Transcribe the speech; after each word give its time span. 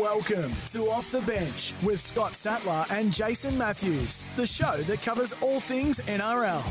Welcome 0.00 0.50
to 0.72 0.90
Off 0.90 1.12
the 1.12 1.20
Bench 1.20 1.72
with 1.82 2.00
Scott 2.00 2.34
Sattler 2.34 2.84
and 2.90 3.12
Jason 3.12 3.56
Matthews, 3.56 4.24
the 4.34 4.46
show 4.46 4.76
that 4.78 5.02
covers 5.02 5.34
all 5.40 5.60
things 5.60 6.00
NRL. 6.00 6.64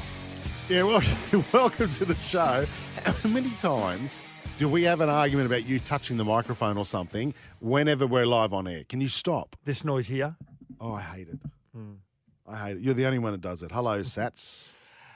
Yeah, 0.68 0.84
well, 0.84 1.02
welcome 1.54 1.90
to 1.94 2.06
the 2.06 2.16
show. 2.16 2.66
How 3.06 3.30
many 3.30 3.52
times 3.60 4.18
do 4.58 4.68
we 4.68 4.84
have 4.84 5.00
an 5.00 5.10
argument 5.10 5.46
about 5.46 5.66
you 5.66 5.80
touching 5.80 6.18
the 6.18 6.26
microphone 6.26 6.78
or 6.78 6.86
something 6.86 7.34
whenever 7.62 8.06
we're 8.06 8.26
live 8.26 8.52
on 8.52 8.68
air? 8.68 8.84
Can 8.90 9.00
you 9.00 9.08
stop? 9.08 9.56
This 9.64 9.86
noise 9.86 10.08
here. 10.08 10.36
Oh, 10.82 10.92
I 10.92 11.02
hate 11.02 11.30
it. 11.30 11.40
I 12.46 12.58
hate 12.58 12.78
it. 12.78 12.82
You're 12.82 12.94
the 12.94 13.06
only 13.06 13.20
one 13.20 13.32
that 13.32 13.42
does 13.42 13.64
it. 13.64 13.72
Hello, 13.72 14.02
Sats. 14.02 14.74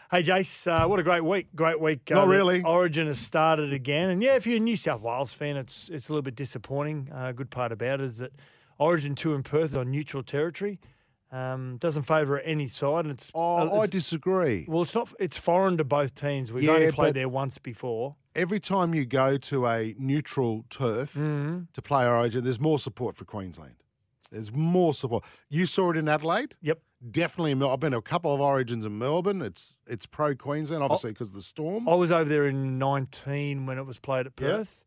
Hey, 0.09 0.23
Jace, 0.23 0.67
uh, 0.67 0.87
what 0.87 0.99
a 1.01 1.03
great 1.03 1.23
week! 1.25 1.47
Great 1.53 1.81
week. 1.81 2.09
Not 2.09 2.27
really. 2.29 2.63
Origin 2.63 3.07
has 3.07 3.19
started 3.19 3.73
again, 3.73 4.09
and 4.09 4.23
yeah, 4.23 4.35
if 4.35 4.47
you're 4.47 4.55
a 4.55 4.59
New 4.61 4.77
South 4.77 5.01
Wales 5.01 5.33
fan, 5.33 5.57
it's 5.57 5.89
it's 5.89 6.07
a 6.07 6.13
little 6.13 6.21
bit 6.21 6.35
disappointing. 6.35 7.11
Uh, 7.13 7.33
good 7.33 7.49
part 7.49 7.73
about 7.73 7.99
it 7.99 8.05
is 8.05 8.19
that 8.19 8.31
Origin 8.79 9.15
two 9.15 9.33
in 9.33 9.43
Perth 9.43 9.71
is 9.71 9.77
on 9.77 9.91
neutral 9.91 10.23
territory. 10.23 10.79
Um, 11.29 11.75
doesn't 11.81 12.03
favour 12.03 12.39
any 12.39 12.69
side, 12.69 13.03
and 13.03 13.11
it's 13.11 13.29
Oh, 13.35 13.57
uh, 13.57 13.81
I 13.81 13.85
disagree. 13.87 14.63
well, 14.69 14.83
it's 14.83 14.95
not. 14.95 15.11
It's 15.19 15.35
foreign 15.37 15.75
to 15.77 15.83
both 15.83 16.15
teams. 16.15 16.53
We've 16.53 16.63
Yeah, 16.63 16.71
only 16.71 16.91
played 16.93 17.13
there 17.15 17.27
once 17.27 17.57
before. 17.57 18.15
Every 18.33 18.61
time 18.61 18.93
you 18.93 19.05
go 19.05 19.35
to 19.35 19.67
a 19.67 19.93
neutral 19.99 20.63
turf 20.69 21.15
Mm-hmm. 21.15 21.63
to 21.73 21.81
play 21.81 22.07
Origin, 22.07 22.45
there's 22.45 22.61
more 22.61 22.79
support 22.79 23.17
for 23.17 23.25
Queensland. 23.25 23.75
There's 24.31 24.53
more 24.53 24.93
support. 24.93 25.25
You 25.49 25.65
saw 25.65 25.91
it 25.91 25.97
in 25.97 26.07
Adelaide. 26.07 26.55
Yep. 26.61 26.79
Definitely, 27.11 27.51
I've 27.67 27.79
been 27.79 27.91
to 27.91 27.97
a 27.99 28.01
couple 28.01 28.33
of 28.33 28.41
Origins 28.41 28.83
in 28.85 28.97
Melbourne. 28.97 29.41
It's 29.43 29.75
it's 29.85 30.07
pro 30.07 30.33
Queensland, 30.35 30.81
obviously 30.83 31.11
because 31.11 31.27
of 31.27 31.35
the 31.35 31.41
storm. 31.43 31.87
I 31.87 31.93
was 31.93 32.11
over 32.11 32.27
there 32.27 32.47
in 32.47 32.79
19 32.79 33.67
when 33.67 33.77
it 33.77 33.85
was 33.85 33.99
played 33.99 34.25
at 34.25 34.33
Yeah. 34.39 34.47
Perth, 34.47 34.83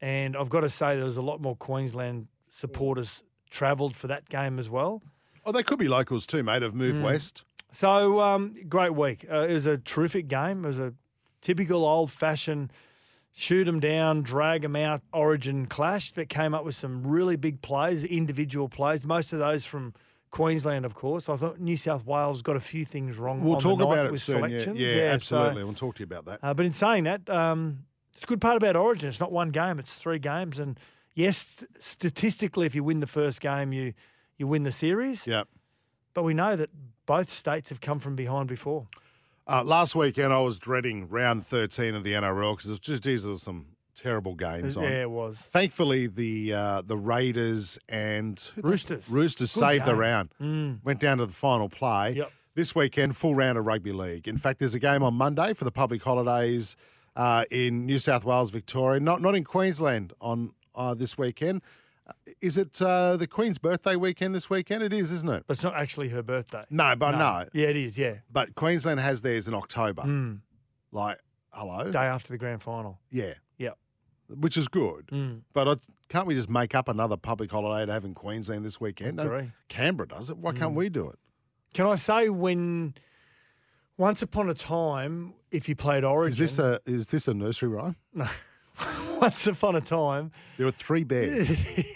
and 0.00 0.36
I've 0.36 0.48
got 0.50 0.62
to 0.62 0.70
say 0.70 0.96
there 0.96 1.04
was 1.04 1.16
a 1.16 1.22
lot 1.22 1.40
more 1.40 1.54
Queensland 1.54 2.26
supporters 2.50 3.22
travelled 3.48 3.94
for 3.94 4.08
that 4.08 4.28
game 4.28 4.58
as 4.58 4.68
well. 4.68 5.02
Oh, 5.46 5.52
they 5.52 5.62
could 5.62 5.78
be 5.78 5.86
locals 5.88 6.26
too, 6.26 6.42
mate. 6.42 6.62
Have 6.62 6.72
Mm. 6.72 6.76
moved 6.78 7.02
west. 7.04 7.44
So 7.70 8.20
um, 8.20 8.56
great 8.68 8.94
week. 8.94 9.24
Uh, 9.30 9.46
it 9.48 9.54
was 9.54 9.66
a 9.66 9.78
terrific 9.78 10.26
game. 10.26 10.64
It 10.64 10.68
was 10.68 10.78
a 10.80 10.94
typical 11.42 11.84
old-fashioned 11.86 12.72
shoot 13.34 13.64
them 13.64 13.80
down, 13.80 14.22
drag 14.22 14.62
them 14.62 14.76
out 14.76 15.00
Origin 15.12 15.66
clash 15.66 16.10
that 16.12 16.28
came 16.28 16.52
up 16.54 16.64
with 16.64 16.74
some 16.76 17.06
really 17.06 17.36
big 17.36 17.62
plays, 17.62 18.04
individual 18.04 18.68
plays. 18.68 19.06
Most 19.06 19.32
of 19.32 19.38
those 19.38 19.64
from 19.64 19.94
Queensland, 20.32 20.84
of 20.84 20.94
course. 20.94 21.28
I 21.28 21.36
thought 21.36 21.60
New 21.60 21.76
South 21.76 22.04
Wales 22.04 22.42
got 22.42 22.56
a 22.56 22.60
few 22.60 22.84
things 22.84 23.16
wrong. 23.16 23.44
We'll 23.44 23.54
on 23.54 23.60
talk 23.60 23.80
about 23.80 24.06
it 24.06 24.12
with 24.12 24.22
soon. 24.22 24.36
Yeah, 24.36 24.48
selections. 24.48 24.78
yeah, 24.78 24.94
so- 24.96 25.38
absolutely. 25.38 25.64
we'll 25.64 25.74
talk 25.74 25.94
to 25.96 26.00
you 26.00 26.04
about 26.06 26.24
that. 26.24 26.40
uh, 26.42 26.54
but 26.54 26.66
in 26.66 26.72
saying 26.72 27.04
that, 27.04 27.28
um, 27.30 27.84
it's 28.14 28.24
a 28.24 28.26
good 28.26 28.40
part 28.40 28.56
about 28.56 28.74
Origin. 28.74 29.08
It's 29.08 29.20
not 29.20 29.30
one 29.30 29.50
game; 29.50 29.78
it's 29.78 29.94
three 29.94 30.18
games. 30.18 30.58
And 30.58 30.80
yes, 31.14 31.64
statistically, 31.78 32.66
if 32.66 32.74
you 32.74 32.82
win 32.82 33.00
the 33.00 33.06
first 33.06 33.40
game, 33.40 33.72
you 33.72 33.94
you 34.38 34.46
win 34.48 34.64
the 34.64 34.72
series. 34.72 35.26
yeah. 35.26 35.44
But 36.14 36.24
we 36.24 36.34
know 36.34 36.56
that 36.56 36.68
both 37.06 37.30
states 37.32 37.70
have 37.70 37.80
come 37.80 37.98
from 37.98 38.16
behind 38.16 38.48
before. 38.48 38.86
Uh, 39.46 39.62
last 39.64 39.94
weekend, 39.94 40.32
I 40.32 40.40
was 40.40 40.58
dreading 40.58 41.08
round 41.08 41.46
13 41.46 41.94
of 41.94 42.04
the 42.04 42.12
NRL 42.12 42.52
because 42.56 42.66
it 42.68 42.72
was 42.72 42.78
just, 42.80 43.02
geez, 43.02 43.22
there 43.22 43.30
was 43.30 43.42
some 43.42 43.66
terrible 44.02 44.34
games 44.34 44.76
on. 44.76 44.84
Yeah, 44.84 45.02
it 45.02 45.10
was. 45.10 45.36
Thankfully, 45.36 46.06
the 46.06 46.52
uh, 46.52 46.82
the 46.82 46.96
Raiders 46.96 47.78
and 47.88 48.50
Roosters. 48.56 49.08
Roosters 49.08 49.52
Good 49.54 49.60
saved 49.60 49.84
the 49.86 49.94
round. 49.94 50.34
Mm. 50.40 50.84
Went 50.84 51.00
down 51.00 51.18
to 51.18 51.26
the 51.26 51.32
final 51.32 51.68
play. 51.68 52.14
Yep. 52.14 52.32
This 52.54 52.74
weekend, 52.74 53.16
full 53.16 53.34
round 53.34 53.56
of 53.56 53.64
rugby 53.64 53.92
league. 53.92 54.28
In 54.28 54.36
fact, 54.36 54.58
there's 54.58 54.74
a 54.74 54.78
game 54.78 55.02
on 55.02 55.14
Monday 55.14 55.54
for 55.54 55.64
the 55.64 55.70
public 55.72 56.02
holidays 56.02 56.76
uh, 57.16 57.44
in 57.50 57.86
New 57.86 57.96
South 57.98 58.24
Wales, 58.24 58.50
Victoria. 58.50 59.00
Not 59.00 59.22
not 59.22 59.34
in 59.34 59.44
Queensland 59.44 60.12
on 60.20 60.52
uh, 60.74 60.92
this 60.94 61.16
weekend. 61.16 61.62
Uh, 62.06 62.12
Is 62.42 62.58
it 62.58 62.82
uh, 62.82 63.16
the 63.16 63.26
Queen's 63.26 63.56
birthday 63.58 63.96
weekend 63.96 64.34
this 64.34 64.50
weekend? 64.50 64.82
It 64.82 64.92
is, 64.92 65.12
isn't 65.12 65.30
it? 65.30 65.44
But 65.46 65.54
it's 65.54 65.62
not 65.62 65.74
actually 65.76 66.08
her 66.10 66.22
birthday. 66.22 66.64
No, 66.68 66.94
but 66.96 67.12
no. 67.12 67.46
Yeah, 67.52 67.68
it 67.68 67.76
is. 67.76 67.96
Yeah. 67.96 68.16
But 68.30 68.54
Queensland 68.54 69.00
has 69.00 69.22
theirs 69.22 69.48
in 69.48 69.54
October. 69.54 70.02
Mm. 70.02 70.40
Like, 70.90 71.18
hello? 71.52 71.90
Day 71.90 72.00
after 72.00 72.32
the 72.32 72.38
grand 72.38 72.60
final. 72.62 72.98
Yeah. 73.10 73.34
Yep. 74.32 74.38
Which 74.40 74.56
is 74.56 74.68
good. 74.68 75.06
Mm. 75.08 75.40
But 75.52 75.68
I, 75.68 75.74
can't 76.08 76.26
we 76.26 76.34
just 76.34 76.48
make 76.50 76.74
up 76.74 76.88
another 76.88 77.16
public 77.16 77.50
holiday 77.50 77.86
to 77.86 77.92
have 77.92 78.04
in 78.04 78.14
Queensland 78.14 78.64
this 78.64 78.80
weekend? 78.80 79.16
No, 79.16 79.24
Agree. 79.24 79.50
Canberra 79.68 80.08
does 80.08 80.30
it. 80.30 80.36
Why 80.38 80.52
can't 80.52 80.72
Mm. 80.72 80.76
we 80.76 80.88
do 80.88 81.08
it? 81.08 81.18
Can 81.74 81.86
I 81.86 81.96
say 81.96 82.28
when 82.28 82.94
once 83.96 84.22
upon 84.22 84.50
a 84.50 84.54
time, 84.54 85.34
if 85.50 85.68
you 85.68 85.76
played 85.76 86.04
Is 86.04 86.08
Origin, 86.08 86.44
this 86.44 86.58
a 86.58 86.80
is 86.86 87.06
this 87.08 87.28
a 87.28 87.34
nursery 87.34 87.68
rhyme? 87.68 87.96
no, 88.14 88.26
once 89.20 89.46
upon 89.46 89.76
a 89.76 89.80
time, 89.80 90.30
There 90.56 90.66
were 90.66 90.72
three 90.72 91.04
bears. 91.04 91.50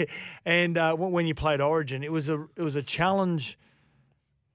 and 0.44 0.78
uh, 0.78 0.94
when 0.94 1.26
you 1.26 1.34
played 1.34 1.60
Origin, 1.60 2.02
it 2.04 2.12
was 2.12 2.28
a 2.28 2.46
it 2.56 2.62
was 2.62 2.76
a 2.76 2.82
challenge 2.82 3.58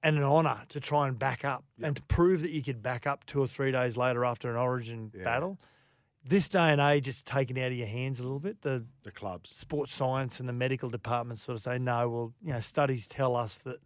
and 0.04 0.16
an 0.16 0.24
honour 0.24 0.62
to 0.70 0.80
try 0.80 1.06
and 1.06 1.16
back 1.16 1.44
up 1.44 1.64
and 1.80 1.94
to 1.94 2.02
prove 2.02 2.42
that 2.42 2.50
you 2.50 2.60
could 2.62 2.82
back 2.82 3.06
up 3.06 3.24
two 3.26 3.40
or 3.40 3.46
three 3.46 3.70
days 3.70 3.96
later 3.96 4.24
after 4.24 4.50
an 4.50 4.56
Origin 4.56 5.12
Yeah. 5.14 5.22
battle. 5.22 5.58
This 6.24 6.48
day 6.48 6.70
and 6.70 6.80
age, 6.80 7.08
it's 7.08 7.22
taken 7.22 7.58
out 7.58 7.72
of 7.72 7.76
your 7.76 7.86
hands 7.86 8.20
a 8.20 8.22
little 8.22 8.38
bit. 8.38 8.62
The 8.62 8.84
the 9.02 9.10
clubs. 9.10 9.50
sports 9.50 9.94
science 9.94 10.40
and 10.40 10.48
the 10.48 10.52
medical 10.52 10.88
department 10.88 11.40
sort 11.40 11.56
of 11.56 11.64
say 11.64 11.78
no. 11.78 12.08
Well, 12.08 12.32
you 12.44 12.52
know, 12.52 12.60
studies 12.60 13.08
tell 13.08 13.34
us 13.34 13.56
that 13.58 13.80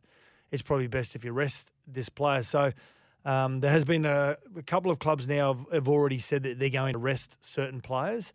it's 0.50 0.62
probably 0.62 0.86
best 0.86 1.16
if 1.16 1.24
you 1.24 1.32
rest 1.32 1.70
this 1.86 2.08
player. 2.08 2.42
So. 2.42 2.72
Um, 3.24 3.58
there 3.58 3.72
has 3.72 3.84
been 3.84 4.04
a, 4.04 4.36
a 4.56 4.62
couple 4.62 4.92
of 4.92 5.00
clubs 5.00 5.26
now 5.26 5.52
have, 5.52 5.72
have 5.72 5.88
already 5.88 6.20
said 6.20 6.44
that 6.44 6.60
they're 6.60 6.68
going 6.68 6.92
to 6.92 7.00
rest 7.00 7.36
certain 7.42 7.80
players, 7.80 8.32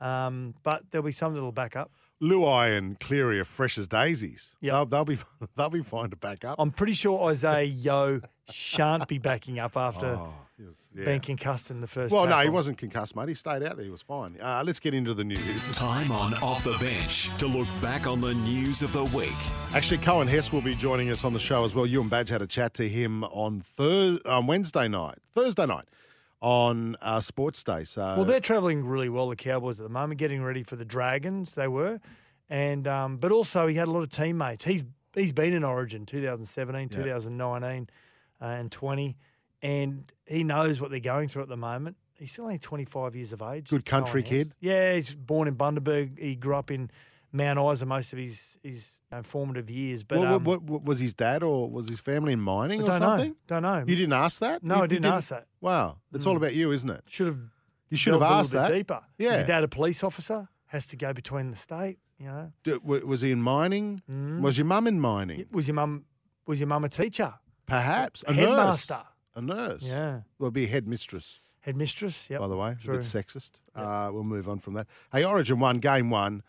um, 0.00 0.56
but 0.64 0.82
there'll 0.90 1.04
be 1.04 1.12
some 1.12 1.32
that'll 1.32 1.52
back 1.52 1.76
up. 1.76 1.92
Luai 2.22 2.76
and 2.78 2.98
Cleary 3.00 3.40
are 3.40 3.44
fresh 3.44 3.76
as 3.78 3.88
daisies. 3.88 4.56
Yep. 4.60 4.72
They'll, 4.72 4.86
they'll 4.86 5.04
be 5.04 5.18
they'll 5.56 5.70
be 5.70 5.82
fine 5.82 6.10
to 6.10 6.16
back 6.16 6.44
up. 6.44 6.56
I'm 6.58 6.70
pretty 6.70 6.92
sure 6.92 7.28
Isaiah 7.30 7.64
Yeo 7.64 8.20
shan't 8.50 9.08
be 9.08 9.18
backing 9.18 9.58
up 9.58 9.76
after 9.76 10.06
Oh, 10.06 10.32
he 10.56 10.64
was- 10.64 10.76
yeah. 10.94 11.04
being 11.06 11.20
concussed 11.20 11.70
in 11.70 11.80
the 11.80 11.86
first. 11.86 12.12
Well, 12.12 12.26
no, 12.26 12.38
he 12.40 12.48
wasn't 12.50 12.78
concussed, 12.78 13.16
mate. 13.16 13.28
He 13.28 13.34
stayed 13.34 13.62
out 13.62 13.76
there. 13.76 13.84
He 13.84 13.90
was 13.90 14.02
fine. 14.02 14.38
Uh, 14.40 14.62
let's 14.64 14.78
get 14.78 14.94
into 14.94 15.14
the 15.14 15.24
news. 15.24 15.76
Time 15.76 16.12
on 16.12 16.34
Off 16.34 16.62
the 16.64 16.76
Bench 16.78 17.36
to 17.38 17.46
look 17.46 17.66
back 17.80 18.06
on 18.06 18.20
the 18.20 18.34
news 18.34 18.82
of 18.82 18.92
the 18.92 19.04
week. 19.06 19.32
Actually, 19.74 19.98
Coen 19.98 20.28
Hess 20.28 20.52
will 20.52 20.60
be 20.60 20.74
joining 20.74 21.10
us 21.10 21.24
on 21.24 21.32
the 21.32 21.38
show 21.40 21.64
as 21.64 21.74
well. 21.74 21.86
You 21.86 22.00
and 22.02 22.10
Badge 22.10 22.28
had 22.28 22.42
a 22.42 22.46
chat 22.46 22.74
to 22.74 22.88
him 22.88 23.24
on 23.24 23.60
Thurs 23.62 24.18
on 24.26 24.46
Wednesday 24.46 24.86
night, 24.86 25.18
Thursday 25.34 25.66
night, 25.66 25.86
on 26.42 26.96
uh, 27.00 27.20
Sports 27.20 27.62
Day. 27.64 27.84
So, 27.84 28.02
Well, 28.16 28.24
they're 28.24 28.40
travelling 28.40 28.84
really 28.84 29.08
well. 29.08 29.28
The 29.30 29.36
Cowboys 29.36 29.78
at 29.78 29.84
the 29.84 29.88
moment, 29.88 30.18
getting 30.18 30.42
ready 30.42 30.64
for 30.64 30.76
the 30.76 30.84
Dragons. 30.84 31.52
They 31.52 31.68
were, 31.68 32.00
and 32.50 32.86
um, 32.86 33.16
but 33.16 33.32
also 33.32 33.66
he 33.68 33.76
had 33.76 33.88
a 33.88 33.90
lot 33.90 34.02
of 34.02 34.10
teammates. 34.10 34.64
He's 34.64 34.82
he's 35.14 35.32
been 35.32 35.52
in 35.54 35.64
Origin 35.64 36.04
2017, 36.04 36.88
Yeah. 36.90 37.04
2019, 37.04 37.88
uh, 38.40 38.44
and 38.44 38.70
20, 38.72 39.16
and 39.62 40.12
he 40.26 40.42
knows 40.42 40.80
what 40.80 40.90
they're 40.90 40.98
going 41.00 41.28
through 41.28 41.42
at 41.42 41.48
the 41.48 41.56
moment. 41.56 41.96
He's 42.18 42.32
still 42.32 42.44
only 42.44 42.58
25 42.58 43.16
years 43.16 43.32
of 43.32 43.40
age. 43.42 43.68
Good 43.68 43.84
country 43.84 44.22
Hess. 44.22 44.28
kid. 44.28 44.52
Yeah, 44.60 44.94
he's 44.94 45.14
born 45.14 45.48
in 45.48 45.54
Bundaberg. 45.56 46.18
He 46.18 46.34
grew 46.34 46.56
up 46.56 46.70
in 46.70 46.90
Mount 47.32 47.58
Isa 47.72 47.86
most 47.86 48.12
of 48.12 48.18
his 48.18 48.38
his 48.62 48.86
uh, 49.10 49.22
formative 49.22 49.68
years. 49.70 50.04
But 50.04 50.18
Well, 50.20 50.34
um, 50.34 50.44
what, 50.44 50.62
what, 50.62 50.84
was 50.84 51.00
his 51.00 51.12
dad 51.14 51.42
or 51.42 51.68
was 51.70 51.88
his 51.88 52.00
family 52.00 52.32
in 52.32 52.40
mining 52.40 52.82
I 52.82 52.84
or 52.96 52.98
something? 52.98 53.30
know. 53.30 53.36
Don't 53.48 53.62
know. 53.62 53.84
You 53.86 53.96
didn't 53.96 54.12
ask 54.14 54.40
that? 54.40 54.62
No, 54.62 54.76
You- 54.76 54.80
I 54.80 54.84
you 54.84 54.88
didn't 54.88 55.06
ask 55.06 55.28
that. 55.30 55.46
Wow, 55.60 55.98
it's 56.14 56.26
all 56.26 56.34
Mm. 56.34 56.38
about 56.38 56.54
you, 56.54 56.70
isn't 56.72 56.88
it? 56.90 57.04
Should 57.06 57.26
have. 57.26 57.38
You 57.90 57.96
should 57.98 58.12
have 58.14 58.20
delved 58.20 58.32
a 58.34 58.38
asked 58.38 58.52
that. 58.52 58.72
deeper. 58.72 59.00
Is 59.18 59.24
Yeah. 59.26 59.36
your 59.38 59.46
dad 59.46 59.64
a 59.64 59.68
police 59.68 60.02
officer? 60.02 60.48
Has 60.66 60.86
to 60.86 60.96
go 60.96 61.12
between 61.12 61.50
the 61.50 61.56
state. 61.56 61.98
You 62.18 62.26
know. 62.28 62.52
D- 62.62 62.78
Was 62.82 63.20
he 63.20 63.32
in 63.32 63.42
mining? 63.42 64.00
Mm. 64.10 64.40
Was 64.40 64.56
your 64.56 64.64
mum 64.64 64.86
in 64.86 64.98
mining? 65.00 65.44
Was 65.50 65.66
your 65.68 65.74
mum 65.74 66.04
was 66.46 66.58
your 66.60 66.68
mum 66.68 66.84
a 66.84 66.88
teacher? 66.88 67.34
Perhaps 67.66 68.24
a 68.26 68.32
Headmaster. 68.32 68.94
nurse. 68.94 69.04
A 69.34 69.40
nurse. 69.42 69.82
Yeah. 69.82 70.20
Well, 70.38 70.50
be 70.50 70.64
a 70.64 70.68
headmistress. 70.68 71.38
Headmistress. 71.60 72.28
Yep. 72.30 72.40
by 72.40 72.48
the 72.48 72.56
way. 72.56 72.72
It's 72.72 72.84
a 72.86 72.90
bit 72.90 73.00
sexist. 73.00 73.60
Uh, 73.74 74.10
we'll 74.12 74.24
move 74.24 74.48
on 74.48 74.58
from 74.58 74.74
that. 74.74 74.86
Hey, 75.12 75.24
Origin 75.24 75.58
one, 75.60 75.76
game 75.78 76.10
one. 76.10 76.42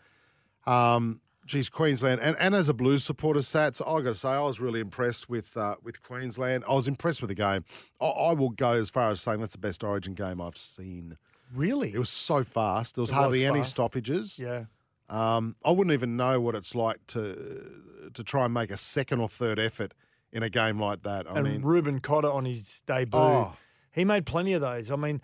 Um, 0.66 1.20
geez, 1.46 1.68
Queensland, 1.68 2.20
and, 2.20 2.36
and 2.40 2.54
as 2.54 2.68
a 2.68 2.74
Blues 2.74 3.04
supporter, 3.04 3.40
Sats, 3.40 3.80
I 3.86 4.00
got 4.02 4.10
to 4.10 4.14
say, 4.14 4.30
I 4.30 4.40
was 4.40 4.60
really 4.60 4.80
impressed 4.80 5.28
with 5.28 5.56
uh, 5.56 5.76
with 5.82 6.02
Queensland. 6.02 6.64
I 6.68 6.74
was 6.74 6.88
impressed 6.88 7.20
with 7.22 7.28
the 7.28 7.34
game. 7.34 7.64
I, 8.00 8.06
I 8.06 8.32
will 8.32 8.50
go 8.50 8.72
as 8.72 8.90
far 8.90 9.10
as 9.10 9.20
saying 9.20 9.40
that's 9.40 9.52
the 9.52 9.58
best 9.58 9.84
Origin 9.84 10.14
game 10.14 10.40
I've 10.40 10.56
seen. 10.56 11.16
Really? 11.54 11.92
It 11.94 11.98
was 11.98 12.10
so 12.10 12.42
fast. 12.44 12.94
There 12.96 13.02
was 13.02 13.10
It 13.10 13.14
hardly 13.14 13.42
was 13.44 13.50
any 13.56 13.64
stoppages. 13.64 14.38
yeah. 14.38 14.64
Um, 15.10 15.54
I 15.62 15.70
wouldn't 15.70 15.92
even 15.92 16.16
know 16.16 16.40
what 16.40 16.54
it's 16.54 16.74
like 16.74 17.06
to 17.08 17.70
to 18.14 18.24
try 18.24 18.46
and 18.46 18.54
make 18.54 18.70
a 18.70 18.76
second 18.78 19.20
or 19.20 19.28
third 19.28 19.58
effort 19.58 19.92
in 20.32 20.42
a 20.42 20.48
game 20.48 20.80
like 20.80 21.02
that. 21.02 21.30
I 21.30 21.34
and 21.36 21.44
mean, 21.46 21.62
Reuben 21.62 22.00
Cotter 22.00 22.30
on 22.30 22.46
his 22.46 22.62
debut, 22.86 23.20
Oh. 23.20 23.52
he 23.92 24.04
made 24.04 24.24
plenty 24.24 24.54
of 24.54 24.62
those. 24.62 24.90
I 24.90 24.96
mean, 24.96 25.20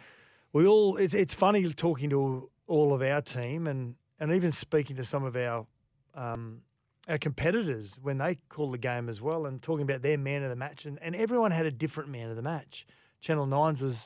we 0.53 0.67
all 0.67 0.99
it's, 0.99 1.15
it's 1.15 1.35
funny 1.35 1.67
talking 1.73 2.11
to 2.11 2.51
all 2.67 2.93
of 2.93 3.01
our 3.01 3.23
team 3.23 3.67
and 3.67 3.95
and 4.21 4.33
even 4.33 4.53
speaking 4.53 4.97
to 4.97 5.05
some 5.05 5.25
of 5.25 5.35
our 5.37 5.67
um, 6.15 6.61
our 7.09 7.19
competitors 7.19 7.99
when 8.03 8.19
they 8.19 8.39
call 8.49 8.71
the 8.71 8.79
game 8.79 9.09
as 9.09 9.21
well 9.21 9.47
and 9.47 9.63
talking 9.63 9.83
about 9.83 10.03
their 10.03 10.19
man 10.19 10.43
of 10.43 10.51
the 10.51 10.57
match 10.57 10.85
and, 10.85 10.99
and 11.03 11.17
everyone 11.17 11.51
had 11.51 11.67
a 11.67 11.71
different 11.71 12.11
man 12.11 12.31
of 12.31 12.37
the 12.37 12.43
match. 12.43 12.87
Channel 13.21 13.47
Nines 13.47 13.81
was 13.81 13.97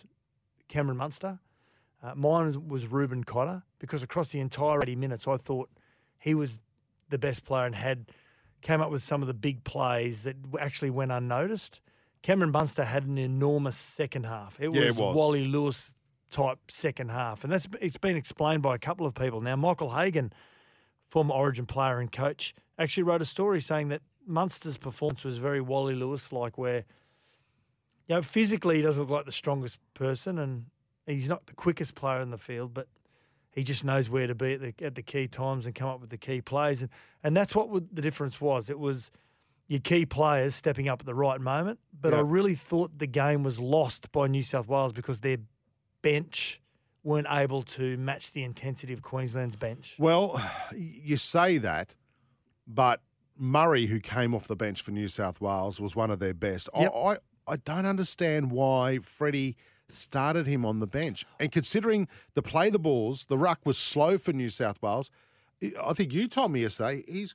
Cameron 0.69 0.97
Munster. 0.97 1.39
Uh, 2.03 2.15
mine 2.15 2.69
was 2.69 2.87
Reuben 2.87 3.25
Cotter 3.25 3.63
because 3.79 4.03
across 4.03 4.29
the 4.29 4.41
entire 4.41 4.81
80 4.83 4.97
minutes, 4.97 5.27
I 5.27 5.37
thought 5.37 5.71
he 6.19 6.35
was 6.35 6.59
the 7.09 7.19
best 7.19 7.45
player 7.45 7.67
and 7.67 7.75
had 7.75 8.07
came 8.63 8.81
up 8.81 8.91
with 8.91 9.03
some 9.03 9.23
of 9.23 9.29
the 9.29 9.35
big 9.35 9.65
plays 9.65 10.23
that 10.23 10.37
actually 10.61 10.91
went 10.91 11.13
unnoticed. 11.13 11.81
Cameron 12.23 12.51
Munster 12.51 12.85
had 12.85 13.05
an 13.05 13.19
enormous 13.19 13.77
second 13.77 14.25
half. 14.25 14.59
It 14.61 14.69
was, 14.69 14.81
Yeah, 14.81 14.87
it 14.87 14.97
was. 14.97 15.15
Wally 15.15 15.45
Lewis 15.45 15.93
type 16.35 16.59
second 16.69 17.11
half, 17.11 17.45
and 17.45 17.53
that's 17.53 17.69
it's 17.81 17.97
been 17.97 18.17
explained 18.17 18.61
by 18.61 18.75
a 18.75 18.79
couple 18.79 19.07
of 19.07 19.15
people. 19.15 19.41
Now, 19.41 19.55
Michael 19.55 19.91
Hagan, 19.91 20.33
former 21.09 21.33
Origin 21.33 21.65
player 21.65 22.01
and 22.01 22.11
coach, 22.11 22.55
actually 22.77 23.05
wrote 23.05 23.23
a 23.23 23.25
story 23.25 23.61
saying 23.61 23.89
that 23.89 24.03
Munster's 24.27 24.77
performance 24.77 25.23
was 25.23 25.39
very 25.39 25.61
Wally 25.61 25.95
Lewis 25.95 26.33
like, 26.33 26.59
where 26.59 26.85
you 28.09 28.17
know 28.17 28.23
physically 28.23 28.77
he 28.77 28.83
doesn't 28.83 29.01
look 29.01 29.11
like 29.11 29.27
the 29.27 29.33
strongest 29.33 29.79
person, 29.95 30.39
and 30.41 30.67
he's 31.07 31.29
not 31.29 31.47
the 31.47 31.55
quickest 31.55 31.95
player 31.95 32.21
in 32.21 32.31
the 32.31 32.39
field, 32.39 32.75
but 32.75 32.89
he 33.53 33.63
just 33.63 33.85
knows 33.85 34.11
where 34.11 34.27
to 34.27 34.35
be 34.35 34.55
at 34.55 34.61
the, 34.61 34.75
at 34.85 34.95
the 34.97 35.03
key 35.03 35.29
times 35.29 35.67
and 35.67 35.75
come 35.77 35.89
up 35.89 36.01
with 36.01 36.11
the 36.11 36.19
key 36.19 36.41
plays. 36.41 36.83
And, 36.83 36.91
and 37.23 37.37
that's 37.37 37.55
what 37.55 37.69
would- 37.69 37.95
the 37.95 38.03
difference 38.03 38.41
was. 38.41 38.69
It 38.69 38.81
was 38.81 39.13
your 39.69 39.79
key 39.79 40.05
players 40.05 40.57
stepping 40.57 40.89
up 40.89 40.99
at 41.01 41.07
the 41.07 41.15
right 41.15 41.41
moment. 41.41 41.79
But 41.99 42.13
I 42.13 42.21
really 42.21 42.57
thought 42.57 42.99
the 42.99 43.07
game 43.07 43.45
was 43.45 43.61
lost 43.61 44.11
by 44.11 44.27
New 44.27 44.43
South 44.43 44.67
Wales 44.67 44.93
because 44.93 45.21
their 45.21 45.37
bench 46.05 46.61
weren't 47.03 47.27
able 47.31 47.63
to 47.63 47.97
match 47.99 48.33
the 48.33 48.43
intensity 48.45 48.93
of 48.93 49.03
Queensland's 49.03 49.57
bench. 49.57 49.97
well, 49.99 50.41
you 50.75 51.17
say 51.17 51.59
that, 51.59 51.95
but 52.67 53.01
Murray, 53.37 53.87
who 53.87 53.99
came 54.01 54.35
off 54.35 54.47
the 54.47 54.57
bench 54.57 54.81
for 54.83 54.91
New 54.93 55.09
South 55.09 55.41
Wales, 55.41 55.81
was 55.81 55.97
one 55.97 56.11
of 56.11 56.19
their 56.21 56.33
best. 56.35 56.69
I- 56.75 56.83
Yep. 56.83 56.93
I, 56.95 57.17
I 57.47 57.57
don't 57.57 57.85
understand 57.85 58.51
why 58.53 58.99
Freddie 59.01 59.57
started 59.89 60.47
him 60.47 60.65
on 60.65 60.79
the 60.79 60.87
bench. 60.87 61.27
And 61.39 61.53
considering 61.53 62.09
the 62.35 62.41
play 62.43 62.71
the 62.71 62.79
balls, 62.79 63.27
the 63.27 63.37
ruck 63.37 63.61
was 63.67 63.77
slow 63.77 64.17
for 64.17 64.33
New 64.33 64.49
South 64.49 64.81
Wales. 64.81 65.11
I 65.85 65.93
think 65.93 66.13
you 66.15 66.27
told 66.27 66.53
me 66.53 66.63
yesterday 66.63 67.05
he's 67.07 67.35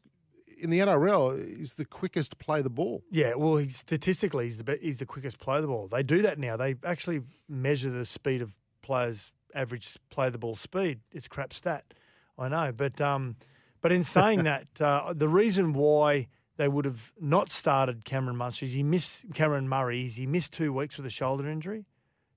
in 0.59 0.69
the 0.69 0.79
NRL. 0.79 1.57
He's 1.57 1.73
the 1.73 1.85
quickest 1.85 2.31
to 2.31 2.37
play 2.37 2.61
the 2.61 2.69
ball. 2.69 3.03
Yeah, 3.11 3.33
well, 3.35 3.57
he, 3.57 3.69
statistically, 3.69 4.45
he's 4.45 4.57
the 4.57 4.63
be- 4.63 4.79
he's 4.81 4.99
the 4.99 5.05
quickest 5.05 5.39
play 5.39 5.61
the 5.61 5.67
ball. 5.67 5.87
They 5.91 6.03
do 6.03 6.21
that 6.21 6.39
now. 6.39 6.57
They 6.57 6.75
actually 6.83 7.21
measure 7.47 7.89
the 7.89 8.05
speed 8.05 8.41
of 8.41 8.53
players' 8.81 9.31
average 9.55 9.97
play 10.09 10.29
the 10.29 10.37
ball 10.37 10.55
speed. 10.55 10.99
It's 11.11 11.27
crap 11.27 11.53
stat, 11.53 11.93
I 12.37 12.49
know, 12.49 12.71
but 12.71 12.99
um, 13.01 13.35
but 13.81 13.91
in 13.91 14.03
saying 14.03 14.43
that, 14.45 14.67
uh, 14.79 15.13
the 15.13 15.29
reason 15.29 15.73
why 15.73 16.27
they 16.57 16.67
would 16.67 16.85
have 16.85 17.13
not 17.19 17.51
started 17.51 18.03
Cameron 18.03 18.35
Munster 18.35 18.65
is 18.65 18.73
he 18.73 18.83
missed 18.83 19.21
Cameron 19.33 19.69
Murray. 19.69 20.05
Is 20.05 20.15
he 20.15 20.25
missed 20.25 20.53
two 20.53 20.73
weeks 20.73 20.97
with 20.97 21.05
a 21.05 21.09
shoulder 21.09 21.49
injury, 21.49 21.85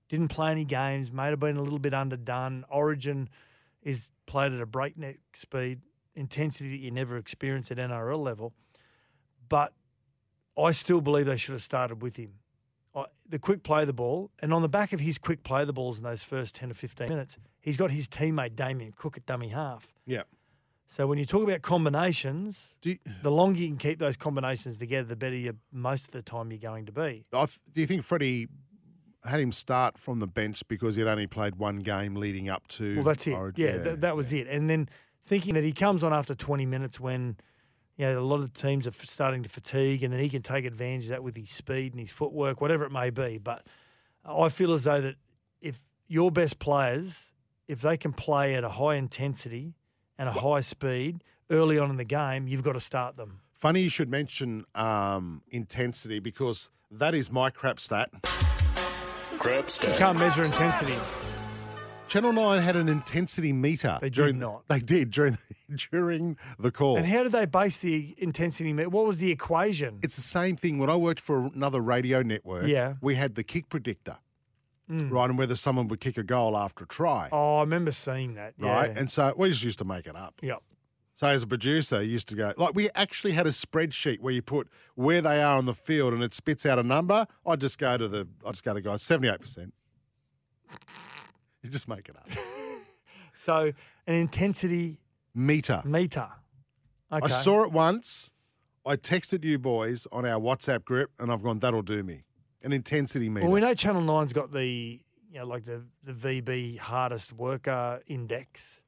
didn't 0.09 0.29
play 0.29 0.51
any 0.51 0.65
games, 0.65 1.11
may 1.11 1.27
have 1.27 1.41
been 1.41 1.57
a 1.57 1.63
little 1.63 1.79
bit 1.79 1.95
underdone. 1.95 2.65
Origin 2.71 3.29
is 3.83 4.11
played 4.27 4.53
at 4.53 4.61
a 4.61 4.67
breakneck 4.67 5.19
speed, 5.35 5.81
intensity 6.15 6.71
that 6.71 6.83
you 6.83 6.91
never 6.91 7.17
experience 7.17 7.71
at 7.71 7.79
NRL 7.79 8.23
level, 8.23 8.53
but 9.49 9.73
I 10.59 10.73
still 10.73 11.01
believe 11.01 11.27
they 11.27 11.37
should 11.37 11.53
have 11.53 11.63
started 11.63 12.03
with 12.03 12.17
him. 12.17 12.35
I- 12.95 13.07
The 13.29 13.39
quick 13.39 13.63
play 13.63 13.85
the 13.87 13.93
ball, 13.95 14.31
and 14.41 14.53
on 14.53 14.61
the 14.63 14.69
back 14.69 14.93
of 14.93 15.01
his 15.01 15.17
quick 15.19 15.43
play 15.43 15.65
the 15.65 15.73
balls 15.73 15.97
in 15.99 16.05
those 16.05 16.23
first 16.23 16.55
10 16.55 16.71
or 16.71 16.75
15 16.75 17.09
minutes, 17.09 17.39
he's 17.61 17.77
got 17.79 17.91
his 17.91 18.07
teammate 18.09 18.55
Damien 18.57 18.93
Cook 18.95 19.17
at 19.17 19.25
dummy 19.25 19.49
half. 19.49 19.89
Yeah. 20.07 20.25
So 20.95 21.07
when 21.07 21.17
you 21.19 21.25
talk 21.25 21.43
about 21.43 21.63
combinations, 21.63 22.59
Do 22.83 22.91
you, 22.91 22.99
the 23.23 23.31
longer 23.31 23.59
you 23.61 23.69
can 23.69 23.79
keep 23.79 23.99
those 23.99 24.19
combinations 24.19 24.77
together, 24.77 25.09
the 25.09 25.17
better 25.17 25.35
you 25.37 25.57
most 25.73 26.05
of 26.05 26.11
the 26.11 26.21
time 26.21 26.51
you're 26.51 26.59
going 26.61 26.85
to 26.85 26.93
be. 26.93 27.25
I 27.33 27.47
th- 27.47 27.59
do 27.73 27.81
you 27.81 27.87
think 27.87 28.03
Freddie 28.03 28.49
had 29.25 29.41
him 29.41 29.53
start 29.53 29.97
from 29.97 30.19
the 30.19 30.27
bench 30.27 30.67
because 30.69 30.97
he'd 30.97 31.07
only 31.07 31.27
played 31.27 31.57
one 31.57 31.79
game 31.79 32.15
leading 32.17 32.51
up 32.51 32.69
to? 32.69 32.97
Well, 32.97 33.05
that's 33.05 33.27
it. 33.27 33.33
Origin? 33.33 33.65
yeah, 33.65 33.83
th- 33.83 34.01
that 34.01 34.17
was 34.17 34.31
it. 34.35 34.47
And 34.49 34.69
then 34.69 34.87
thinking 35.25 35.55
that 35.55 35.65
he 35.65 35.73
comes 35.73 36.03
on 36.03 36.13
after 36.13 36.35
20 36.35 36.67
minutes 36.67 37.01
when 37.01 37.37
you 37.97 38.07
know, 38.07 38.19
a 38.19 38.21
lot 38.21 38.41
of 38.41 38.53
teams 38.55 38.87
are 38.87 38.93
starting 39.05 39.43
to 39.43 39.49
fatigue, 39.49 40.03
and 40.03 40.13
then 40.13 40.21
he 40.21 40.29
can 40.29 40.43
take 40.43 40.65
advantage 40.65 41.05
of 41.05 41.11
that 41.11 41.23
with 41.23 41.37
his 41.37 41.51
speed 41.51 41.93
and 41.93 42.01
his 42.01 42.11
footwork, 42.11 42.61
whatever 42.61 42.85
it 42.85 42.93
may 42.93 43.11
be. 43.11 43.39
But 43.39 43.67
I 44.25 44.49
feel 44.49 44.73
as 44.73 44.85
though 44.85 45.01
that 45.01 45.17
if 45.61 45.77
your 46.09 46.31
best 46.31 46.59
players, 46.59 47.33
if 47.69 47.81
they 47.81 47.97
can 47.97 48.13
play 48.13 48.55
at 48.55 48.65
a 48.65 48.71
high 48.71 48.97
intensity 48.97 49.75
and 50.19 50.29
a 50.29 50.33
high 50.33 50.63
speed 50.63 51.23
early 51.51 51.79
on 51.79 51.91
in 51.91 51.97
the 51.97 52.05
game, 52.05 52.49
you've 52.49 52.63
got 52.63 52.73
to 52.73 52.81
start 52.81 53.17
them. 53.17 53.41
Funny 53.53 53.83
you 53.83 53.89
should 53.89 54.11
mention 54.11 54.65
um, 54.75 55.43
intensity 55.51 56.19
because 56.19 56.71
that 56.91 57.15
is 57.15 57.31
my 57.31 57.51
crap 57.51 57.79
stat. 57.79 58.11
Crap 59.39 59.71
stat. 59.71 59.93
You 59.93 59.99
can't 59.99 60.19
measure 60.19 60.43
intensity. 60.43 60.97
Channel 62.13 62.35
Nine 62.35 62.61
had 62.61 62.77
an 62.77 62.91
intensity 62.91 63.55
meter. 63.55 63.97
They 63.99 64.09
did 64.11 64.15
during, 64.17 64.39
not. 64.39 64.69
They 64.69 64.81
did 64.81 65.11
during 65.11 65.39
during 65.91 66.37
the 66.59 66.71
call. 66.71 66.99
And 66.99 67.07
how 67.07 67.23
did 67.23 67.33
they 67.33 67.47
base 67.47 67.79
the 67.79 68.15
intensity? 68.19 68.75
meter? 68.75 68.91
What 68.91 69.07
was 69.07 69.17
the 69.17 69.31
equation? 69.31 69.99
it's 70.03 70.17
the 70.17 70.21
same 70.21 70.57
thing. 70.57 70.77
When 70.79 70.91
I 70.91 70.97
worked 70.97 71.23
for 71.23 71.47
another 71.55 71.81
radio 71.81 72.21
network, 72.23 72.67
Yeah. 72.67 72.97
we 73.01 73.15
had 73.15 73.35
the 73.35 73.43
kick 73.43 73.71
predictor, 73.71 74.19
mm. 74.91 75.11
right, 75.11 75.31
and 75.31 75.39
whether 75.39 75.57
someone 75.57 75.89
would 75.89 76.01
kick 76.01 76.19
a 76.19 76.23
goal 76.23 76.55
after 76.55 76.85
a 76.85 76.87
try, 76.87 77.31
oh, 77.33 77.57
I 77.57 77.61
remember 77.61 77.93
seeing 77.93 78.35
that. 78.35 78.53
right, 78.59 78.93
Yeah. 78.93 78.99
and 78.99 79.11
so 79.11 79.33
we 79.35 79.49
just 79.49 79.65
used 79.65 79.79
to 79.79 79.87
make 79.87 80.07
it 80.07 80.15
up. 80.15 80.35
yeah. 80.43 80.57
So 81.15 81.29
as 81.29 81.43
a 81.43 81.47
producer, 81.47 82.03
you 82.03 82.11
used 82.11 82.29
to 82.29 82.35
go 82.35 82.53
like 82.59 82.75
we 82.75 82.91
actually 82.95 83.33
had 83.33 83.47
a 83.47 83.51
spreadsheet 83.53 84.21
where 84.21 84.35
you 84.35 84.43
put 84.43 84.69
where 84.97 85.23
they 85.23 85.43
are 85.43 85.57
on 85.57 85.65
the 85.65 85.75
field 85.75 86.13
and 86.13 86.23
it 86.23 86.35
spits 86.35 86.67
out 86.67 86.79
a 86.79 86.83
number. 86.83 87.27
I 87.47 87.57
just 87.57 87.79
go 87.79 87.97
to 87.97 88.07
the 88.07 88.29
I 88.45 88.51
just 88.51 88.65
go 88.65 88.73
to 88.73 88.75
the 88.75 88.81
guy 88.83 88.97
seventy 88.99 89.29
eight 89.29 89.41
percent. 89.41 89.73
You 91.63 91.71
just 91.79 91.89
make 91.89 92.09
it 92.09 92.17
up. 92.17 92.29
So 93.35 93.73
an 94.07 94.15
intensity 94.15 94.99
Meter. 95.35 95.83
meter. 95.85 96.29
Okay. 97.11 97.25
I 97.25 97.29
saw 97.29 97.65
it 97.65 97.73
once. 97.73 98.31
I 98.87 98.95
texted 98.97 99.43
you 99.43 99.59
boys 99.59 100.07
on 100.13 100.25
our 100.25 100.39
WhatsApp 100.41 100.85
group, 100.85 101.11
and 101.19 101.33
I've 101.33 101.43
gone. 101.43 101.59
That'll 101.59 101.83
do 101.83 102.03
me. 102.05 102.23
An 102.63 102.73
intensity 102.73 103.29
meter. 103.29 103.47
Well, 103.47 103.55
we 103.55 103.61
know 103.61 103.75
Channel 103.75 104.03
Nine's 104.03 104.33
got 104.33 104.53
the 104.53 104.65
you 104.65 105.39
know 105.41 105.47
like 105.47 105.65
the 105.65 105.83
the 106.05 106.13
VB 106.13 106.79
hardest 106.79 107.33
worker 107.33 108.01
index. 108.07 108.81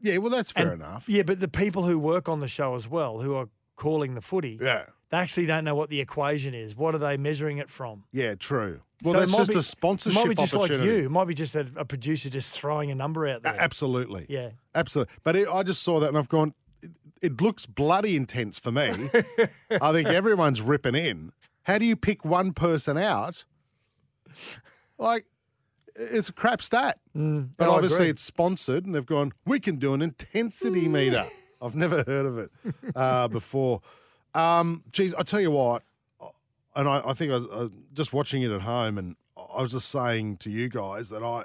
yeah, 0.00 0.16
well, 0.16 0.30
that's 0.30 0.50
fair 0.50 0.72
And- 0.72 0.82
enough. 0.82 1.08
Yeah, 1.08 1.22
but 1.22 1.38
the 1.38 1.46
people 1.48 1.84
who 1.84 1.96
work 1.98 2.28
on 2.28 2.40
the 2.40 2.48
show 2.48 2.74
as 2.74 2.88
well, 2.88 3.20
who 3.20 3.34
are 3.34 3.48
calling 3.76 4.14
the 4.14 4.22
footy, 4.22 4.58
yeah, 4.60 4.86
they 5.10 5.18
actually 5.18 5.46
don't 5.46 5.64
know 5.64 5.74
what 5.76 5.90
the 5.90 6.00
equation 6.00 6.54
is. 6.54 6.74
What 6.74 6.94
are 6.96 6.98
they 6.98 7.16
measuring 7.16 7.58
it 7.58 7.70
from? 7.70 8.04
yeah, 8.12 8.34
true. 8.34 8.80
Well, 9.02 9.14
So 9.14 9.20
that's 9.20 9.36
just 9.36 9.52
be- 9.52 9.58
a 9.58 9.62
sponsorship 9.62 10.22
might 10.22 10.28
be 10.30 10.34
just 10.34 10.54
opportunity. 10.54 10.88
like 10.90 10.98
you. 10.98 11.04
It 11.06 11.10
might 11.10 11.24
be 11.26 11.34
just 11.34 11.54
a, 11.54 11.66
a 11.76 11.84
producer 11.84 12.28
just 12.30 12.52
throwing 12.52 12.90
a 12.90 12.94
number 12.94 13.26
out 13.28 13.42
there. 13.42 13.56
Absolutely. 13.58 14.26
Yeah. 14.28 14.50
Absolutely. 14.74 15.12
But 15.24 15.36
it, 15.36 15.48
I 15.48 15.62
just 15.62 15.82
saw 15.82 16.00
that 16.00 16.08
and 16.08 16.18
I've 16.18 16.28
gone, 16.28 16.54
it, 16.82 16.90
it 17.22 17.40
looks 17.40 17.66
bloody 17.66 18.16
intense 18.16 18.58
for 18.58 18.70
me. 18.72 18.90
I 19.80 19.92
think 19.92 20.08
everyone's 20.08 20.60
ripping 20.60 20.94
in. 20.94 21.32
How 21.64 21.78
do 21.78 21.84
you 21.86 21.96
pick 21.96 22.24
one 22.24 22.52
person 22.52 22.96
out? 22.98 23.44
Like, 24.98 25.24
it's 25.96 26.28
a 26.28 26.32
crap 26.32 26.62
stat. 26.62 26.98
but 27.14 27.20
Mm, 27.20 27.48
no, 27.58 27.72
I 27.72 27.74
obviously 27.74 28.08
it's 28.08 28.22
sponsored 28.22 28.86
and 28.86 28.94
they've 28.94 29.04
gone, 29.06 29.32
we 29.44 29.60
can 29.60 29.76
do 29.76 29.92
an 29.94 30.02
intensity 30.02 30.88
meter. 30.88 31.26
I've 31.62 31.74
never 31.74 32.02
heard 32.06 32.26
of 32.26 32.38
it 32.38 32.50
uh, 32.96 33.28
before. 33.28 33.82
Um, 34.34 34.82
geez, 34.92 35.12
I 35.14 35.22
tell 35.22 35.40
you 35.40 35.50
what, 35.50 35.82
and 36.76 36.88
I, 36.88 37.02
I 37.04 37.12
think 37.14 37.32
I 37.32 37.36
was, 37.36 37.46
I 37.52 37.56
was 37.62 37.70
just 37.92 38.12
watching 38.12 38.42
it 38.42 38.50
at 38.50 38.60
home 38.62 38.98
and 38.98 39.16
I 39.36 39.62
was 39.62 39.72
just 39.72 39.88
saying 39.88 40.36
to 40.38 40.50
you 40.50 40.68
guys 40.68 41.08
that 41.10 41.22
I, 41.22 41.44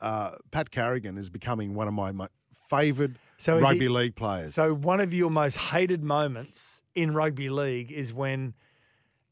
uh, 0.00 0.36
Pat 0.50 0.70
Carrigan 0.70 1.16
is 1.18 1.30
becoming 1.30 1.74
one 1.74 1.88
of 1.88 1.94
my, 1.94 2.12
my 2.12 2.28
favourite 2.68 3.12
So 3.38 3.58
rugby 3.58 3.80
he- 3.80 3.88
league 3.88 4.14
players. 4.16 4.54
So 4.54 4.74
one 4.74 5.00
of 5.00 5.14
your 5.14 5.30
most 5.30 5.56
hated 5.56 6.04
moments 6.04 6.60
in 6.94 7.14
rugby 7.14 7.48
league 7.48 7.90
is 7.92 8.12
when 8.12 8.54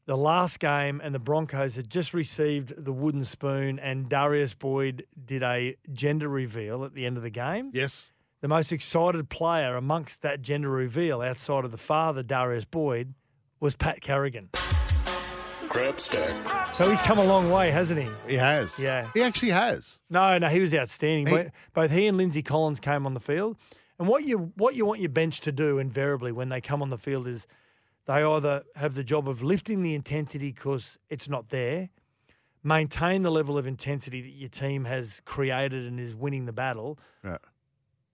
the 0.05 0.17
last 0.17 0.59
game 0.59 1.01
and 1.03 1.13
the 1.13 1.19
Broncos 1.19 1.75
had 1.75 1.89
just 1.89 2.13
received 2.13 2.73
the 2.83 2.93
wooden 2.93 3.25
spoon 3.25 3.77
and 3.77 4.07
Darius 4.09 4.53
Boyd 4.53 5.05
did 5.25 5.43
a 5.43 5.75
gender 5.91 6.29
reveal 6.29 6.85
at 6.85 6.93
the 6.93 7.05
end 7.05 7.17
of 7.17 7.23
the 7.23 7.29
game. 7.29 7.71
yes. 7.73 8.11
The 8.39 8.47
most 8.47 8.71
excited 8.71 9.29
player 9.29 9.75
amongst 9.75 10.21
that 10.21 10.43
gender 10.43 10.69
reveal 10.69 11.21
outside 11.23 11.65
of 11.65 11.71
the 11.71 11.77
father, 11.77 12.21
Darius 12.21 12.65
Boyd, 12.65 13.15
was 13.59 13.75
Pat 13.75 13.99
Carrigan. 13.99 14.49
Crap 15.69 15.99
stat. 15.99 16.73
So 16.73 16.89
he's 16.89 17.01
come 17.01 17.17
a 17.19 17.23
long 17.23 17.49
way, 17.51 17.71
hasn't 17.71 18.01
he? 18.01 18.09
He 18.27 18.35
has. 18.35 18.79
Yeah. 18.79 19.07
He 19.13 19.21
actually 19.21 19.51
has. 19.51 20.01
No, 20.09 20.37
no, 20.37 20.47
he 20.49 20.59
was 20.59 20.73
outstanding. 20.73 21.27
He- 21.27 21.33
Both- 21.43 21.51
Both 21.73 21.91
he 21.91 22.07
and 22.07 22.17
Lindsay 22.17 22.41
Collins 22.41 22.79
came 22.79 23.05
on 23.05 23.13
the 23.13 23.19
field, 23.19 23.57
And 23.99 24.07
what 24.07 24.23
you 24.23 24.53
what 24.57 24.75
you 24.75 24.85
want 24.85 24.99
your 25.01 25.09
bench 25.09 25.41
to 25.41 25.51
do 25.51 25.79
invariably 25.79 26.31
when 26.31 26.49
they 26.49 26.61
come 26.61 26.81
on 26.83 26.89
the 26.91 26.97
field 26.99 27.27
is 27.27 27.47
they 28.05 28.23
either 28.23 28.63
have 28.75 28.93
the 28.93 29.03
job 29.03 29.27
of 29.27 29.41
lifting 29.43 29.81
the 29.81 29.93
intensity 29.95 30.51
because 30.51 30.97
it's 31.09 31.27
not 31.27 31.49
there, 31.49 31.89
maintain 32.63 33.23
the 33.23 33.31
level 33.31 33.57
of 33.57 33.65
intensity 33.67 34.21
that 34.21 34.29
your 34.33 34.49
team 34.49 34.85
has 34.85 35.21
created 35.25 35.85
and 35.87 35.99
is 35.99 36.13
winning 36.15 36.45
the 36.45 36.53
battle, 36.53 36.99
Yeah. 37.25 37.37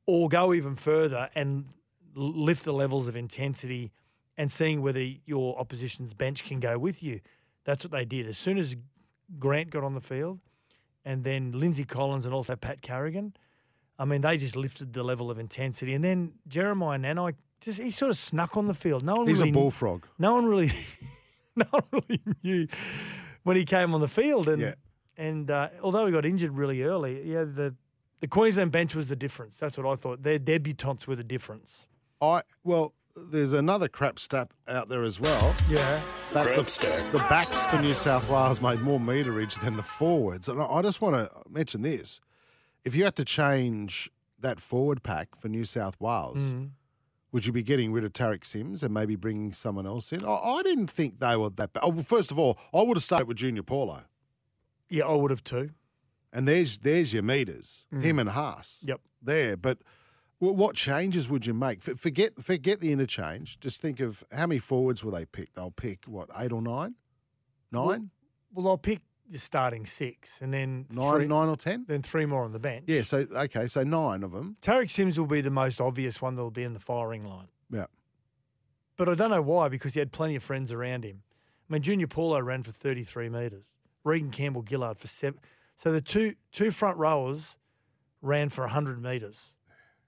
or 0.07 0.29
go 0.29 0.53
even 0.53 0.75
further 0.77 1.29
and 1.35 1.65
lift 2.15 2.63
the 2.63 2.73
levels 2.73 3.07
of 3.07 3.15
intensity 3.15 3.91
and 4.37 4.51
seeing 4.51 4.81
whether 4.81 5.01
your 5.25 5.59
opposition's 5.59 6.13
bench 6.13 6.43
can 6.45 6.59
go 6.59 6.77
with 6.79 7.03
you. 7.03 7.19
That's 7.65 7.83
what 7.83 7.91
they 7.91 8.05
did. 8.05 8.27
As 8.27 8.37
soon 8.37 8.57
as 8.57 8.75
Grant 9.39 9.69
got 9.69 9.83
on 9.83 9.93
the 9.93 10.01
field, 10.01 10.39
and 11.05 11.23
then 11.23 11.51
Lindsay 11.51 11.83
Collins 11.85 12.25
and 12.25 12.33
also 12.33 12.55
Pat 12.55 12.81
Carrigan, 12.81 13.33
I 13.99 14.05
mean, 14.05 14.21
they 14.21 14.37
just 14.37 14.55
lifted 14.55 14.93
the 14.93 15.03
level 15.03 15.29
of 15.29 15.37
intensity. 15.39 15.93
And 15.93 16.03
then 16.03 16.33
Jeremiah 16.47 16.97
Nanai, 16.97 17.35
just 17.61 17.79
he 17.79 17.91
sort 17.91 18.11
of 18.11 18.17
snuck 18.17 18.57
on 18.57 18.67
the 18.67 18.73
field. 18.73 19.03
No 19.03 19.15
one 19.15 19.27
He's 19.27 19.39
really, 19.39 19.51
a 19.51 19.53
bullfrog. 19.53 20.05
No 20.17 20.33
one 20.35 20.45
really, 20.45 20.71
no 21.55 21.65
one 21.71 21.83
really 21.91 22.21
knew 22.43 22.67
when 23.43 23.55
he 23.55 23.65
came 23.65 23.93
on 23.93 24.01
the 24.01 24.07
field. 24.07 24.49
And 24.49 24.61
Yeah. 24.61 24.73
and 25.17 25.49
uh, 25.51 25.69
although 25.81 26.05
he 26.05 26.11
got 26.11 26.25
injured 26.25 26.51
really 26.51 26.83
early, 26.83 27.21
yeah, 27.29 27.43
the 27.43 27.75
the 28.19 28.27
Queensland 28.27 28.71
bench 28.71 28.95
was 28.95 29.09
the 29.09 29.15
difference. 29.17 29.57
That's 29.57 29.77
what 29.77 29.85
I 29.85 29.95
thought. 29.95 30.23
Their 30.23 30.39
debutants 30.39 31.07
were 31.07 31.15
the 31.15 31.23
difference. 31.23 31.87
I 32.21 32.41
well, 32.63 32.93
there's 33.15 33.53
another 33.53 33.87
crap 33.87 34.19
stat 34.19 34.49
out 34.67 34.89
there 34.89 35.03
as 35.03 35.19
well. 35.19 35.55
Yeah. 35.69 36.01
That's 36.33 36.77
the, 36.77 36.87
the 37.11 37.19
backs 37.29 37.65
for 37.67 37.77
New 37.79 37.93
South 37.93 38.27
Wales 38.29 38.59
made 38.61 38.81
more 38.81 38.99
meterage 38.99 39.61
than 39.61 39.75
the 39.75 39.83
forwards. 39.83 40.49
And 40.49 40.59
I 40.59 40.65
I 40.65 40.81
just 40.81 41.01
want 41.01 41.15
to 41.15 41.29
mention 41.49 41.81
this. 41.83 42.19
If 42.83 42.95
you 42.95 43.03
had 43.03 43.15
to 43.17 43.25
change 43.25 44.09
that 44.39 44.59
forward 44.59 45.03
pack 45.03 45.35
for 45.39 45.47
New 45.47 45.65
South 45.65 45.95
Wales, 45.99 46.41
Mm-hmm. 46.41 46.65
would 47.31 47.45
you 47.45 47.53
be 47.53 47.61
getting 47.63 47.93
rid 47.93 48.03
of 48.03 48.13
Tariq 48.13 48.43
Sims 48.43 48.83
and 48.83 48.93
maybe 48.93 49.15
bringing 49.15 49.51
someone 49.51 49.85
else 49.85 50.11
in? 50.11 50.23
I, 50.25 50.33
I 50.33 50.63
didn't 50.63 50.89
think 50.91 51.19
they 51.19 51.35
were 51.35 51.49
that 51.51 51.71
bad. 51.73 51.81
Oh, 51.83 51.89
well, 51.89 52.03
first 52.03 52.31
of 52.31 52.39
all, 52.39 52.57
I 52.73 52.81
would 52.81 52.97
have 52.97 53.03
started 53.03 53.27
with 53.27 53.37
Junior 53.37 53.63
Paulo. 53.63 54.01
Yeah, 54.89 55.05
I 55.05 55.13
would 55.13 55.31
have 55.31 55.43
too. 55.43 55.69
And 56.31 56.47
there's 56.47 56.79
there's 56.79 57.13
your 57.13 57.21
meters, 57.23 57.85
him 58.01 58.17
and 58.17 58.29
Haas. 58.29 58.81
Mm. 58.83 58.89
Yep. 58.89 59.01
There. 59.21 59.55
But 59.57 59.77
wh- 60.43 60.55
what 60.55 60.75
changes 60.75 61.29
would 61.29 61.45
you 61.45 61.53
make? 61.53 61.81
Forget 61.81 62.41
forget 62.41 62.79
the 62.79 62.91
interchange. 62.91 63.59
Just 63.59 63.81
think 63.81 63.99
of 63.99 64.23
how 64.31 64.47
many 64.47 64.59
forwards 64.59 65.03
will 65.03 65.11
they 65.11 65.25
pick? 65.25 65.53
They'll 65.53 65.71
pick, 65.71 66.05
what, 66.05 66.29
eight 66.37 66.51
or 66.51 66.61
nine? 66.61 66.95
Nine? 67.71 68.09
Well, 68.53 68.67
I'll 68.67 68.77
pick 68.77 68.99
your 69.29 69.39
starting 69.39 69.85
six 69.85 70.39
and 70.41 70.53
then 70.53 70.85
Nine, 70.91 71.15
three, 71.15 71.27
nine 71.27 71.47
or 71.49 71.55
ten? 71.55 71.85
then 71.87 72.03
three 72.03 72.25
more 72.25 72.43
on 72.43 72.51
the 72.51 72.59
bench. 72.59 72.83
Yeah, 72.87 73.01
so 73.03 73.25
okay, 73.35 73.67
so 73.67 73.83
nine 73.83 74.21
of 74.23 74.31
them. 74.31 74.57
Tariq 74.61 74.91
Sims 74.91 75.17
will 75.17 75.25
be 75.25 75.41
the 75.41 75.49
most 75.49 75.81
obvious 75.81 76.21
one 76.21 76.35
that'll 76.35 76.51
be 76.51 76.63
in 76.63 76.73
the 76.73 76.79
firing 76.79 77.25
line. 77.25 77.47
Yeah. 77.71 77.85
But 78.95 79.09
I 79.09 79.15
don't 79.15 79.31
know 79.31 79.41
why, 79.41 79.69
because 79.69 79.93
he 79.93 79.99
had 79.99 80.11
plenty 80.11 80.35
of 80.35 80.43
friends 80.43 80.71
around 80.71 81.03
him. 81.03 81.23
I 81.69 81.73
mean, 81.73 81.81
Junior 81.81 82.05
Paulo 82.07 82.39
ran 82.41 82.61
for 82.61 82.71
33 82.71 83.29
metres. 83.29 83.73
Reagan 84.03 84.29
Campbell 84.29 84.63
Gillard 84.67 84.99
for 84.99 85.07
seven. 85.07 85.39
So 85.77 85.91
the 85.91 86.01
two 86.01 86.35
two 86.51 86.69
front 86.69 86.97
rowers 86.97 87.55
ran 88.21 88.49
for 88.49 88.61
100 88.65 89.01
metres. 89.01 89.52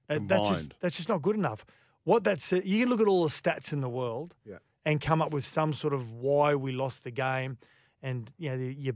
And 0.10 0.30
that's 0.30 0.48
just, 0.50 0.74
that's 0.80 0.96
just 0.98 1.10
not 1.10 1.22
good 1.22 1.36
enough. 1.36 1.66
What 2.04 2.24
that's 2.24 2.52
you 2.52 2.80
can 2.82 2.90
look 2.90 3.02
at 3.02 3.08
all 3.08 3.24
the 3.24 3.30
stats 3.30 3.74
in 3.74 3.82
the 3.82 3.90
world 3.90 4.36
Yeah. 4.46 4.58
and 4.86 5.02
come 5.02 5.22
up 5.22 5.32
with 5.32 5.46
some 5.46 5.74
sort 5.74 5.94
of 5.94 6.12
why 6.12 6.54
we 6.56 6.72
lost 6.72 7.04
the 7.04 7.12
game, 7.12 7.58
and 8.04 8.32
you 8.38 8.50
know 8.50 8.56
your 8.56 8.94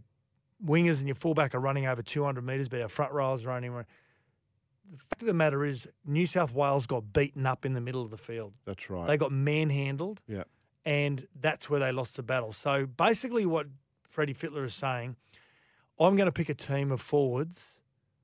wingers 0.63 0.99
and 0.99 1.07
your 1.07 1.15
fullback 1.15 1.55
are 1.55 1.59
running 1.59 1.87
over 1.87 2.01
200 2.03 2.43
metres, 2.45 2.67
but 2.67 2.81
our 2.81 2.87
front 2.89 3.11
rowers 3.13 3.45
are 3.45 3.49
running. 3.49 3.71
The 3.73 4.97
fact 5.09 5.21
of 5.21 5.27
the 5.27 5.33
matter 5.33 5.63
is, 5.65 5.87
New 6.05 6.25
South 6.27 6.53
Wales 6.53 6.85
got 6.85 7.13
beaten 7.13 7.45
up 7.45 7.65
in 7.65 7.73
the 7.73 7.81
middle 7.81 8.01
of 8.03 8.09
the 8.11 8.17
field. 8.17 8.53
That's 8.65 8.89
right. 8.89 9.07
They 9.07 9.17
got 9.17 9.31
manhandled, 9.31 10.19
yeah. 10.27 10.43
and 10.85 11.27
that's 11.39 11.69
where 11.69 11.79
they 11.79 11.91
lost 11.91 12.15
the 12.15 12.23
battle. 12.23 12.53
So 12.53 12.85
basically, 12.85 13.45
what 13.45 13.67
Freddie 14.03 14.33
Fittler 14.33 14.65
is 14.65 14.73
saying, 14.75 15.15
I'm 15.99 16.15
going 16.15 16.25
to 16.27 16.31
pick 16.31 16.49
a 16.49 16.53
team 16.55 16.91
of 16.91 17.01
forwards 17.01 17.71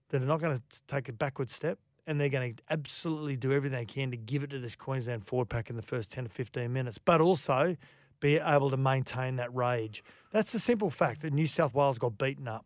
that 0.09 0.21
are 0.21 0.25
not 0.25 0.39
going 0.39 0.57
to 0.57 0.63
take 0.87 1.07
a 1.09 1.13
backward 1.13 1.51
step, 1.51 1.77
and 2.07 2.19
they're 2.19 2.29
going 2.29 2.55
to 2.55 2.63
absolutely 2.69 3.35
do 3.35 3.51
everything 3.51 3.77
they 3.77 3.85
can 3.85 4.11
to 4.11 4.17
give 4.17 4.43
it 4.43 4.49
to 4.51 4.59
this 4.59 4.75
Queensland 4.75 5.25
forward 5.25 5.49
pack 5.49 5.69
in 5.69 5.75
the 5.75 5.81
first 5.81 6.11
10 6.11 6.25
to 6.25 6.29
15 6.29 6.71
minutes, 6.71 6.97
but 6.97 7.21
also 7.21 7.75
be 8.19 8.37
able 8.37 8.69
to 8.69 8.77
maintain 8.77 9.35
that 9.37 9.53
rage. 9.53 10.03
That's 10.31 10.51
the 10.51 10.59
simple 10.59 10.89
fact 10.89 11.21
that 11.21 11.33
New 11.33 11.47
South 11.47 11.73
Wales 11.73 11.97
got 11.97 12.17
beaten 12.17 12.47
up. 12.47 12.65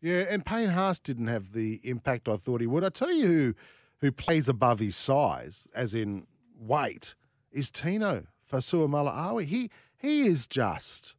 Yeah, 0.00 0.24
and 0.28 0.44
Payne 0.44 0.68
Haas 0.68 0.98
didn't 0.98 1.28
have 1.28 1.52
the 1.52 1.80
impact 1.82 2.28
I 2.28 2.36
thought 2.36 2.60
he 2.60 2.66
would. 2.66 2.84
I 2.84 2.90
tell 2.90 3.12
you 3.12 3.26
who 3.26 3.54
who 4.00 4.12
plays 4.12 4.50
above 4.50 4.80
his 4.80 4.96
size, 4.96 5.66
as 5.74 5.94
in 5.94 6.26
weight, 6.58 7.14
is 7.50 7.70
Tino 7.70 8.26
Fa'asuamaleaui. 8.50 9.46
He 9.46 9.70
he 9.96 10.26
is 10.26 10.46
just 10.46 11.14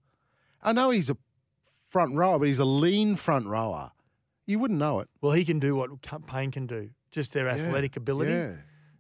I 0.62 0.72
know 0.72 0.91
he's 0.91 1.10
a 1.10 1.17
front 1.88 2.15
rower, 2.15 2.38
but 2.38 2.48
he's 2.48 2.60
a 2.60 2.65
lean 2.65 3.15
front 3.15 3.48
rower. 3.48 3.91
You 4.45 4.60
wouldn't 4.60 4.79
know 4.79 5.00
it. 5.00 5.10
Well, 5.22 5.31
he 5.31 5.45
can 5.45 5.60
do 5.60 5.75
what 5.75 5.89
Payne 6.27 6.51
can 6.51 6.67
do, 6.67 6.91
just 7.15 7.31
their 7.31 7.48
athletic 7.50 7.95
ability. 7.98 8.31
Yeah. 8.31 8.51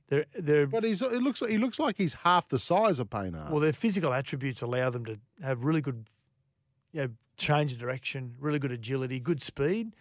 They're, 0.07 0.25
they're, 0.37 0.67
But 0.67 0.83
he's 0.85 1.01
it 1.01 1.21
looks 1.21 1.41
like 1.41 1.51
he 1.51 1.57
looks 1.57 1.79
like 1.79 1.97
he's 1.97 2.13
half 2.13 2.47
the 2.47 2.59
size 2.59 2.99
of 2.99 3.09
Payne. 3.09 3.33
Well, 3.49 3.59
their 3.59 3.73
physical 3.73 4.13
attributes 4.13 4.61
allow 4.61 4.89
them 4.89 5.03
to 5.05 5.17
have 5.43 5.63
really 5.65 5.81
good, 5.81 6.07
you 6.93 7.01
know, 7.01 7.09
change 7.37 7.73
of 7.73 7.79
direction, 7.79 8.35
really 8.39 8.59
good 8.59 8.71
agility, 8.71 9.19
good 9.19 9.41
speed. 9.41 9.93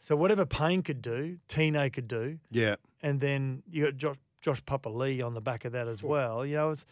So 0.00 0.14
whatever 0.16 0.44
Payne 0.44 0.82
could 0.82 1.00
do, 1.00 1.38
Tino 1.48 1.88
could 1.88 2.06
do, 2.08 2.38
yeah. 2.50 2.76
and 3.02 3.20
then 3.20 3.62
you 3.70 3.84
got 3.86 3.96
Josh, 3.96 4.16
Josh 4.42 4.62
Papalii 4.64 5.24
on 5.24 5.32
the 5.34 5.40
back 5.40 5.64
of 5.64 5.72
that 5.72 5.88
as 5.88 6.02
well. 6.02 6.44
You 6.44 6.56
know, 6.56 6.70
it's 6.72 6.84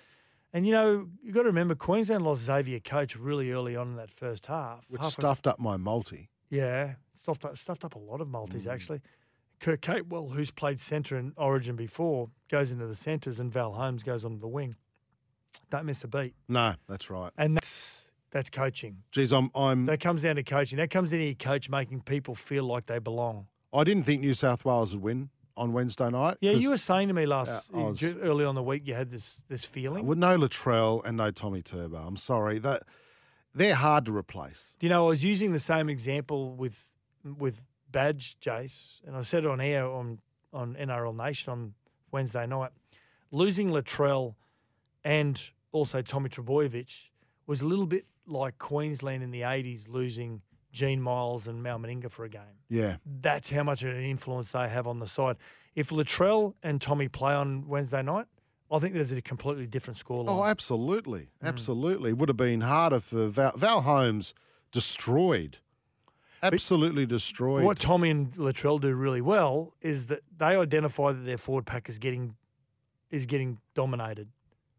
and 0.54 0.64
you 0.66 0.72
know 0.72 1.08
you 1.22 1.32
got 1.32 1.42
to 1.42 1.48
remember 1.48 1.74
Queensland 1.74 2.24
lost 2.24 2.42
Xavier 2.42 2.80
Coates 2.80 3.14
really 3.16 3.50
early 3.50 3.76
on 3.76 3.88
in 3.88 3.96
that 3.96 4.10
first 4.10 4.46
half. 4.46 4.84
Which 4.88 5.02
Halfway- 5.02 5.22
stuffed 5.22 5.46
up 5.46 5.58
my 5.60 5.76
multi. 5.76 6.30
yeah, 6.50 6.94
stuffed 7.20 7.44
up, 7.44 7.56
stuffed 7.58 7.84
up 7.84 7.94
a 7.94 7.98
lot 7.98 8.20
of 8.22 8.28
Mm. 8.28 8.32
multis 8.32 8.66
actually. 8.66 9.00
Kurt 9.64 9.80
Capewell, 9.80 10.34
who's 10.34 10.50
played 10.50 10.78
centre 10.78 11.16
in 11.16 11.32
Origin 11.38 11.74
before, 11.74 12.28
goes 12.50 12.70
into 12.70 12.86
the 12.86 12.94
centres, 12.94 13.40
and 13.40 13.50
Val 13.50 13.72
Holmes 13.72 14.02
goes 14.02 14.22
onto 14.22 14.38
the 14.38 14.46
wing. 14.46 14.76
Don't 15.70 15.86
miss 15.86 16.04
a 16.04 16.08
beat, 16.08 16.34
No, 16.48 16.74
that's 16.86 17.08
right. 17.08 17.32
and 17.38 17.56
that's 17.56 18.10
that's 18.30 18.50
coaching. 18.50 18.98
Geez, 19.10 19.32
I'm 19.32 19.50
I'm 19.54 19.86
That 19.86 20.00
comes 20.00 20.20
down 20.20 20.36
to 20.36 20.42
coaching. 20.42 20.76
That 20.76 20.90
comes 20.90 21.12
down 21.12 21.20
to 21.20 21.24
your 21.24 21.34
coach 21.34 21.70
making 21.70 22.02
people 22.02 22.34
feel 22.34 22.64
like 22.64 22.84
they 22.86 22.98
belong. 22.98 23.46
I 23.72 23.84
didn't 23.84 24.02
think 24.02 24.20
New 24.20 24.34
South 24.34 24.66
Wales 24.66 24.92
would 24.94 25.02
win 25.02 25.30
on 25.56 25.72
Wednesday 25.72 26.10
night. 26.10 26.36
Yeah, 26.42 26.52
you 26.52 26.68
were 26.68 26.76
saying 26.76 27.08
to 27.08 27.14
me 27.14 27.24
last 27.24 27.50
I 27.72 27.78
was- 27.78 28.02
early 28.02 28.44
on 28.44 28.54
the 28.56 28.62
week 28.62 28.86
you 28.86 28.92
had 28.92 29.10
this 29.10 29.42
this 29.48 29.64
feeling. 29.64 30.04
With 30.04 30.18
no 30.18 30.36
Latrell 30.36 31.02
and 31.06 31.16
no 31.16 31.30
Tommy 31.30 31.62
Turbo. 31.62 31.96
I'm 31.96 32.18
sorry. 32.18 32.58
That 32.58 32.82
they're 33.54 33.76
hard 33.76 34.04
to 34.06 34.14
replace. 34.14 34.76
You 34.80 34.90
know, 34.90 35.06
I 35.06 35.08
was 35.08 35.24
using 35.24 35.52
the 35.52 35.58
same 35.58 35.88
example 35.88 36.54
with 36.54 36.84
with 37.24 37.62
Badge 37.94 38.36
Jace, 38.44 39.00
and 39.06 39.16
I 39.16 39.22
said 39.22 39.44
it 39.44 39.50
on 39.50 39.60
air 39.60 39.86
on 39.86 40.18
on 40.52 40.74
NRL 40.74 41.16
Nation 41.16 41.52
on 41.52 41.74
Wednesday 42.10 42.46
night. 42.46 42.72
Losing 43.30 43.70
Latrell 43.70 44.34
and 45.04 45.40
also 45.72 46.02
Tommy 46.02 46.28
Trbojevic 46.28 47.10
was 47.46 47.60
a 47.60 47.66
little 47.66 47.86
bit 47.86 48.04
like 48.26 48.58
Queensland 48.58 49.22
in 49.22 49.30
the 49.30 49.42
'80s 49.42 49.88
losing 49.88 50.42
Gene 50.72 51.00
Miles 51.00 51.46
and 51.46 51.62
Mal 51.62 51.78
Meninga 51.78 52.10
for 52.10 52.24
a 52.24 52.28
game. 52.28 52.58
Yeah. 52.68 52.96
That's 53.20 53.48
how 53.48 53.62
much 53.62 53.84
of 53.84 53.90
an 53.90 54.02
influence 54.02 54.50
they 54.50 54.68
have 54.68 54.88
on 54.88 54.98
the 54.98 55.06
side. 55.06 55.36
If 55.76 55.90
Latrell 55.90 56.54
and 56.64 56.80
Tommy 56.80 57.06
play 57.08 57.32
on 57.32 57.68
Wednesday 57.68 58.02
night, 58.02 58.26
I 58.72 58.80
think 58.80 58.94
there's 58.94 59.12
a 59.12 59.22
completely 59.22 59.66
different 59.66 60.04
scoreline. 60.04 60.30
Oh, 60.30 60.44
absolutely. 60.44 61.28
Hmm. 61.40 61.46
Absolutely. 61.46 62.12
Would 62.12 62.28
have 62.28 62.36
been 62.36 62.62
harder 62.62 62.98
for 62.98 63.28
Val, 63.28 63.52
Val 63.56 63.82
Holmes 63.82 64.34
destroyed. 64.72 65.58
Absolutely 66.52 67.06
destroyed. 67.06 67.64
What 67.64 67.78
Tommy 67.78 68.10
and 68.10 68.32
Latrell 68.34 68.80
do 68.80 68.92
really 68.94 69.20
well 69.20 69.72
is 69.80 70.06
that 70.06 70.20
they 70.38 70.46
identify 70.56 71.12
that 71.12 71.24
their 71.24 71.38
forward 71.38 71.66
pack 71.66 71.88
is 71.88 71.98
getting 71.98 72.34
is 73.10 73.26
getting 73.26 73.58
dominated. 73.74 74.28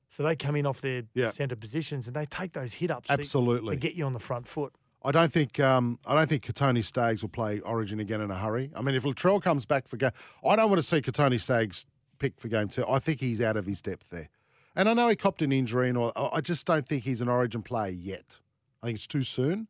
So 0.09 0.23
they 0.23 0.35
come 0.35 0.55
in 0.55 0.65
off 0.65 0.81
their 0.81 1.03
Yeah. 1.13 1.31
centre 1.31 1.55
positions 1.55 2.07
and 2.07 2.15
they 2.15 2.25
take 2.25 2.53
those 2.53 2.73
hit 2.73 2.91
ups 2.91 3.09
Absolutely. 3.09 3.75
to 3.75 3.79
get 3.79 3.95
you 3.95 4.05
on 4.05 4.13
the 4.13 4.19
front 4.19 4.47
foot. 4.47 4.73
I 5.03 5.11
don't 5.11 5.31
think 5.31 5.59
um, 5.59 5.99
I 6.05 6.15
don't 6.15 6.27
think 6.27 6.43
Kotoni 6.45 6.83
Staggs 6.83 7.21
will 7.21 7.29
play 7.29 7.59
Origin 7.61 7.99
again 7.99 8.21
in 8.21 8.31
a 8.31 8.37
hurry. 8.37 8.71
I 8.75 8.81
mean, 8.81 8.95
if 8.95 9.03
Latrell 9.03 9.41
comes 9.41 9.65
back 9.65 9.87
for 9.87 9.97
game, 9.97 10.11
I 10.45 10.55
don't 10.55 10.69
want 10.69 10.81
to 10.81 10.87
see 10.87 10.97
Kotoni 11.01 11.39
Staggs 11.39 11.85
picked 12.19 12.39
for 12.39 12.47
game 12.47 12.67
two. 12.69 12.85
I 12.87 12.99
think 12.99 13.19
he's 13.19 13.39
out 13.41 13.55
of 13.57 13.65
his 13.65 13.81
depth 13.81 14.09
there, 14.09 14.29
and 14.75 14.89
I 14.89 14.93
know 14.93 15.07
he 15.09 15.15
copped 15.15 15.41
an 15.43 15.51
injury, 15.51 15.89
and 15.89 15.97
all, 15.97 16.11
I 16.15 16.37
I 16.37 16.41
just 16.41 16.65
don't 16.65 16.87
think 16.87 17.03
he's 17.03 17.21
an 17.21 17.27
Origin 17.29 17.61
player 17.61 17.91
yet. 17.91 18.39
I 18.81 18.87
think 18.87 18.95
it's 18.97 19.05
too 19.07 19.21
soon. 19.23 19.67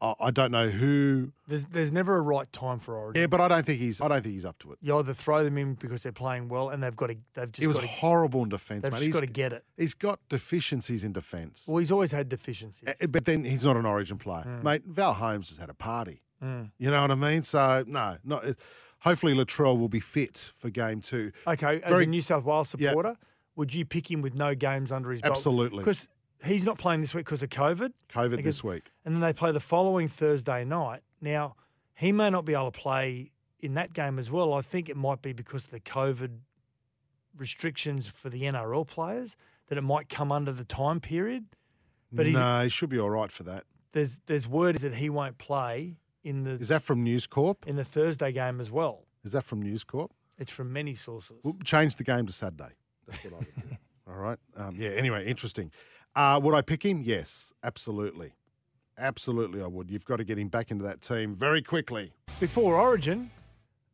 I, 0.00 0.30
don't 0.30 0.50
know 0.50 0.68
who. 0.68 1.32
There's 1.48 1.64
there's 1.66 1.90
never 1.90 2.16
a 2.16 2.20
right 2.20 2.50
time 2.52 2.78
for 2.78 2.96
Origin. 2.96 3.20
Yeah, 3.22 3.26
but 3.26 3.40
I 3.40 3.48
don't 3.48 3.64
think 3.64 3.80
he's. 3.80 4.00
I 4.00 4.08
don't 4.08 4.22
think 4.22 4.34
he's 4.34 4.44
up 4.44 4.58
to 4.60 4.72
it. 4.72 4.78
You 4.82 4.96
either 4.98 5.14
throw 5.14 5.42
them 5.42 5.56
in 5.58 5.74
because 5.74 6.02
they're 6.02 6.12
playing 6.12 6.48
well 6.48 6.68
and 6.70 6.82
they've 6.82 6.94
got 6.94 7.06
to 7.08 7.16
they've 7.34 7.50
just 7.50 7.62
It 7.62 7.66
was 7.66 7.78
to, 7.78 7.86
horrible 7.86 8.42
in 8.42 8.48
defence, 8.50 8.84
mate. 8.84 8.90
just 8.92 9.02
He's 9.02 9.14
got 9.14 9.20
to 9.20 9.26
get 9.26 9.52
it. 9.52 9.64
he's 9.76 9.94
got 9.94 10.20
deficiencies 10.28 11.02
in 11.04 11.12
defence. 11.12 11.64
Well, 11.66 11.78
he's 11.78 11.90
always 11.90 12.10
had 12.10 12.28
deficiencies. 12.28 12.88
Uh, 12.88 13.06
But 13.06 13.24
then 13.24 13.44
he's 13.44 13.64
not 13.64 13.76
an 13.76 13.86
Origin 13.86 14.18
player, 14.18 14.42
Hmm. 14.42 14.62
mate. 14.62 14.82
Val 14.86 15.14
Holmes 15.14 15.48
has 15.48 15.58
had 15.58 15.70
a 15.70 15.74
party. 15.74 16.22
You 16.78 16.90
know 16.90 17.00
what 17.00 17.10
I 17.10 17.14
mean? 17.16 17.42
So 17.42 17.82
no, 17.86 18.18
not. 18.22 18.44
hopefully 19.00 19.34
Latrell 19.34 19.78
will 19.78 19.88
be 19.88 20.00
fit 20.00 20.52
for 20.58 20.70
game 20.70 21.00
two. 21.00 21.32
Okay, 21.46 21.80
as 21.80 21.88
Very- 21.90 22.04
a 22.04 22.06
New 22.06 22.20
South 22.22 22.44
Wales 22.44 22.74
Yeah. 22.78 22.90
supporter, 22.90 23.16
would 23.56 23.72
you 23.74 23.84
pick 23.84 24.10
him 24.10 24.20
with 24.20 24.34
no 24.34 24.54
games 24.54 24.92
under 24.92 25.10
his 25.10 25.22
belt? 25.22 25.32
Absolutely. 25.36 25.78
Because 25.78 26.06
he's 26.44 26.64
not 26.64 26.78
playing 26.78 27.00
this 27.00 27.14
week 27.14 27.24
because 27.24 27.42
of 27.42 27.50
COVID. 27.50 27.92
COVID 28.10 28.30
Because- 28.30 28.44
this 28.44 28.64
week. 28.64 28.90
and 29.04 29.14
then 29.14 29.20
they 29.20 29.32
play 29.32 29.52
the 29.52 29.60
following 29.60 30.08
Thursday 30.08 30.64
night. 30.64 31.02
Now, 31.20 31.56
he 31.94 32.12
may 32.12 32.30
not 32.30 32.44
be 32.44 32.52
able 32.54 32.70
to 32.70 32.78
play 32.78 33.32
in 33.60 33.74
that 33.74 33.92
game 33.92 34.18
as 34.18 34.30
well. 34.30 34.52
I 34.52 34.60
think 34.62 34.88
it 34.88 34.96
might 34.96 35.22
be 35.22 35.32
because 35.32 35.64
of 35.64 35.70
the 35.70 35.80
COVID 35.80 36.38
restrictions 37.36 38.06
for 38.06 38.30
the 38.30 38.42
NRL 38.42 38.86
players 38.86 39.36
that 39.68 39.78
it 39.78 39.82
might 39.82 40.08
come 40.08 40.32
under 40.32 40.52
the 40.52 40.64
time 40.64 41.00
period. 41.00 41.46
But 42.12 42.28
no, 42.28 42.62
he 42.62 42.68
should 42.68 42.88
be 42.88 42.98
all 42.98 43.10
right 43.10 43.30
for 43.32 43.42
that. 43.44 43.64
there's 43.92 44.18
there's 44.26 44.46
word 44.46 44.76
that 44.78 44.94
he 44.94 45.10
won't 45.10 45.38
play 45.38 45.96
in 46.22 46.44
the 46.44 46.52
Is 46.52 46.68
that 46.68 46.82
from 46.82 47.02
News 47.02 47.26
Corp? 47.26 47.66
in 47.66 47.76
the 47.76 47.84
Thursday 47.84 48.32
game 48.32 48.60
as 48.60 48.70
well. 48.70 49.04
Is 49.24 49.32
that 49.32 49.42
from 49.44 49.60
News 49.62 49.84
Corp? 49.84 50.12
It's 50.38 50.50
from 50.50 50.72
many 50.72 50.94
sources. 50.94 51.38
We'll 51.42 51.56
change 51.64 51.96
the 51.96 52.04
game 52.04 52.26
to 52.26 52.32
Saturday. 52.32 52.74
That's 53.06 53.24
what 53.24 53.32
I 53.34 53.36
would 53.38 53.54
do. 53.70 53.76
All 54.08 54.14
right. 54.16 54.38
Um, 54.56 54.76
yeah. 54.78 54.90
Anyway, 54.90 55.26
interesting. 55.26 55.72
Uh, 56.16 56.40
would 56.42 56.54
I 56.54 56.62
pick 56.62 56.82
him? 56.82 57.02
Yes, 57.02 57.52
absolutely, 57.62 58.32
absolutely. 58.98 59.62
I 59.62 59.66
would. 59.66 59.90
You've 59.90 60.06
got 60.06 60.16
to 60.16 60.24
get 60.24 60.38
him 60.38 60.48
back 60.48 60.70
into 60.70 60.82
that 60.84 61.02
team 61.02 61.36
very 61.36 61.60
quickly. 61.62 62.12
Before 62.40 62.74
Origin, 62.80 63.30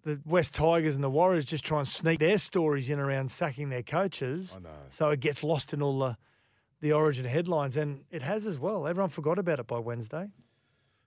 the 0.05 0.21
West 0.25 0.55
Tigers 0.55 0.95
and 0.95 1.03
the 1.03 1.11
Warriors 1.11 1.45
just 1.45 1.65
try 1.65 1.81
and 1.81 1.89
sneak 1.89 2.21
their 2.21 2.39
stories 2.39 2.89
in 2.91 2.99
around 3.01 3.31
sacking 3.33 3.71
their 3.71 3.83
coaches. 3.83 4.53
I 4.57 4.61
know. 4.61 4.69
So 4.91 5.11
it 5.11 5.21
gets 5.21 5.43
lost 5.43 5.75
in 5.75 5.83
all 5.83 5.99
the 5.99 6.17
the 6.81 6.93
Origin 6.93 7.25
headlines, 7.25 7.77
and 7.77 8.05
it 8.11 8.23
has 8.23 8.47
as 8.47 8.59
well. 8.59 8.87
Everyone 8.87 9.11
forgot 9.11 9.39
about 9.39 9.59
it 9.61 9.67
by 9.67 9.79
Wednesday. 9.79 10.29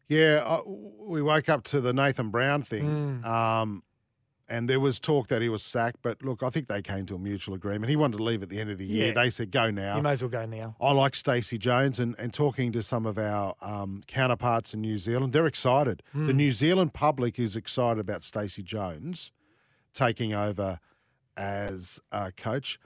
Yeah, 0.08 0.44
uh, 0.46 0.62
we 0.66 1.22
woke 1.22 1.50
up 1.50 1.64
to 1.66 1.82
the 1.82 1.92
Nathan 1.92 2.30
Brown 2.30 2.62
thing, 2.62 3.22
um, 3.26 3.82
and 4.48 4.70
there 4.70 4.80
was 4.80 5.00
talk 5.00 5.28
that 5.28 5.42
he 5.42 5.50
was 5.50 5.64
sacked. 5.64 5.98
But 6.02 6.24
look, 6.24 6.44
I 6.44 6.50
think 6.50 6.68
they 6.68 6.82
came 6.82 7.06
to 7.08 7.16
a 7.16 7.20
mutual 7.20 7.56
agreement. 7.56 7.90
He 7.90 7.96
wanted 7.96 8.18
to 8.18 8.24
leave 8.24 8.44
at 8.44 8.50
the 8.50 8.60
end 8.60 8.70
of 8.70 8.78
the 8.78 8.86
year. 8.86 9.08
Yeah. 9.08 9.14
They 9.14 9.30
said, 9.30 9.52
"Go 9.52 9.72
now." 9.72 9.98
You 9.98 10.04
may 10.04 10.12
as 10.12 10.22
well 10.22 10.30
go 10.30 10.46
now. 10.46 10.76
I 10.80 10.92
like 10.92 11.16
Stacey 11.16 11.58
Jones 11.58 12.00
and, 12.00 12.16
and 12.20 12.34
talking 12.34 12.72
to 12.74 12.82
some 12.82 13.06
of 13.06 13.18
our 13.18 13.56
um, 13.62 14.04
counterparts 14.08 14.74
in 14.74 14.82
New 14.82 14.98
Zealand, 14.98 15.34
they're 15.34 15.48
excited. 15.48 16.04
The 16.14 16.34
New 16.34 16.52
Zealand 16.52 16.94
public 16.94 17.40
is 17.40 17.56
excited 17.56 18.00
about 18.00 18.24
Stacey 18.24 18.64
Jones 18.64 19.32
taking 19.94 20.34
over 20.34 20.80
as 21.38 22.00
uh, 22.12 22.32
coach. 22.36 22.80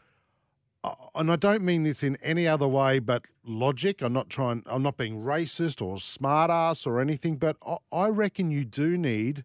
Uh, 0.83 0.95
and 1.15 1.29
I 1.31 1.35
don't 1.35 1.63
mean 1.63 1.83
this 1.83 2.03
in 2.03 2.15
any 2.17 2.47
other 2.47 2.67
way 2.67 2.99
but 2.99 3.25
logic. 3.43 4.01
I'm 4.01 4.13
not 4.13 4.29
trying. 4.29 4.63
I'm 4.65 4.81
not 4.81 4.95
being 4.97 5.21
racist 5.23 5.81
or 5.81 5.99
smart 5.99 6.49
ass 6.49 6.85
or 6.87 7.01
anything. 7.01 7.35
But 7.35 7.57
I, 7.65 7.77
I 7.91 8.07
reckon 8.07 8.49
you 8.49 8.63
do 8.63 8.97
need 8.97 9.43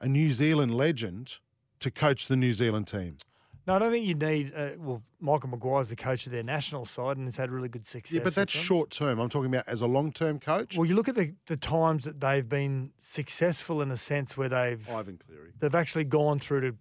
a 0.00 0.08
New 0.08 0.30
Zealand 0.30 0.74
legend 0.74 1.38
to 1.84 1.90
coach 1.90 2.28
the 2.28 2.36
New 2.36 2.52
Zealand 2.52 2.86
team. 2.86 3.18
No, 3.66 3.76
I 3.76 3.78
don't 3.78 3.92
think 3.92 4.06
you 4.06 4.14
need. 4.14 4.52
Uh, 4.54 4.70
well, 4.78 5.02
Michael 5.20 5.48
Maguire's 5.48 5.88
the 5.88 5.96
coach 5.96 6.26
of 6.26 6.32
their 6.32 6.42
national 6.42 6.84
side, 6.84 7.16
and 7.16 7.26
has 7.26 7.36
had 7.36 7.50
really 7.50 7.68
good 7.68 7.86
success. 7.86 8.12
Yeah, 8.12 8.20
but 8.22 8.34
that's 8.34 8.52
short 8.52 8.90
term. 8.90 9.18
I'm 9.18 9.30
talking 9.30 9.54
about 9.54 9.66
as 9.66 9.80
a 9.80 9.86
long 9.86 10.12
term 10.12 10.38
coach. 10.38 10.76
Well, 10.76 10.86
you 10.86 10.94
look 10.94 11.08
at 11.08 11.14
the, 11.14 11.32
the 11.46 11.56
times 11.56 12.04
that 12.04 12.20
they've 12.20 12.46
been 12.46 12.90
successful 13.00 13.80
in 13.80 13.90
a 13.90 13.96
sense 13.96 14.36
where 14.36 14.50
they've 14.50 14.86
Ivan 14.90 15.18
Cleary. 15.26 15.52
they've 15.60 15.74
actually 15.74 16.04
gone 16.04 16.38
through 16.38 16.60
to 16.60 16.76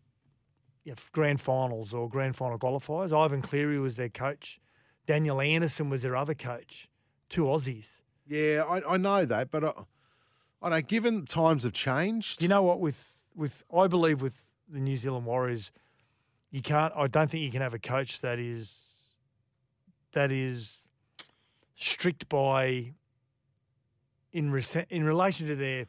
you 0.83 0.91
know, 0.91 0.95
grand 1.13 1.39
finals 1.39 1.93
or 1.93 2.09
grand 2.09 2.35
final 2.35 2.59
qualifiers. 2.59 3.13
Ivan 3.17 3.41
Cleary 3.41 3.79
was 3.79 3.95
their 3.95 4.09
coach. 4.09 4.59
Daniel 5.07 5.39
Anderson 5.39 5.89
was 5.89 6.01
their 6.01 6.17
other 6.17 6.33
coach. 6.33 6.89
Two 7.29 7.43
Aussies. 7.43 7.87
Yeah, 8.27 8.63
I, 8.67 8.93
I 8.93 8.97
know 8.97 9.25
that, 9.25 9.51
but 9.51 9.63
I, 9.63 9.71
I 10.61 10.69
know. 10.69 10.81
Given 10.81 11.25
times 11.25 11.63
have 11.63 11.73
changed, 11.73 12.39
Do 12.39 12.45
you 12.45 12.49
know 12.49 12.63
what? 12.63 12.81
With 12.81 13.13
with 13.35 13.63
I 13.73 13.87
believe 13.87 14.21
with 14.21 14.42
the 14.73 14.79
New 14.79 14.97
Zealand 14.97 15.25
Warriors, 15.25 15.71
you 16.51 16.61
can't. 16.61 16.93
I 16.95 17.07
don't 17.07 17.29
think 17.31 17.43
you 17.43 17.51
can 17.51 17.61
have 17.61 17.73
a 17.73 17.79
coach 17.79 18.19
that 18.21 18.39
is 18.39 18.77
that 20.13 20.31
is 20.31 20.79
strict 21.75 22.29
by 22.29 22.93
in 24.31 24.51
rese- 24.51 24.85
in 24.89 25.03
relation 25.03 25.47
to 25.47 25.55
their 25.55 25.85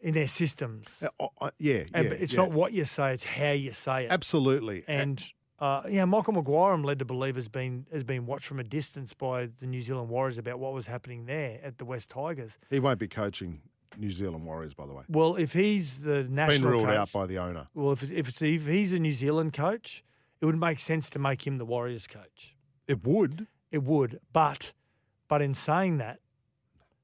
in 0.00 0.14
their 0.14 0.26
systems. 0.28 0.86
Uh, 1.00 1.26
I- 1.40 1.50
yeah, 1.58 1.84
And 1.94 2.06
yeah, 2.08 2.14
it's 2.14 2.32
yeah. 2.32 2.40
not 2.40 2.50
what 2.52 2.72
you 2.72 2.84
say; 2.84 3.14
it's 3.14 3.24
how 3.24 3.52
you 3.52 3.72
say 3.72 4.04
it. 4.06 4.10
absolutely. 4.12 4.84
And 4.88 5.22
uh, 5.60 5.82
yeah, 5.88 6.04
Michael 6.06 6.32
Maguire, 6.32 6.72
I'm 6.72 6.82
led 6.82 6.98
to 6.98 7.04
believe, 7.04 7.36
has 7.36 7.48
been 7.48 7.86
has 7.92 8.02
been 8.04 8.26
watched 8.26 8.46
from 8.46 8.58
a 8.58 8.64
distance 8.64 9.12
by 9.14 9.48
the 9.60 9.66
New 9.66 9.80
Zealand 9.80 10.08
Warriors 10.08 10.38
about 10.38 10.58
what 10.58 10.72
was 10.72 10.86
happening 10.86 11.26
there 11.26 11.60
at 11.62 11.78
the 11.78 11.84
West 11.84 12.08
Tigers. 12.10 12.58
he 12.70 12.80
won't 12.80 12.98
be 12.98 13.08
coaching 13.08 13.60
New 13.96 14.10
Zealand 14.10 14.44
Warriors, 14.44 14.74
by 14.74 14.86
the 14.86 14.92
way. 14.92 15.02
Well, 15.08 15.36
if 15.36 15.52
he's 15.52 16.00
the 16.00 16.24
national 16.24 16.60
Been 16.60 16.70
ruled 16.70 16.86
coach, 16.86 16.96
out 16.96 17.12
by 17.12 17.26
the 17.26 17.38
owner. 17.38 17.68
well, 17.74 17.92
if 17.92 18.02
if, 18.10 18.28
it's, 18.28 18.42
if 18.42 18.66
he's 18.66 18.92
a 18.92 18.98
New 18.98 19.12
Zealand 19.12 19.52
coach, 19.52 20.04
it 20.40 20.46
would 20.46 20.58
make 20.58 20.78
sense 20.78 21.08
to 21.10 21.18
make 21.18 21.46
him 21.46 21.58
the 21.58 21.64
Warriors 21.64 22.06
coach. 22.06 22.56
It 22.88 23.06
would. 23.06 23.46
It 23.70 23.82
would, 23.84 24.20
but 24.32 24.72
but 25.28 25.40
in 25.40 25.54
saying 25.54 25.98
that, 25.98 26.18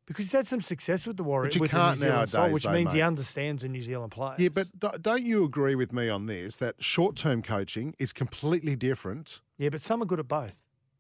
because 0.07 0.27
he's 0.27 0.33
had 0.33 0.47
some 0.47 0.61
success 0.61 1.07
with 1.07 1.17
the 1.17 1.23
Warriors, 1.23 1.55
you 1.55 1.61
with 1.61 1.71
can't 1.71 1.99
the 1.99 2.07
New 2.07 2.11
Zealand 2.11 2.29
side, 2.31 2.53
which 2.53 2.65
though, 2.65 2.73
means 2.73 2.93
he 2.93 3.01
understands 3.01 3.63
the 3.63 3.69
New 3.69 3.83
Zealand 3.83 4.11
players. 4.13 4.39
Yeah, 4.39 4.49
but 4.49 5.03
don't 5.03 5.23
you 5.23 5.45
agree 5.45 5.75
with 5.75 5.93
me 5.93 6.09
on 6.09 6.27
this 6.27 6.57
that 6.57 6.77
short 6.79 7.17
term 7.17 7.43
coaching 7.43 7.95
is 7.99 8.13
completely 8.13 8.77
different? 8.77 9.41
yeah, 9.57 9.69
but 9.69 9.83
some 9.83 10.03
are 10.03 10.07
good 10.07 10.21
at 10.21 10.29
both. 10.29 10.53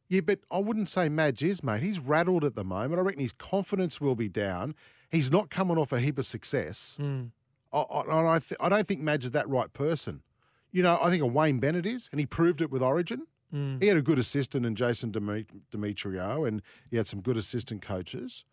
Yeah, 0.08 0.20
but 0.20 0.40
I 0.50 0.58
wouldn't 0.58 0.88
say 0.88 1.08
Madge 1.08 1.42
is, 1.44 1.62
mate. 1.62 1.82
He's 1.82 2.00
rattled 2.00 2.44
at 2.44 2.54
the 2.54 2.64
moment. 2.64 2.98
I 2.98 3.02
reckon 3.02 3.20
his 3.20 3.32
confidence 3.32 4.00
will 4.00 4.14
be 4.14 4.28
down. 4.28 4.74
He's 5.10 5.30
not 5.30 5.50
coming 5.50 5.76
off 5.78 5.92
a 5.92 6.00
heap 6.00 6.18
of 6.18 6.26
success. 6.26 6.98
Mm. 7.00 7.30
I, 7.72 7.78
I, 7.80 8.34
I, 8.34 8.38
th- 8.38 8.58
I 8.60 8.68
don't 8.68 8.86
think 8.86 9.00
Madge 9.00 9.26
is 9.26 9.32
that 9.32 9.48
right 9.48 9.72
person. 9.72 10.22
You 10.70 10.82
know, 10.82 10.98
I 11.02 11.10
think 11.10 11.22
a 11.22 11.26
Wayne 11.26 11.58
Bennett 11.58 11.86
is, 11.86 12.08
and 12.10 12.20
he 12.20 12.26
proved 12.26 12.60
it 12.60 12.70
with 12.70 12.82
Origin. 12.82 13.26
Mm. 13.54 13.82
He 13.82 13.88
had 13.88 13.96
a 13.96 14.02
good 14.02 14.18
assistant 14.18 14.66
in 14.66 14.74
Jason 14.74 15.12
Demetriou, 15.12 16.46
and 16.48 16.62
he 16.90 16.96
had 16.96 17.06
some 17.06 17.20
good 17.20 17.36
assistant 17.36 17.82
coaches. 17.82 18.44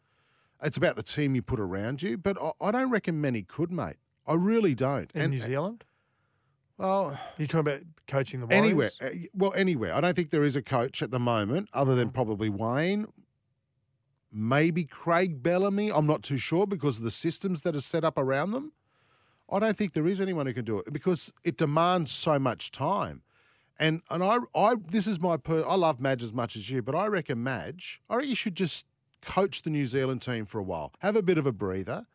It's 0.64 0.78
about 0.78 0.96
the 0.96 1.04
team 1.04 1.36
you 1.36 1.42
put 1.42 1.60
around 1.60 2.02
you, 2.02 2.18
but 2.18 2.38
I, 2.42 2.52
I 2.62 2.72
don't 2.72 2.90
reckon 2.90 3.20
many 3.20 3.44
could, 3.44 3.72
mate. 3.72 3.98
I 4.28 4.34
really 4.34 4.74
don't. 4.74 5.12
In 5.14 5.32
New 5.32 5.40
Zealand, 5.40 5.84
well, 6.78 7.20
you're 7.38 7.48
talking 7.48 7.60
about 7.60 7.82
coaching 8.08 8.42
the 8.42 8.48
Warriors. 8.48 8.66
anywhere, 8.66 8.92
uh, 9.02 9.10
well, 9.34 9.54
anywhere. 9.56 9.94
I 9.94 10.02
don't 10.02 10.16
think 10.16 10.32
there 10.32 10.44
is 10.44 10.56
a 10.56 10.62
coach 10.62 11.02
at 11.02 11.12
the 11.12 11.20
moment, 11.20 11.70
other 11.74 11.96
than 11.96 12.10
probably 12.10 12.50
Wayne, 12.50 13.08
maybe 14.32 14.84
Craig 14.84 15.42
Bellamy. 15.42 15.92
I'm 15.92 16.06
not 16.06 16.24
too 16.24 16.38
sure 16.38 16.68
because 16.68 16.98
of 16.98 17.04
the 17.04 17.12
systems 17.12 17.62
that 17.62 17.76
are 17.76 17.82
set 17.82 18.04
up 18.04 18.18
around 18.18 18.52
them. 18.52 18.74
I 19.50 19.60
don't 19.60 19.78
think 19.78 19.94
there 19.94 20.08
is 20.08 20.20
anyone 20.20 20.48
who 20.48 20.54
can 20.54 20.66
do 20.66 20.80
it 20.80 20.92
because 20.92 21.32
it 21.44 21.58
demands 21.58 22.12
so 22.12 22.40
much 22.40 22.72
time. 22.72 23.22
And 23.78 24.02
and 24.10 24.24
I 24.24 24.40
I 24.56 24.76
this 24.90 25.06
is 25.06 25.20
my 25.20 25.38
per, 25.38 25.64
I 25.68 25.76
love 25.76 26.00
Madge 26.00 26.24
as 26.24 26.34
much 26.34 26.56
as 26.56 26.70
you, 26.70 26.82
but 26.82 26.96
I 26.96 27.08
reckon 27.08 27.44
Madge, 27.44 28.02
I 28.10 28.16
reckon 28.16 28.30
you 28.30 28.36
should 28.36 28.56
just 28.56 28.86
coach 29.22 29.64
the 29.64 29.70
New 29.70 29.86
Zealand 29.86 30.22
team 30.22 30.46
for 30.46 30.60
a 30.60 30.64
while, 30.64 30.94
have 31.00 31.16
a 31.16 31.22
bit 31.22 31.38
of 31.38 31.46
a 31.46 31.52
breather, 31.52 32.06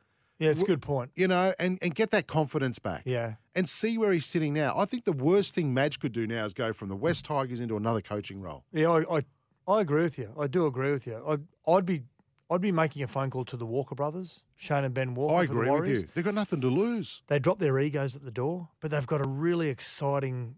Yeah, 0.41 0.51
it's 0.51 0.63
a 0.63 0.65
good 0.65 0.83
point. 0.83 1.11
you 1.15 1.29
know, 1.29 1.55
and 1.59 1.79
and 1.83 1.95
get 1.95 2.11
that 2.11 2.27
confidence 2.27 2.79
back 2.81 3.03
Yeah. 3.05 3.35
and 3.55 3.69
see 3.69 3.97
where 3.99 4.11
he's 4.13 4.27
sitting 4.27 4.53
now. 4.55 4.75
I 4.77 4.87
think 4.87 5.05
the 5.05 5.13
worst 5.13 5.55
thing 5.55 5.73
Madge 5.73 6.01
could 6.01 6.13
do 6.13 6.27
now 6.27 6.45
is 6.47 6.53
go 6.55 6.73
from 6.73 6.89
the 6.89 6.97
West 6.97 7.25
Tigers 7.27 7.61
into 7.61 7.77
another 7.77 8.01
coaching 8.01 8.41
role. 8.41 8.65
Yeah, 8.73 8.89
I, 8.91 9.19
I, 9.19 9.25
I 9.69 9.81
agree 9.83 10.03
with 10.03 10.19
you. 10.19 10.31
I 10.41 10.47
do 10.49 10.67
agree 10.67 10.91
with 10.91 11.07
you. 11.07 11.23
I, 11.29 11.71
I'd 11.71 11.87
be, 11.87 12.03
I'd 12.51 12.61
be 12.63 12.73
making 12.73 13.03
a 13.03 13.07
phone 13.07 13.31
call 13.31 13.45
to 13.45 13.57
the 13.57 13.67
Walker 13.67 13.95
brothers, 13.95 14.41
Shane 14.57 14.83
and 14.85 14.95
Ben 14.95 15.15
Walker. 15.15 15.35
I 15.37 15.43
agree 15.45 15.71
with 15.71 15.89
you. 15.89 16.09
They've 16.15 16.25
got 16.25 16.35
nothing 16.35 16.61
to 16.63 16.69
lose. 16.69 17.23
They 17.29 17.39
drop 17.39 17.59
their 17.61 17.79
egos 17.79 18.17
at 18.17 18.25
the 18.25 18.31
door, 18.33 18.69
but 18.81 18.91
they've 18.91 19.07
got 19.07 19.25
a 19.25 19.29
really 19.29 19.69
exciting 19.69 20.57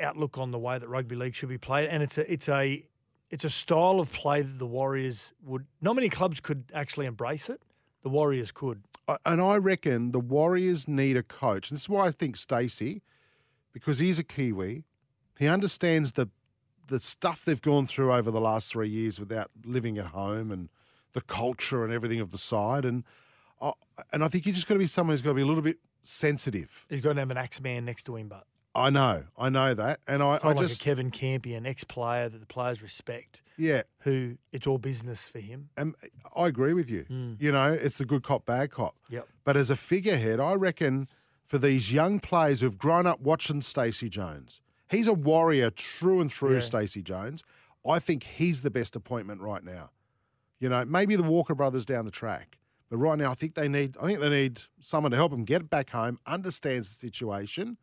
outlook 0.00 0.38
on 0.38 0.50
the 0.50 0.58
way 0.58 0.78
that 0.78 0.88
rugby 0.88 1.14
league 1.16 1.34
should 1.34 1.48
be 1.50 1.58
played, 1.58 1.88
and 1.90 2.02
it's 2.02 2.16
a, 2.18 2.32
it's 2.32 2.48
a, 2.48 2.84
it's 3.30 3.44
a 3.44 3.50
style 3.50 4.00
of 4.00 4.10
play 4.12 4.42
that 4.42 4.58
the 4.58 4.66
Warriors 4.66 5.32
would. 5.44 5.66
Not 5.80 5.94
many 5.96 6.08
clubs 6.08 6.40
could 6.40 6.64
actually 6.74 7.06
embrace 7.06 7.48
it. 7.50 7.60
The 8.02 8.08
Warriors 8.08 8.52
could. 8.52 8.82
And 9.24 9.40
I 9.40 9.56
reckon 9.56 10.12
the 10.12 10.20
Warriors 10.20 10.86
need 10.86 11.16
a 11.16 11.22
coach. 11.22 11.70
And 11.70 11.76
this 11.76 11.82
is 11.82 11.88
why 11.88 12.06
I 12.06 12.10
think 12.10 12.36
Stacey, 12.36 13.02
because 13.72 13.98
he's 13.98 14.18
a 14.18 14.24
Kiwi, 14.24 14.84
he 15.38 15.46
understands 15.48 16.12
the 16.12 16.28
the 16.88 17.00
stuff 17.00 17.44
they've 17.44 17.62
gone 17.62 17.86
through 17.86 18.12
over 18.12 18.32
the 18.32 18.40
last 18.40 18.68
three 18.68 18.88
years 18.88 19.20
without 19.20 19.48
living 19.64 19.96
at 19.96 20.06
home 20.06 20.50
and 20.50 20.68
the 21.12 21.20
culture 21.20 21.84
and 21.84 21.92
everything 21.92 22.20
of 22.20 22.32
the 22.32 22.38
side. 22.38 22.84
And 22.84 23.04
I, 23.62 23.72
and 24.12 24.24
I 24.24 24.28
think 24.28 24.44
you 24.44 24.52
just 24.52 24.66
got 24.66 24.74
to 24.74 24.80
be 24.80 24.88
someone 24.88 25.12
who's 25.12 25.22
got 25.22 25.30
to 25.30 25.34
be 25.34 25.42
a 25.42 25.46
little 25.46 25.62
bit 25.62 25.78
sensitive. 26.02 26.86
He's 26.88 27.00
got 27.00 27.12
to 27.12 27.20
have 27.20 27.30
an 27.30 27.36
axe 27.36 27.60
man 27.60 27.84
next 27.84 28.04
to 28.06 28.16
him, 28.16 28.26
but 28.26 28.44
I 28.74 28.90
know, 28.90 29.24
I 29.36 29.48
know 29.48 29.74
that, 29.74 30.00
and 30.06 30.22
I, 30.22 30.38
I 30.42 30.48
like 30.52 30.58
just 30.58 30.80
a 30.80 30.84
Kevin 30.84 31.10
Campy, 31.10 31.56
an 31.56 31.66
ex-player 31.66 32.28
that 32.28 32.38
the 32.38 32.46
players 32.46 32.80
respect, 32.80 33.42
yeah. 33.56 33.82
who 34.00 34.36
it's 34.52 34.64
all 34.66 34.78
business 34.78 35.28
for 35.28 35.40
him. 35.40 35.70
And 35.76 35.96
I 36.36 36.46
agree 36.46 36.72
with 36.72 36.88
you. 36.88 37.02
Hmm. 37.08 37.34
You 37.40 37.50
know, 37.50 37.72
it's 37.72 37.98
the 37.98 38.04
good 38.04 38.22
cop, 38.22 38.46
bad 38.46 38.70
cop. 38.70 38.94
Yep. 39.08 39.26
But 39.42 39.56
as 39.56 39.70
a 39.70 39.76
figurehead, 39.76 40.38
I 40.38 40.54
reckon 40.54 41.08
for 41.44 41.58
these 41.58 41.92
young 41.92 42.20
players 42.20 42.60
who've 42.60 42.78
grown 42.78 43.06
up 43.06 43.20
watching 43.20 43.60
Stacey 43.60 44.08
Jones, 44.08 44.60
he's 44.88 45.08
a 45.08 45.12
warrior 45.14 45.70
through 45.70 46.20
and 46.20 46.32
through, 46.32 46.54
Yeah. 46.54 46.60
Stacey 46.60 47.02
Jones. 47.02 47.42
I 47.84 47.98
think 47.98 48.22
he's 48.22 48.62
the 48.62 48.70
best 48.70 48.94
appointment 48.94 49.40
right 49.40 49.64
now. 49.64 49.90
You 50.60 50.68
know, 50.68 50.84
maybe 50.84 51.16
the 51.16 51.22
Walker 51.24 51.56
brothers 51.56 51.84
down 51.84 52.04
the 52.04 52.10
track, 52.12 52.58
But 52.88 52.98
right 52.98 53.18
now, 53.18 53.30
I 53.30 53.34
think 53.34 53.54
they 53.54 53.66
need. 53.68 53.96
I 54.00 54.06
think 54.06 54.20
they 54.20 54.28
need 54.28 54.60
someone 54.80 55.10
to 55.10 55.16
help 55.16 55.30
them 55.32 55.44
get 55.44 55.70
back 55.70 55.90
home, 55.90 56.18
understands 56.26 56.88
the 56.88 56.94
situation, 56.94 57.78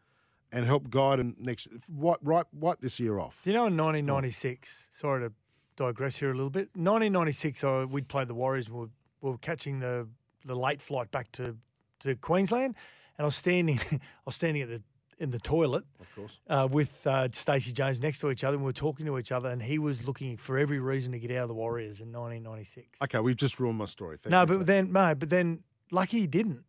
and 0.51 0.65
help 0.65 0.89
guide 0.89 1.19
them 1.19 1.35
next. 1.39 1.67
What 1.87 2.19
right? 2.25 2.45
What 2.51 2.81
this 2.81 2.99
year 2.99 3.19
off? 3.19 3.41
Do 3.43 3.49
you 3.49 3.53
know 3.55 3.67
in 3.67 3.77
1996? 3.77 4.69
Sorry 4.95 5.27
to 5.27 5.33
digress 5.75 6.15
here 6.17 6.31
a 6.31 6.33
little 6.35 6.49
bit. 6.49 6.69
1996, 6.75 7.63
uh, 7.63 7.85
we'd 7.89 8.07
played 8.07 8.27
the 8.27 8.33
Warriors. 8.33 8.69
We 8.69 8.79
were, 8.79 8.89
we 9.21 9.31
were 9.31 9.37
catching 9.37 9.79
the 9.79 10.07
the 10.45 10.55
late 10.55 10.81
flight 10.81 11.11
back 11.11 11.31
to 11.33 11.55
to 12.01 12.15
Queensland, 12.15 12.75
and 13.17 13.23
I 13.23 13.25
was 13.25 13.35
standing. 13.35 13.79
I 13.91 13.99
was 14.25 14.35
standing 14.35 14.61
at 14.63 14.69
the 14.69 14.81
in 15.19 15.31
the 15.31 15.39
toilet, 15.39 15.83
Of 15.99 16.15
course. 16.15 16.39
uh, 16.47 16.67
with 16.71 17.07
uh, 17.07 17.27
Stacey 17.31 17.71
Jones 17.71 17.99
next 17.99 18.19
to 18.19 18.29
each 18.29 18.43
other, 18.43 18.53
and 18.55 18.63
we 18.63 18.69
were 18.69 18.71
talking 18.73 19.03
to 19.07 19.17
each 19.17 19.31
other, 19.31 19.49
and 19.49 19.59
he 19.63 19.79
was 19.79 20.05
looking 20.05 20.37
for 20.37 20.59
every 20.59 20.77
reason 20.79 21.11
to 21.13 21.17
get 21.17 21.31
out 21.31 21.41
of 21.41 21.47
the 21.47 21.55
Warriors 21.55 22.01
in 22.01 22.11
1996. 22.11 22.99
Okay, 23.01 23.17
we've 23.19 23.35
just 23.35 23.59
ruined 23.59 23.79
my 23.79 23.85
story. 23.85 24.17
Thank 24.19 24.29
no, 24.29 24.45
but 24.45 24.67
then 24.67 24.91
no, 24.91 25.15
but 25.15 25.31
then 25.31 25.63
lucky 25.89 26.19
he 26.19 26.27
didn't, 26.27 26.63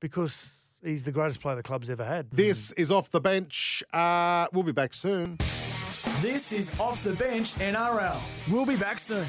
because 0.00 0.48
he's 0.84 1.02
the 1.02 1.12
greatest 1.12 1.40
player 1.40 1.56
the 1.56 1.62
club's 1.62 1.90
ever 1.90 2.04
had. 2.04 2.30
this 2.30 2.72
is 2.72 2.90
off 2.90 3.10
the 3.10 3.20
bench. 3.20 3.82
Uh, 3.92 4.46
we'll 4.52 4.62
be 4.62 4.72
back 4.72 4.94
soon. 4.94 5.38
This 6.20 6.52
is 6.52 6.72
Off 6.78 7.02
the 7.02 7.14
Bench 7.14 7.54
NRL. 7.54 8.16
We'll 8.52 8.66
be 8.66 8.76
back 8.76 9.00
soon. 9.00 9.26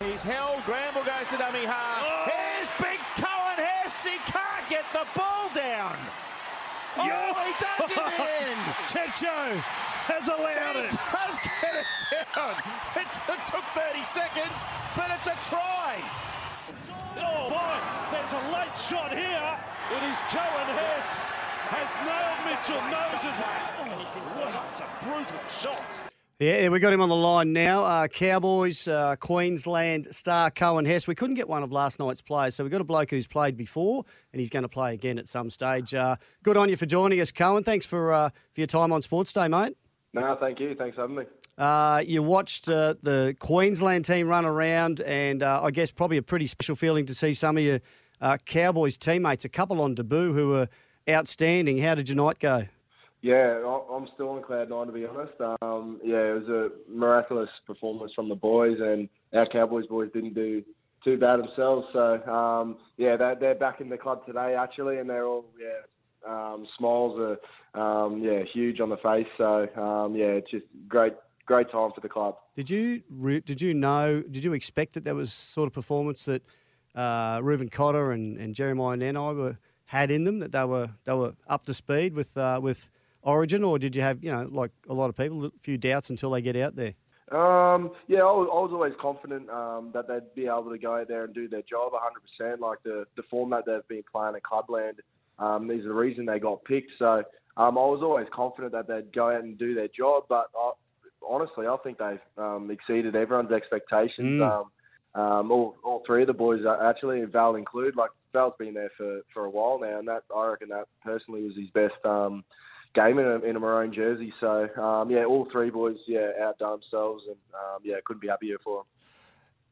He's 0.00 0.22
held. 0.22 0.64
Granville 0.64 1.04
goes 1.04 1.28
to 1.30 1.36
dummy 1.36 1.64
half. 1.66 2.02
Here's 2.26 2.68
big 2.80 2.98
Coen 3.14 3.56
Hess. 3.62 4.04
He 4.04 4.16
can't 4.26 4.68
get 4.68 4.84
the 4.92 5.06
ball 5.14 5.50
down. 5.54 5.96
Oh, 6.96 7.04
he 7.04 7.52
does 7.62 7.90
it 7.92 7.98
in. 8.48 8.58
Checho 8.90 9.60
has 10.10 10.26
allowed 10.26 10.74
He 10.74 10.80
it. 10.80 10.90
does 10.90 11.38
get 11.38 11.74
it 11.78 11.86
down. 12.34 12.56
It 12.96 13.06
t- 13.06 13.50
took 13.52 13.64
30 13.76 14.04
seconds, 14.04 14.66
but 14.96 15.10
it's 15.14 15.28
a 15.28 15.36
try. 15.48 16.02
Oh 17.18 17.48
boy, 17.48 18.12
there's 18.12 18.32
a 18.32 18.42
late 18.52 18.76
shot 18.76 19.12
here. 19.12 19.58
It 19.90 20.02
is 20.10 20.16
Coen 20.30 20.66
Hess 20.78 21.36
has 21.70 21.90
nailed 22.06 22.40
Mitchell 22.46 22.80
Moses. 22.82 23.36
Oh, 23.78 23.90
what 24.38 24.80
a 24.80 25.04
brutal 25.04 25.48
shot. 25.48 26.10
Yeah, 26.38 26.68
we 26.70 26.78
got 26.80 26.92
him 26.92 27.02
on 27.02 27.08
the 27.08 27.16
line 27.16 27.52
now. 27.52 27.84
Uh, 27.84 28.08
Cowboys, 28.08 28.88
uh, 28.88 29.16
Queensland 29.16 30.06
star 30.14 30.50
Coen 30.50 30.86
Hess. 30.86 31.06
We 31.06 31.14
couldn't 31.14 31.34
get 31.34 31.48
one 31.48 31.62
of 31.62 31.70
last 31.70 31.98
night's 31.98 32.22
players, 32.22 32.54
so 32.54 32.64
we 32.64 32.70
got 32.70 32.80
a 32.80 32.84
bloke 32.84 33.10
who's 33.10 33.26
played 33.26 33.56
before, 33.56 34.04
and 34.32 34.40
he's 34.40 34.48
going 34.50 34.62
to 34.62 34.68
play 34.68 34.94
again 34.94 35.18
at 35.18 35.28
some 35.28 35.50
stage. 35.50 35.92
Uh, 35.92 36.16
good 36.42 36.56
on 36.56 36.68
you 36.68 36.76
for 36.76 36.86
joining 36.86 37.20
us, 37.20 37.30
Coen. 37.30 37.64
Thanks 37.64 37.84
for 37.86 38.12
uh, 38.12 38.30
for 38.54 38.60
your 38.60 38.68
time 38.68 38.92
on 38.92 39.02
Sports 39.02 39.32
Day, 39.32 39.48
mate. 39.48 39.76
No, 40.12 40.36
thank 40.40 40.58
you. 40.60 40.74
Thanks 40.74 40.96
for 40.96 41.02
having 41.02 41.16
me. 41.16 41.24
Uh, 41.56 42.02
you 42.06 42.22
watched 42.22 42.68
uh, 42.68 42.94
the 43.02 43.36
Queensland 43.38 44.04
team 44.04 44.26
run 44.28 44.44
around, 44.44 45.00
and 45.00 45.42
uh, 45.42 45.60
I 45.62 45.70
guess 45.70 45.90
probably 45.90 46.16
a 46.16 46.22
pretty 46.22 46.46
special 46.46 46.74
feeling 46.74 47.06
to 47.06 47.14
see 47.14 47.34
some 47.34 47.56
of 47.56 47.62
your 47.62 47.80
uh, 48.20 48.38
Cowboys 48.44 48.96
teammates, 48.96 49.44
a 49.44 49.48
couple 49.48 49.80
on 49.80 49.94
debut 49.94 50.32
who 50.32 50.48
were 50.48 50.68
outstanding. 51.08 51.78
How 51.78 51.94
did 51.94 52.08
your 52.08 52.16
night 52.16 52.38
go? 52.38 52.64
Yeah, 53.22 53.62
I- 53.64 53.94
I'm 53.94 54.08
still 54.14 54.30
on 54.30 54.42
cloud 54.42 54.70
nine 54.70 54.86
to 54.86 54.92
be 54.92 55.04
honest. 55.06 55.34
Um, 55.60 56.00
yeah, 56.02 56.16
it 56.16 56.46
was 56.46 56.48
a 56.48 56.70
miraculous 56.90 57.50
performance 57.66 58.12
from 58.14 58.28
the 58.28 58.34
boys, 58.34 58.78
and 58.80 59.08
our 59.34 59.46
Cowboys 59.46 59.86
boys 59.86 60.10
didn't 60.14 60.34
do 60.34 60.62
too 61.04 61.18
bad 61.18 61.40
themselves. 61.40 61.86
So 61.92 62.22
um, 62.26 62.78
yeah, 62.96 63.16
they're, 63.16 63.34
they're 63.34 63.54
back 63.54 63.80
in 63.80 63.90
the 63.90 63.98
club 63.98 64.24
today 64.26 64.54
actually, 64.58 64.98
and 64.98 65.08
they're 65.08 65.26
all 65.26 65.44
yeah 65.60 65.82
um, 66.26 66.66
smiles 66.78 67.18
are 67.20 67.38
um, 67.74 68.22
yeah 68.22 68.42
huge 68.52 68.80
on 68.80 68.88
the 68.88 68.96
face. 68.98 69.26
So 69.38 69.68
um, 69.80 70.14
yeah, 70.14 70.26
it's 70.26 70.50
just 70.50 70.66
great 70.88 71.14
great 71.46 71.70
time 71.70 71.90
for 71.92 72.00
the 72.00 72.08
club. 72.08 72.36
Did 72.56 72.70
you 72.70 73.02
re- 73.10 73.40
did 73.40 73.60
you 73.60 73.74
know? 73.74 74.22
Did 74.22 74.44
you 74.44 74.52
expect 74.52 74.94
that 74.94 75.04
that 75.04 75.14
was 75.14 75.32
sort 75.32 75.66
of 75.66 75.72
performance 75.72 76.24
that 76.26 76.42
uh, 76.94 77.40
Reuben 77.42 77.68
Cotter 77.68 78.12
and, 78.12 78.38
and 78.38 78.54
Jeremiah 78.54 78.96
Nanai 78.96 79.36
were 79.36 79.58
had 79.86 80.10
in 80.10 80.24
them? 80.24 80.38
That 80.38 80.52
they 80.52 80.64
were 80.64 80.90
they 81.04 81.14
were 81.14 81.34
up 81.48 81.66
to 81.66 81.74
speed 81.74 82.14
with 82.14 82.36
uh, 82.36 82.60
with 82.62 82.90
Origin, 83.22 83.64
or 83.64 83.78
did 83.78 83.96
you 83.96 84.02
have 84.02 84.22
you 84.22 84.30
know 84.30 84.48
like 84.50 84.70
a 84.88 84.94
lot 84.94 85.08
of 85.08 85.16
people 85.16 85.46
a 85.46 85.50
few 85.60 85.76
doubts 85.76 86.10
until 86.10 86.30
they 86.30 86.40
get 86.40 86.56
out 86.56 86.76
there? 86.76 86.94
Um, 87.32 87.92
yeah, 88.08 88.20
I 88.20 88.32
was, 88.32 88.48
I 88.52 88.58
was 88.58 88.70
always 88.72 88.92
confident 89.00 89.48
um, 89.50 89.90
that 89.94 90.08
they'd 90.08 90.34
be 90.34 90.48
able 90.48 90.70
to 90.70 90.78
go 90.78 90.96
out 90.96 91.06
there 91.06 91.24
and 91.24 91.32
do 91.32 91.46
their 91.46 91.62
job 91.62 91.92
100%. 91.92 92.58
Like 92.58 92.82
the, 92.82 93.06
the 93.16 93.22
format 93.30 93.62
they've 93.66 93.86
been 93.86 94.02
playing 94.10 94.34
at 94.34 94.42
Clubland 94.42 94.98
um, 95.38 95.70
is 95.70 95.84
the 95.84 95.92
reason 95.92 96.26
they 96.26 96.40
got 96.40 96.64
picked. 96.64 96.90
So 96.98 97.22
um, 97.56 97.78
I 97.78 97.82
was 97.82 98.00
always 98.02 98.26
confident 98.32 98.72
that 98.72 98.86
they'd 98.88 99.12
go 99.12 99.30
out 99.30 99.42
and 99.42 99.58
do 99.58 99.74
their 99.74 99.88
job. 99.88 100.24
But 100.28 100.46
I, 100.56 100.72
honestly, 101.26 101.66
I 101.66 101.76
think 101.82 101.98
they've 101.98 102.18
um, 102.38 102.70
exceeded 102.70 103.16
everyone's 103.16 103.52
expectations. 103.52 104.40
Mm. 104.40 104.50
Um, 104.50 104.70
um, 105.20 105.50
all, 105.50 105.76
all 105.82 106.02
three 106.06 106.22
of 106.22 106.28
the 106.28 106.34
boys, 106.34 106.64
are 106.64 106.88
actually, 106.88 107.24
Val 107.24 107.56
included. 107.56 107.96
Like 107.96 108.10
Val's 108.32 108.54
been 108.58 108.74
there 108.74 108.90
for, 108.96 109.22
for 109.34 109.44
a 109.44 109.50
while 109.50 109.80
now, 109.80 109.98
and 109.98 110.08
that 110.08 110.22
I 110.34 110.46
reckon 110.46 110.68
that 110.68 110.86
personally 111.04 111.42
was 111.42 111.56
his 111.56 111.70
best. 111.70 112.04
Um, 112.04 112.44
game 112.94 113.18
in 113.18 113.24
a, 113.26 113.36
in 113.40 113.56
a 113.56 113.60
maroon 113.60 113.92
jersey. 113.92 114.32
So 114.40 114.68
um, 114.76 115.10
yeah, 115.10 115.24
all 115.24 115.48
three 115.50 115.70
boys 115.70 115.96
yeah 116.06 116.30
outdone 116.42 116.80
themselves, 116.80 117.24
and 117.26 117.36
um, 117.54 117.80
yeah 117.84 117.96
couldn't 118.04 118.20
be 118.20 118.28
happier 118.28 118.56
for 118.62 118.78
them. 118.78 118.86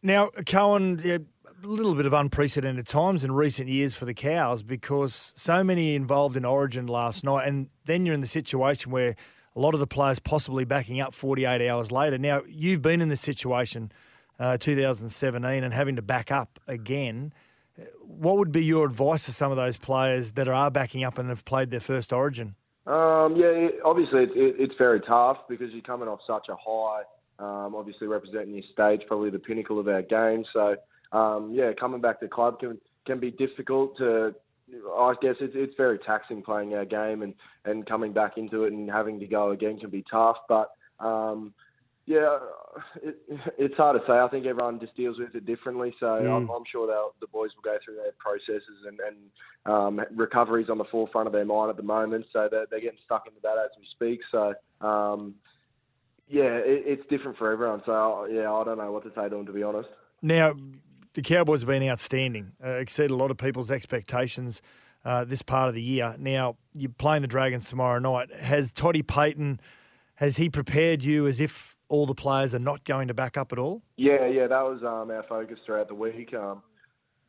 Now, 0.01 0.31
Coen, 0.47 1.27
little 1.67 1.95
bit 1.95 2.07
of 2.07 2.13
unprecedented 2.13 2.87
times 2.87 3.25
in 3.25 3.33
recent 3.33 3.69
years 3.69 3.95
for 3.95 4.05
the 4.05 4.15
Cows 4.15 4.63
because 4.63 5.33
so 5.37 5.65
many 5.65 5.95
involved 5.95 6.37
in 6.37 6.45
Origin 6.45 6.87
last 6.87 7.25
night, 7.25 7.49
and 7.49 7.69
then 7.85 8.07
you're 8.07 8.15
in 8.15 8.21
the 8.21 8.27
situation 8.27 8.93
where 8.93 9.17
a 9.57 9.61
lot 9.61 9.75
of 9.75 9.81
the 9.81 9.87
players 9.87 10.19
possibly 10.19 10.65
backing 10.65 11.01
up 11.01 11.15
48 11.15 11.69
hours 11.69 11.91
later. 11.91 12.17
Now, 12.19 12.43
you've 12.49 12.83
been 12.83 13.01
in 13.01 13.09
this 13.09 13.21
situation, 13.21 13.91
uh, 14.39 14.57
2017, 14.59 15.65
and 15.65 15.75
having 15.75 15.97
to 15.97 16.03
back 16.03 16.31
up 16.31 16.61
again. 16.69 17.33
What 18.03 18.39
would 18.39 18.53
be 18.53 18.65
your 18.65 18.87
advice 18.87 19.25
to 19.27 19.33
some 19.33 19.51
of 19.51 19.57
those 19.57 19.77
players 19.77 20.33
that 20.33 20.49
are 20.49 20.71
backing 20.71 21.05
up 21.05 21.19
and 21.19 21.29
have 21.29 21.45
played 21.45 21.71
their 21.71 21.81
first 21.81 22.13
Origin? 22.13 22.55
Um, 22.87 23.37
yeah, 23.37 23.69
obviously 23.85 24.23
it, 24.25 24.31
it, 24.35 24.57
it's 24.59 24.75
very 24.79 25.01
tough 25.01 25.39
because 25.49 25.71
you're 25.73 25.83
coming 25.83 26.09
off 26.09 26.21
such 26.27 26.47
a 26.49 26.57
high. 26.57 27.03
Um, 27.39 27.75
obviously 27.75 28.09
representing 28.09 28.55
your 28.55 28.65
stage, 28.73 29.03
probably 29.07 29.31
the 29.31 29.39
pinnacle 29.39 29.79
of 29.79 29.87
our 29.87 30.03
game. 30.03 30.45
So 30.53 30.77
um, 31.13 31.53
yeah, 31.53 31.73
coming 31.79 32.01
back 32.01 32.21
to 32.21 32.29
club 32.29 32.61
can 32.61 32.79
can 33.07 33.21
be 33.21 33.31
difficult 33.31 33.97
to. 33.99 34.35
I 34.71 35.15
guess 35.23 35.37
it's 35.41 35.55
it's 35.57 35.75
very 35.77 35.99
taxing 35.99 36.43
playing 36.43 36.75
our 36.75 36.85
game 36.85 37.23
and, 37.23 37.35
and 37.65 37.87
coming 37.87 38.13
back 38.13 38.37
into 38.37 38.65
it 38.65 38.73
and 38.73 38.91
having 38.91 39.19
to 39.21 39.27
go 39.27 39.51
again 39.51 39.79
can 39.79 39.91
be 39.91 40.05
tough. 40.11 40.37
But 40.47 40.71
um, 41.01 41.55
yeah, 42.05 42.39
it, 43.03 43.17
it's 43.59 43.77
hard 43.77 44.01
to 44.01 44.07
say. 44.07 44.19
I 44.19 44.29
think 44.29 44.47
everyone 44.47 44.81
just 44.81 44.97
deals 44.97 45.19
with 45.19 45.35
it 45.35 45.47
differently. 45.47 45.95
So 46.01 46.07
I'm, 46.07 46.51
I'm 46.51 46.65
sure 46.71 46.87
the 46.87 47.27
boys 47.27 47.51
will 47.55 47.63
go 47.63 47.79
through 47.85 47.97
their 47.97 48.13
processes 48.19 48.87
and, 48.87 48.99
and 49.01 49.73
um, 49.73 50.01
recoveries 50.15 50.71
on 50.71 50.79
the 50.79 50.85
forefront 50.85 51.27
of 51.27 51.33
their 51.33 51.45
mind 51.45 51.71
at 51.71 51.77
the 51.77 51.83
moment. 51.83 52.25
So 52.33 52.49
they're, 52.51 52.67
they're 52.71 52.81
getting 52.81 52.99
stuck 53.05 53.27
into 53.27 53.41
that 53.43 53.57
as 53.59 53.71
we 53.79 53.87
speak. 53.95 54.21
So 54.31 54.55
um, 54.87 55.35
yeah, 56.29 56.57
it, 56.57 56.85
it's 56.87 57.09
different 57.09 57.37
for 57.37 57.53
everyone. 57.53 57.83
So 57.85 58.27
yeah, 58.31 58.53
I 58.53 58.65
don't 58.65 58.79
know 58.79 58.93
what 58.93 59.05
to 59.05 59.11
say 59.15 59.29
to 59.29 59.37
them 59.37 59.47
to 59.47 59.53
be 59.53 59.63
honest. 59.63 59.89
Now, 60.23 60.55
the 61.19 61.23
Cowboys 61.23 61.63
have 61.63 61.67
been 61.67 61.83
outstanding, 61.83 62.53
uh, 62.65 62.75
exceed 62.75 63.11
a 63.11 63.17
lot 63.17 63.33
of 63.33 63.37
people's 63.37 63.73
expectations 63.73 64.63
uh, 65.05 65.25
this 65.25 65.43
part 65.43 65.69
of 65.69 65.75
the 65.75 65.83
year. 65.83 66.15
Now, 66.17 66.55
you're 66.75 66.93
playing 66.93 67.23
the 67.23 67.29
Dragons 67.29 67.69
tomorrow 67.69 67.99
night. 67.99 68.33
Has 68.33 68.71
Toddy 68.71 69.03
Payten, 69.03 69.59
has 70.15 70.37
he 70.37 70.49
prepared 70.49 71.03
you 71.03 71.27
as 71.27 71.41
if 71.41 71.75
all 71.89 72.07
the 72.07 72.15
players 72.15 72.55
are 72.55 72.61
not 72.61 72.85
going 72.85 73.09
to 73.09 73.15
back 73.15 73.37
up 73.37 73.53
at 73.53 73.59
all? 73.59 73.83
Yeah, 73.97 74.27
yeah, 74.27 74.47
that 74.47 74.63
was 74.63 74.81
um, 74.85 75.11
our 75.11 75.25
focus 75.29 75.59
throughout 75.67 75.89
the 75.89 75.97
week. 75.97 76.33
Um, 76.35 76.63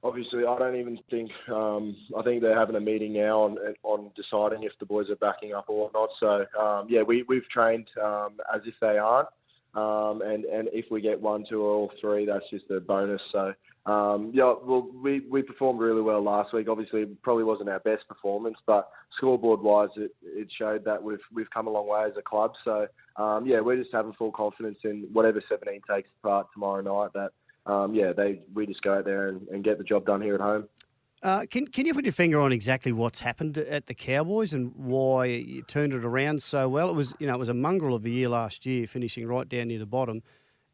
obviously, 0.04 0.46
I 0.46 0.60
don't 0.60 0.76
even 0.76 1.00
think 1.10 1.32
um, 1.52 1.96
I 2.16 2.22
think 2.22 2.44
they're 2.44 2.56
having 2.60 2.76
a 2.76 2.80
meeting 2.80 3.14
now 3.14 3.42
on 3.42 3.58
on 3.82 4.12
deciding 4.16 4.62
if 4.62 4.74
the 4.80 4.86
boys 4.86 5.10
are 5.10 5.16
backing 5.16 5.56
up 5.56 5.66
or 5.68 5.90
not. 5.96 6.10
So 6.20 6.46
um, 6.62 6.86
yeah, 6.90 7.02
we 7.02 7.24
we've 7.28 7.50
trained 7.50 7.88
um, 8.00 8.38
as 8.54 8.62
if 8.68 8.76
they 8.82 9.00
aren't, 9.00 9.30
um, 9.74 10.22
and 10.22 10.46
and 10.46 10.70
if 10.74 10.86
we 10.92 11.02
get 11.02 11.20
one, 11.20 11.44
two, 11.50 11.64
or 11.64 11.74
all 11.74 11.92
three, 12.00 12.28
that's 12.28 12.48
just 12.52 12.70
a 12.70 12.80
bonus. 12.80 13.22
So 13.32 13.52
um, 13.90 14.30
yeah, 14.36 14.54
well, 14.64 14.88
we 15.04 15.22
we 15.32 15.42
performed 15.42 15.80
really 15.80 16.02
well 16.02 16.22
last 16.22 16.54
week. 16.54 16.68
Obviously, 16.70 17.02
it 17.02 17.22
probably 17.24 17.44
wasn't 17.44 17.70
our 17.70 17.80
best 17.80 18.08
performance, 18.08 18.58
but 18.68 18.90
scoreboard 19.18 19.62
wise, 19.62 19.90
it, 19.96 20.16
it 20.22 20.48
showed 20.56 20.86
that 20.86 21.02
we've 21.02 21.18
we've 21.34 21.50
come 21.50 21.66
a 21.66 21.72
long 21.72 21.88
way 21.88 22.04
as 22.04 22.12
a 22.16 22.22
club. 22.22 22.54
So 22.64 22.88
um, 23.16 23.48
yeah, 23.48 23.62
we're 23.62 23.78
just 23.78 23.90
having 23.92 24.14
full 24.14 24.32
confidence 24.32 24.78
in 24.84 25.08
whatever 25.12 25.42
17 25.50 25.82
takes 25.90 26.08
part 26.22 26.48
tomorrow 26.54 26.82
night. 26.82 27.14
That 27.16 27.72
um, 27.72 27.96
yeah, 27.96 28.14
they 28.14 28.42
we 28.54 28.68
just 28.68 28.84
go 28.84 28.94
out 28.94 29.06
there 29.06 29.30
and, 29.30 29.48
and 29.48 29.64
get 29.64 29.80
the 29.80 29.84
job 29.84 30.06
done 30.06 30.22
here 30.22 30.36
at 30.36 30.42
home. 30.42 30.70
Uh, 31.24 31.48
can 31.50 31.66
can 31.66 31.88
you 31.88 31.96
put 31.96 32.06
your 32.06 32.14
finger 32.14 32.40
on 32.40 32.52
exactly 32.52 32.92
what's 32.92 33.22
happened 33.22 33.58
at 33.58 33.88
the 33.88 33.96
Cowboys 33.96 34.54
and 34.54 34.72
why 34.76 35.26
you 35.26 35.64
turned 35.64 35.94
it 35.94 36.06
around 36.06 36.44
so 36.44 36.70
well? 36.70 36.92
It 36.92 36.96
was 36.96 37.16
you 37.18 37.26
know 37.26 37.34
it 37.34 37.40
was 37.40 37.50
a 37.50 37.56
mongrel 37.56 37.96
of 37.96 38.06
a 38.06 38.10
year 38.12 38.30
last 38.30 38.68
year, 38.68 38.86
finishing 38.86 39.26
right 39.26 39.50
down 39.50 39.70
near 39.70 39.80
the 39.80 39.88
bottom, 39.88 40.22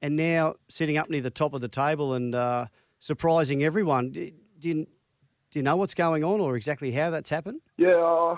and 0.02 0.18
now 0.18 0.56
sitting 0.68 0.98
up 0.98 1.10
near 1.10 1.22
the 1.22 1.30
top 1.30 1.54
of 1.54 1.62
the 1.62 1.70
table 1.70 2.14
and 2.14 2.36
uh, 2.36 2.66
surprising 3.00 3.64
everyone. 3.64 4.12
Do 4.12 4.32
do 4.60 4.70
you, 4.70 4.76
do 4.76 5.60
you 5.60 5.64
know 5.64 5.76
what's 5.76 5.94
going 5.94 6.24
on 6.24 6.40
or 6.40 6.56
exactly 6.56 6.92
how 6.92 7.10
that's 7.10 7.30
happened? 7.30 7.62
Yeah, 7.78 7.96
uh, 7.96 8.36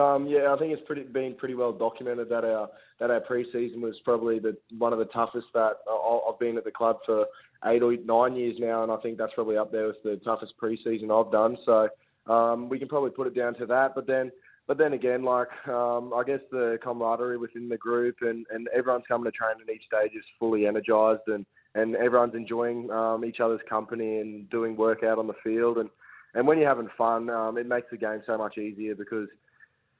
um, 0.00 0.26
yeah, 0.26 0.52
I 0.52 0.58
think 0.58 0.72
it's 0.72 0.86
pretty 0.86 1.02
been 1.02 1.34
pretty 1.34 1.54
well 1.54 1.72
documented 1.72 2.28
that 2.28 2.44
our 2.44 2.68
that 3.00 3.10
our 3.10 3.20
preseason 3.20 3.80
was 3.80 3.94
probably 4.04 4.38
the 4.38 4.56
one 4.78 4.92
of 4.92 4.98
the 4.98 5.06
toughest 5.06 5.46
that 5.54 5.72
I've 5.88 6.38
been 6.38 6.58
at 6.58 6.64
the 6.64 6.70
club 6.70 6.98
for 7.06 7.26
eight 7.66 7.82
or 7.82 7.94
nine 8.04 8.36
years 8.36 8.56
now, 8.58 8.82
and 8.82 8.92
I 8.92 8.96
think 8.96 9.18
that's 9.18 9.32
probably 9.34 9.56
up 9.56 9.72
there 9.72 9.88
with 9.88 10.02
the 10.02 10.20
toughest 10.24 10.54
preseason 10.62 11.10
I've 11.10 11.32
done. 11.32 11.56
So 11.64 11.88
um, 12.32 12.68
we 12.68 12.78
can 12.78 12.88
probably 12.88 13.10
put 13.10 13.26
it 13.26 13.34
down 13.34 13.54
to 13.54 13.66
that. 13.66 13.94
But 13.94 14.06
then, 14.06 14.30
but 14.66 14.78
then 14.78 14.92
again, 14.92 15.22
like 15.24 15.48
um, 15.68 16.12
I 16.14 16.22
guess 16.26 16.40
the 16.50 16.78
camaraderie 16.82 17.38
within 17.38 17.68
the 17.68 17.76
group 17.76 18.16
and, 18.20 18.46
and 18.50 18.68
everyone's 18.68 19.04
coming 19.08 19.30
to 19.30 19.36
training 19.36 19.66
each 19.74 19.86
stage 19.86 20.16
is 20.16 20.24
fully 20.38 20.66
energised 20.66 21.22
and 21.26 21.44
and 21.74 21.94
everyone's 21.96 22.34
enjoying 22.34 22.90
um, 22.90 23.24
each 23.24 23.40
other's 23.40 23.60
company 23.68 24.18
and 24.18 24.48
doing 24.50 24.76
work 24.76 25.02
out 25.04 25.18
on 25.18 25.26
the 25.26 25.34
field 25.44 25.78
and 25.78 25.90
and 26.34 26.46
when 26.46 26.58
you're 26.58 26.68
having 26.68 26.88
fun, 26.96 27.28
um, 27.28 27.58
it 27.58 27.66
makes 27.66 27.88
the 27.90 27.96
game 27.96 28.22
so 28.26 28.38
much 28.38 28.56
easier 28.56 28.94
because 28.94 29.28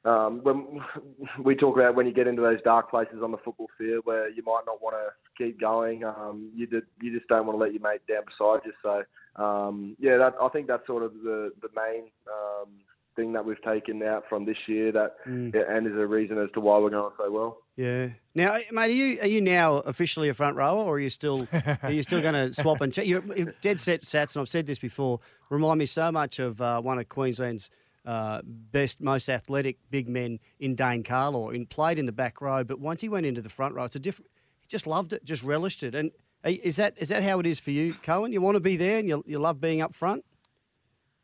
um, 0.04 0.40
when 0.42 0.80
we 1.44 1.54
talk 1.54 1.76
about 1.76 1.94
when 1.94 2.06
you 2.06 2.12
get 2.12 2.26
into 2.26 2.42
those 2.42 2.62
dark 2.62 2.90
places 2.90 3.18
on 3.22 3.32
the 3.32 3.38
football 3.38 3.68
field 3.76 4.02
where 4.04 4.30
you 4.30 4.42
might 4.44 4.62
not 4.66 4.82
want 4.82 4.96
to 4.96 5.42
keep 5.42 5.60
going, 5.60 6.04
um, 6.04 6.50
you 6.54 6.66
did, 6.66 6.84
you 7.00 7.16
just 7.16 7.28
don't 7.28 7.46
want 7.46 7.58
to 7.58 7.62
let 7.62 7.72
your 7.72 7.82
mate 7.82 8.00
down 8.08 8.22
beside 8.26 8.60
you. 8.64 8.72
So 8.82 9.42
um, 9.42 9.96
yeah, 9.98 10.16
that, 10.18 10.34
I 10.40 10.48
think 10.48 10.66
that's 10.66 10.86
sort 10.86 11.02
of 11.02 11.14
the 11.14 11.52
the 11.60 11.68
main 11.74 12.04
um, 12.28 12.68
thing 13.16 13.32
that 13.32 13.44
we've 13.44 13.60
taken 13.62 14.02
out 14.02 14.24
from 14.28 14.44
this 14.44 14.56
year 14.66 14.92
that 14.92 15.16
Mm. 15.26 15.54
yeah, 15.54 15.62
and 15.68 15.86
is 15.86 15.94
a 15.94 16.06
reason 16.06 16.38
as 16.38 16.50
to 16.54 16.60
why 16.60 16.78
we're 16.78 16.90
going 16.90 17.12
so 17.18 17.30
well. 17.30 17.58
Yeah. 17.76 18.10
Now, 18.34 18.58
mate, 18.70 18.90
are 18.90 18.90
you 18.90 19.20
are 19.20 19.26
you 19.26 19.40
now 19.40 19.76
officially 19.78 20.28
a 20.28 20.34
front 20.34 20.56
rower, 20.56 20.82
or 20.84 20.94
are 20.94 21.00
you 21.00 21.10
still 21.10 21.48
are 21.82 21.90
you 21.92 22.02
still 22.02 22.20
going 22.20 22.34
to 22.34 22.52
swap 22.52 22.80
and 22.80 22.92
check? 22.92 23.06
You're 23.06 23.24
you're 23.36 23.54
dead 23.62 23.80
set 23.80 24.02
Sats, 24.02 24.34
and 24.36 24.42
I've 24.42 24.48
said 24.48 24.66
this 24.66 24.78
before. 24.78 25.20
Remind 25.50 25.78
me 25.78 25.86
so 25.86 26.12
much 26.12 26.38
of 26.38 26.60
uh, 26.60 26.80
one 26.80 26.98
of 26.98 27.08
Queensland's 27.08 27.70
uh, 28.06 28.40
best, 28.44 29.00
most 29.00 29.28
athletic 29.28 29.78
big 29.90 30.08
men 30.08 30.38
in 30.58 30.74
Dane 30.74 31.02
Carlaw. 31.02 31.54
In 31.54 31.66
played 31.66 31.98
in 31.98 32.06
the 32.06 32.12
back 32.12 32.40
row, 32.40 32.64
but 32.64 32.80
once 32.80 33.00
he 33.00 33.08
went 33.08 33.26
into 33.26 33.42
the 33.42 33.50
front 33.50 33.74
row, 33.74 33.84
it's 33.84 33.96
a 33.96 34.00
different. 34.00 34.30
He 34.60 34.68
just 34.68 34.86
loved 34.86 35.12
it, 35.12 35.24
just 35.24 35.42
relished 35.42 35.82
it. 35.82 35.94
And 35.94 36.10
is 36.44 36.76
that 36.76 36.94
is 36.98 37.08
that 37.08 37.22
how 37.22 37.40
it 37.40 37.46
is 37.46 37.58
for 37.58 37.70
you, 37.72 37.94
Coen? 38.04 38.32
You 38.32 38.40
want 38.40 38.54
to 38.56 38.60
be 38.60 38.76
there, 38.76 38.98
and 38.98 39.08
you 39.08 39.24
you 39.26 39.38
love 39.38 39.60
being 39.60 39.80
up 39.82 39.94
front. 39.94 40.24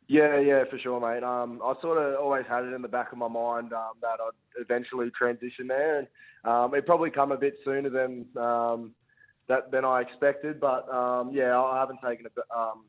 Yeah, 0.07 0.39
yeah, 0.39 0.63
for 0.69 0.79
sure, 0.79 1.01
mate. 1.01 1.23
Um, 1.23 1.61
I 1.63 1.73
sort 1.81 1.97
of 1.97 2.19
always 2.19 2.45
had 2.47 2.63
it 2.63 2.73
in 2.73 2.81
the 2.81 2.87
back 2.87 3.11
of 3.11 3.17
my 3.17 3.27
mind 3.27 3.73
um, 3.73 3.93
that 4.01 4.19
I'd 4.21 4.61
eventually 4.61 5.11
transition 5.11 5.67
there, 5.67 5.99
and 5.99 6.07
um, 6.45 6.73
it 6.73 6.85
probably 6.85 7.09
come 7.09 7.33
a 7.33 7.37
bit 7.37 7.55
sooner 7.65 7.89
than 7.89 8.25
um, 8.41 8.93
that 9.49 9.69
than 9.69 9.83
I 9.83 10.01
expected. 10.01 10.61
But 10.61 10.87
um, 10.89 11.31
yeah, 11.33 11.59
I 11.59 11.79
haven't 11.79 11.99
taken 12.05 12.25
a 12.25 12.57
um, 12.57 12.85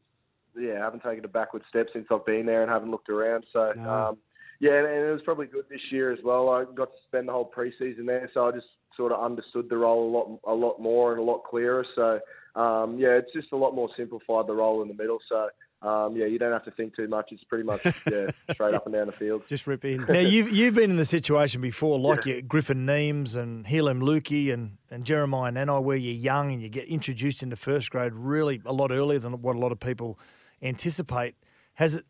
yeah, 0.56 0.74
I 0.80 0.84
haven't 0.84 1.02
taken 1.02 1.24
a 1.24 1.28
backward 1.28 1.62
step 1.68 1.88
since 1.92 2.06
I've 2.08 2.24
been 2.24 2.46
there 2.46 2.62
and 2.62 2.70
haven't 2.70 2.92
looked 2.92 3.08
around. 3.08 3.44
So 3.52 3.72
No. 3.76 3.90
um, 3.90 4.18
yeah, 4.60 4.78
and 4.78 4.86
it 4.86 5.12
was 5.12 5.22
probably 5.24 5.46
good 5.46 5.64
this 5.68 5.80
year 5.90 6.12
as 6.12 6.18
well. 6.24 6.48
I 6.50 6.64
got 6.64 6.86
to 6.86 6.98
spend 7.08 7.28
the 7.28 7.32
whole 7.32 7.50
preseason 7.50 8.06
there, 8.06 8.30
so 8.32 8.46
I 8.46 8.52
just 8.52 8.66
sort 8.96 9.10
of 9.12 9.22
understood 9.24 9.68
the 9.68 9.76
role 9.76 10.08
a 10.08 10.12
lot 10.16 10.40
a 10.46 10.54
lot 10.54 10.80
more 10.80 11.12
and 11.12 11.20
a 11.20 11.24
lot 11.24 11.42
clearer. 11.42 11.84
So 11.96 12.20
um, 12.54 12.96
yeah, 12.96 13.18
it's 13.18 13.32
just 13.32 13.48
a 13.50 13.56
lot 13.56 13.74
more 13.74 13.88
simplified 13.96 14.46
the 14.46 14.54
role 14.54 14.82
in 14.82 14.88
the 14.88 14.94
middle. 14.94 15.18
So. 15.28 15.48
Um, 15.80 16.16
yeah, 16.16 16.26
you 16.26 16.40
don't 16.40 16.52
have 16.52 16.64
to 16.64 16.72
think 16.72 16.96
too 16.96 17.06
much. 17.06 17.30
It's 17.30 17.44
pretty 17.44 17.62
much 17.62 17.84
yeah, 18.10 18.30
straight 18.52 18.74
up 18.74 18.86
and 18.86 18.94
down 18.94 19.06
the 19.06 19.12
field. 19.12 19.46
Just 19.46 19.66
rip 19.66 19.84
in. 19.84 20.04
Now 20.08 20.18
you've 20.18 20.50
you've 20.50 20.74
been 20.74 20.90
in 20.90 20.96
the 20.96 21.04
situation 21.04 21.60
before, 21.60 22.00
like 22.00 22.26
your 22.26 22.40
Griffin 22.40 22.84
Neame 22.84 23.36
and 23.36 23.64
Heilum 23.64 24.00
Luki 24.00 24.52
and, 24.52 24.78
and 24.90 25.04
Jeremiah 25.04 25.52
Nanai, 25.52 25.82
where 25.82 25.96
you're 25.96 26.14
young 26.14 26.52
and 26.52 26.60
you 26.60 26.68
get 26.68 26.86
introduced 26.86 27.42
into 27.42 27.54
first 27.54 27.90
grade 27.90 28.12
really 28.12 28.60
a 28.66 28.72
lot 28.72 28.90
earlier 28.90 29.20
than 29.20 29.40
what 29.40 29.54
a 29.54 29.58
lot 29.58 29.70
of 29.70 29.78
people 29.78 30.18
anticipate. 30.62 31.36
Has 31.74 31.94
it? 31.94 32.04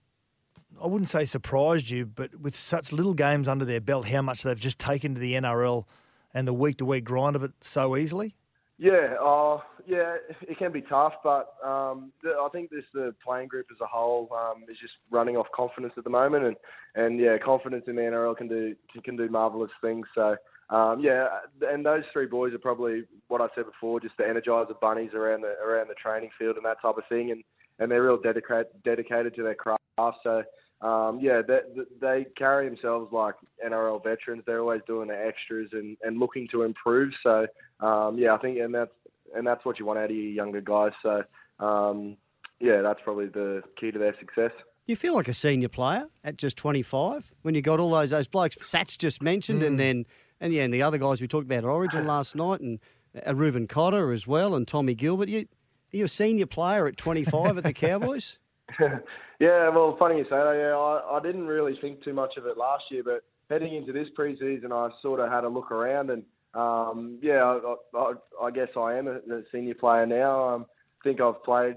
I 0.83 0.87
wouldn't 0.87 1.11
say 1.11 1.25
surprised 1.27 1.91
you, 1.91 2.07
but 2.07 2.41
with 2.41 2.57
such 2.57 2.93
little 2.93 3.15
games 3.15 3.49
under 3.49 3.65
their 3.65 3.81
belt, 3.81 4.07
how 4.07 4.23
much 4.23 4.45
they've 4.45 4.59
just 4.59 4.79
taken 4.79 5.15
to 5.15 5.21
the 5.21 5.35
NRL 5.35 5.85
and 6.33 6.47
the 6.47 6.55
week 6.55 6.77
to 6.77 6.85
week 6.85 7.05
grind 7.05 7.37
of 7.37 7.43
it 7.43 7.51
so 7.61 7.97
easily. 7.97 8.35
Yeah, 8.81 9.17
uh, 9.21 9.59
yeah, 9.89 10.17
it 10.43 10.57
can 10.57 10.71
be 10.71 10.83
tough, 10.83 11.15
but 11.25 11.55
um, 11.67 12.13
the, 12.23 12.31
I 12.31 12.49
think 12.53 12.71
this 12.71 12.85
the 12.95 13.13
playing 13.25 13.49
group 13.49 13.67
as 13.73 13.81
a 13.81 13.87
whole 13.87 14.29
um, 14.33 14.63
is 14.69 14.77
just 14.81 14.93
running 15.11 15.37
off 15.37 15.49
confidence 15.53 15.95
at 15.97 16.05
the 16.05 16.11
moment, 16.11 16.45
and, 16.45 16.57
and 16.95 17.19
yeah, 17.19 17.39
confidence 17.45 17.85
in 17.89 17.97
the 17.97 18.03
NRL 18.03 18.37
can 18.37 18.47
do 18.47 18.77
can, 19.03 19.17
do 19.17 19.29
marvelous 19.29 19.73
things. 19.81 20.07
So 20.15 20.37
um, 20.71 21.01
yeah, 21.01 21.27
and 21.63 21.85
those 21.85 22.05
three 22.13 22.27
boys 22.27 22.55
are 22.55 22.59
probably 22.59 23.03
what 23.27 23.41
I 23.41 23.49
said 23.57 23.65
before, 23.67 23.99
just 23.99 24.17
the 24.17 24.23
energizer 24.23 24.79
bunnies 24.81 25.11
around 25.13 25.41
the 25.41 25.55
around 25.61 25.89
the 25.89 25.95
training 25.95 26.31
field 26.39 26.55
and 26.55 26.65
that 26.65 26.81
type 26.81 26.99
of 26.99 27.05
thing, 27.09 27.33
and 27.33 27.43
and 27.81 27.91
they're 27.91 28.05
real 28.05 28.21
dedicated 28.21 28.69
dedicated 28.85 29.35
to 29.35 29.43
their 29.43 29.57
craft. 29.57 29.81
So 30.23 30.45
um, 30.81 31.19
yeah, 31.21 31.43
they, 31.47 31.61
they 32.01 32.27
carry 32.37 32.69
themselves 32.69 33.13
like 33.13 33.35
NRL 33.67 34.03
veterans. 34.03 34.45
They're 34.47 34.61
always 34.61 34.83
doing 34.87 35.09
the 35.09 35.19
extras 35.19 35.71
and, 35.73 35.97
and 36.03 36.19
looking 36.19 36.47
to 36.53 36.63
improve. 36.63 37.13
So 37.23 37.47
um, 37.81 38.17
yeah, 38.19 38.35
I 38.35 38.39
think 38.39 38.59
and 38.59 38.75
that's 38.75 38.93
and 39.35 39.47
that's 39.47 39.65
what 39.65 39.79
you 39.79 39.87
want 39.87 39.99
out 39.99 40.11
of 40.11 40.17
your 40.17 40.27
younger 40.27 40.61
guys. 40.61 40.93
So 41.03 41.25
um, 41.59 42.17
yeah, 42.61 42.83
that's 42.83 43.01
probably 43.03 43.27
the 43.27 43.63
key 43.79 43.91
to 43.91 43.99
their 43.99 44.17
success. 44.19 44.53
You 44.87 44.97
feel 44.97 45.15
like 45.15 45.29
a 45.29 45.35
senior 45.35 45.69
player 45.69 46.07
at 46.25 46.37
just 46.39 46.57
25 46.57 47.35
when 47.43 47.55
you 47.55 47.61
got 47.61 47.81
all 47.81 47.91
those 47.91 48.11
those 48.11 48.29
blokes 48.29 48.57
Sats 48.63 48.97
just 48.97 49.23
mentioned, 49.23 49.63
and 49.63 49.79
then 49.79 50.07
and 50.41 50.53
yeah, 50.53 50.63
and 50.63 50.73
the 50.73 50.83
other 50.83 50.99
guys 50.99 51.21
we 51.21 51.27
talked 51.29 51.45
about 51.45 51.59
at 51.59 51.65
Origin 51.65 52.07
last 52.07 52.37
night, 52.37 52.61
and 52.61 52.79
uh, 53.27 53.35
Reuben 53.35 53.67
Cotter 53.67 54.13
as 54.13 54.27
well, 54.27 54.55
and 54.55 54.67
Tommy 54.67 54.95
Gilbert. 54.95 55.29
You 55.29 55.41
are 55.41 55.97
you 55.97 56.05
a 56.05 56.09
senior 56.09 56.47
player 56.47 56.87
at 56.87 56.97
25 56.97 57.59
at 57.59 57.65
the 57.65 57.73
Cowboys? 57.75 58.39
yeah, 59.41 59.69
well, 59.71 59.97
funny 59.99 60.19
you 60.19 60.25
say 60.25 60.31
that. 60.31 60.57
Yeah, 60.57 60.77
I, 60.77 61.19
I 61.19 61.21
didn't 61.23 61.47
really 61.47 61.77
think 61.81 62.03
too 62.03 62.13
much 62.13 62.37
of 62.37 62.47
it 62.47 62.57
last 62.57 62.85
year, 62.91 63.03
but 63.05 63.23
heading 63.51 63.75
into 63.75 63.93
this 63.93 64.09
preseason, 64.19 64.73
I 64.73 64.91
sort 65.03 65.21
of 65.21 65.31
had 65.31 65.45
a 65.45 65.49
look 65.49 65.71
around, 65.71 66.11
and 66.11 66.23
um, 66.55 67.19
yeah, 67.23 67.45
I, 67.45 67.75
I, 67.97 68.13
I 68.43 68.51
guess 68.51 68.69
I 68.77 68.95
am 68.95 69.09
a, 69.09 69.17
a 69.17 69.43
senior 69.53 69.75
player 69.75 70.07
now. 70.07 70.49
Um, 70.49 70.67
I 71.01 71.09
think 71.09 71.21
I've 71.21 71.43
played 71.45 71.77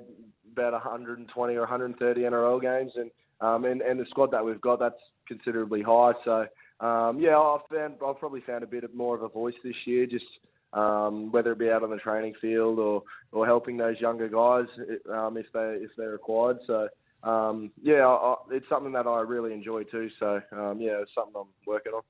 about 0.52 0.74
120 0.74 1.56
or 1.56 1.60
130 1.62 2.22
NRL 2.22 2.62
games, 2.62 2.92
and 2.96 3.12
um, 3.42 3.66
and, 3.66 3.82
and 3.82 4.00
the 4.00 4.06
squad 4.10 4.32
that 4.32 4.46
we've 4.46 4.62
got, 4.62 4.80
that's 4.80 4.96
considerably 5.28 5.82
high. 5.82 6.12
So 6.24 6.46
um, 6.86 7.20
yeah, 7.20 7.38
I've 7.38 7.62
found 7.72 7.96
I've 8.06 8.20
probably 8.20 8.42
found 8.42 8.64
a 8.64 8.68
bit 8.68 8.84
more 8.96 9.16
of 9.16 9.24
a 9.24 9.30
voice 9.30 9.56
this 9.64 9.76
year, 9.86 10.06
just 10.06 10.26
um, 10.74 11.32
whether 11.32 11.52
it 11.52 11.60
be 11.60 11.70
out 11.70 11.84
on 11.84 11.90
the 11.90 11.98
training 11.98 12.34
field 12.40 12.80
or, 12.80 13.04
or 13.32 13.46
helping 13.46 13.78
those 13.78 14.00
younger 14.00 14.28
guys 14.28 14.68
um, 15.12 15.38
if 15.38 15.46
they 15.54 15.78
if 15.82 15.92
they're 15.98 16.12
required. 16.12 16.60
So 16.66 16.88
um, 17.24 17.72
yeah, 17.82 18.08
I, 18.08 18.36
it's 18.52 18.68
something 18.70 18.94
that 18.94 19.08
I 19.08 19.22
really 19.22 19.54
enjoy 19.54 19.84
too. 19.84 20.10
So 20.20 20.42
um, 20.52 20.80
yeah, 20.80 21.02
it's 21.02 21.12
something 21.14 21.34
I'm 21.36 21.48
working 21.66 21.94
on. 21.94 22.02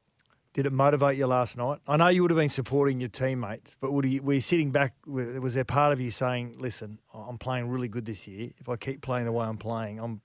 Did 0.54 0.65
it 0.65 0.74
motivate 0.74 1.17
you 1.17 1.28
last 1.28 1.56
night? 1.56 1.80
I 1.88 1.95
know 1.95 2.10
you 2.10 2.24
would 2.24 2.32
have 2.32 2.38
been 2.38 2.50
supporting 2.50 3.00
your 3.00 3.08
teammates, 3.08 3.78
but 3.80 3.93
would 3.93 4.04
you, 4.04 4.21
were 4.21 4.34
you 4.34 4.41
sitting 4.41 4.71
back? 4.71 4.93
Was 5.06 5.54
there 5.54 5.63
part 5.63 5.93
of 5.93 6.02
you 6.02 6.12
saying, 6.12 6.58
"Listen, 6.60 7.00
I'm 7.13 7.38
playing 7.38 7.69
really 7.69 7.88
good 7.88 8.06
this 8.06 8.28
year. 8.28 8.52
If 8.58 8.67
I 8.67 8.76
keep 8.76 9.02
playing 9.02 9.26
the 9.26 9.32
way 9.32 9.45
I'm 9.45 9.58
playing, 9.58 10.00
I'm 10.00 10.21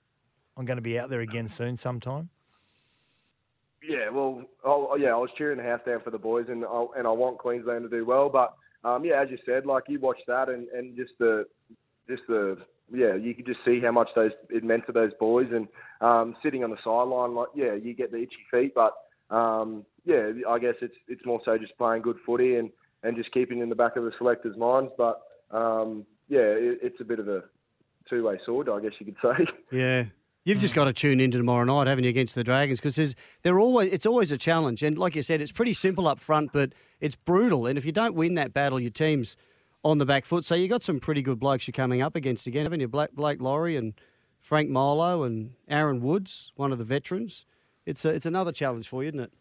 I'm 0.57 0.65
going 0.65 0.77
to 0.77 0.81
be 0.81 0.99
out 0.99 1.09
there 1.09 1.21
again 1.21 1.47
soon, 1.47 1.77
sometime." 1.77 2.29
Yeah, 3.83 4.09
well, 4.09 4.43
oh, 4.63 4.95
yeah, 4.95 5.09
I 5.09 5.17
was 5.17 5.29
cheering 5.37 5.57
the 5.57 5.63
house 5.63 5.81
down 5.85 6.01
for 6.03 6.09
the 6.09 6.17
boys, 6.17 6.47
and 6.49 6.65
I, 6.65 6.85
and 6.97 7.07
I 7.07 7.11
want 7.11 7.37
Queensland 7.37 7.83
to 7.83 7.89
do 7.89 8.05
well. 8.05 8.29
But 8.29 8.53
um, 8.83 9.05
yeah, 9.05 9.21
as 9.21 9.29
you 9.29 9.37
said, 9.45 9.65
like 9.65 9.83
you 9.87 9.99
watch 9.99 10.19
that, 10.27 10.49
and, 10.49 10.67
and 10.69 10.95
just 10.95 11.11
the 11.19 11.45
just 12.09 12.23
the 12.27 12.57
yeah, 12.91 13.15
you 13.15 13.35
could 13.35 13.45
just 13.45 13.59
see 13.65 13.79
how 13.81 13.91
much 13.91 14.09
those 14.15 14.31
it 14.49 14.63
meant 14.63 14.85
to 14.87 14.91
those 14.91 15.11
boys, 15.19 15.47
and 15.51 15.67
um, 16.01 16.35
sitting 16.41 16.63
on 16.63 16.71
the 16.71 16.77
sideline, 16.83 17.35
like 17.35 17.49
yeah, 17.55 17.73
you 17.73 17.93
get 17.93 18.11
the 18.11 18.17
itchy 18.17 18.45
feet, 18.51 18.73
but 18.73 18.93
um, 19.29 19.85
yeah, 20.05 20.31
I 20.47 20.57
guess 20.59 20.75
it's 20.81 20.95
it's 21.07 21.25
more 21.25 21.41
so 21.43 21.57
just 21.57 21.77
playing 21.77 22.01
good 22.01 22.17
footy 22.25 22.55
and, 22.55 22.69
and 23.03 23.17
just 23.17 23.31
keeping 23.31 23.59
in 23.59 23.69
the 23.69 23.75
back 23.75 23.95
of 23.95 24.03
the 24.03 24.11
selectors' 24.17 24.57
minds. 24.57 24.91
But 24.97 25.21
um, 25.51 26.05
yeah, 26.29 26.39
it, 26.39 26.79
it's 26.81 27.01
a 27.01 27.05
bit 27.05 27.19
of 27.19 27.27
a 27.27 27.43
two 28.09 28.23
way 28.25 28.39
sword, 28.45 28.69
I 28.69 28.79
guess 28.79 28.93
you 28.99 29.05
could 29.05 29.17
say. 29.21 29.51
Yeah. 29.71 30.05
You've 30.47 30.59
just 30.59 30.71
mm. 30.71 30.77
got 30.77 30.85
to 30.85 30.93
tune 30.93 31.19
into 31.19 31.37
tomorrow 31.37 31.65
night, 31.65 31.87
haven't 31.87 32.05
you, 32.05 32.09
against 32.09 32.33
the 32.33 32.41
Dragons? 32.41 32.79
Because 32.79 33.15
they're 33.43 33.59
always 33.59 33.91
it's 33.91 34.05
always 34.05 34.31
a 34.31 34.37
challenge, 34.37 34.81
and 34.81 34.97
like 34.97 35.13
you 35.13 35.21
said, 35.21 35.41
it's 35.41 35.51
pretty 35.51 35.73
simple 35.73 36.07
up 36.07 36.21
front, 36.21 36.53
but 36.53 36.71
it's 37.01 37.17
brutal. 37.17 37.67
And 37.67 37.77
if 37.77 37.83
you 37.83 37.91
don't 37.91 38.15
win 38.15 38.35
that 38.35 38.53
battle, 38.53 38.79
your 38.79 38.89
team's 38.89 39.35
on 39.83 39.97
the 39.97 40.05
back 40.05 40.23
foot. 40.23 40.45
So 40.45 40.55
you 40.55 40.69
got 40.69 40.83
some 40.83 41.01
pretty 41.01 41.21
good 41.21 41.37
blokes 41.37 41.67
you're 41.67 41.73
coming 41.73 42.01
up 42.01 42.15
against 42.15 42.47
again, 42.47 42.63
haven't 42.63 42.79
you? 42.79 42.87
Blake, 42.87 43.11
Blake 43.11 43.41
Lawrie 43.41 43.75
and 43.75 43.93
Frank 44.39 44.69
Molo 44.69 45.23
and 45.23 45.51
Aaron 45.67 45.99
Woods, 45.99 46.53
one 46.55 46.71
of 46.71 46.77
the 46.77 46.85
veterans. 46.85 47.45
It's 47.85 48.05
a, 48.05 48.09
it's 48.09 48.25
another 48.25 48.53
challenge 48.53 48.87
for 48.87 49.03
you, 49.03 49.09
isn't 49.09 49.19
it? 49.19 49.33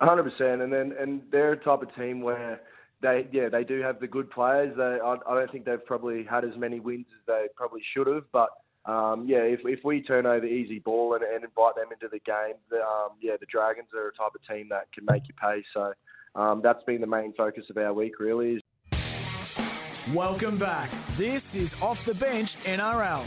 hundred 0.00 0.30
percent. 0.30 0.62
And 0.62 0.72
then 0.72 0.94
and 0.96 1.22
they're 1.32 1.54
a 1.54 1.56
type 1.56 1.82
of 1.82 1.92
team 1.96 2.20
where 2.20 2.60
they 3.00 3.26
yeah 3.32 3.48
they 3.48 3.64
do 3.64 3.80
have 3.82 3.98
the 3.98 4.06
good 4.06 4.30
players. 4.30 4.76
They, 4.76 5.00
I, 5.04 5.16
I 5.28 5.34
don't 5.34 5.50
think 5.50 5.64
they've 5.64 5.84
probably 5.84 6.22
had 6.22 6.44
as 6.44 6.56
many 6.56 6.78
wins 6.78 7.06
as 7.18 7.26
they 7.26 7.46
probably 7.56 7.82
should 7.92 8.06
have, 8.06 8.30
but. 8.30 8.50
Um, 8.84 9.26
yeah, 9.28 9.38
if 9.38 9.60
if 9.64 9.84
we 9.84 10.02
turn 10.02 10.26
over 10.26 10.44
easy 10.44 10.80
ball 10.80 11.14
and, 11.14 11.22
and 11.22 11.44
invite 11.44 11.76
them 11.76 11.86
into 11.92 12.08
the 12.08 12.18
game, 12.20 12.56
the, 12.68 12.82
um, 12.82 13.10
yeah, 13.20 13.36
the 13.38 13.46
Dragons 13.46 13.88
are 13.94 14.08
a 14.08 14.12
type 14.12 14.32
of 14.34 14.46
team 14.46 14.68
that 14.70 14.92
can 14.92 15.04
make 15.08 15.22
you 15.28 15.34
pay. 15.40 15.62
So 15.72 15.92
um, 16.34 16.60
that's 16.62 16.82
been 16.84 17.00
the 17.00 17.06
main 17.06 17.32
focus 17.34 17.64
of 17.70 17.76
our 17.76 17.92
week, 17.92 18.18
really. 18.18 18.54
Is 18.56 18.62
Welcome 20.12 20.58
back. 20.58 20.90
This 21.16 21.54
is 21.54 21.80
Off 21.80 22.04
the 22.04 22.14
Bench 22.14 22.56
NRL. 22.64 23.24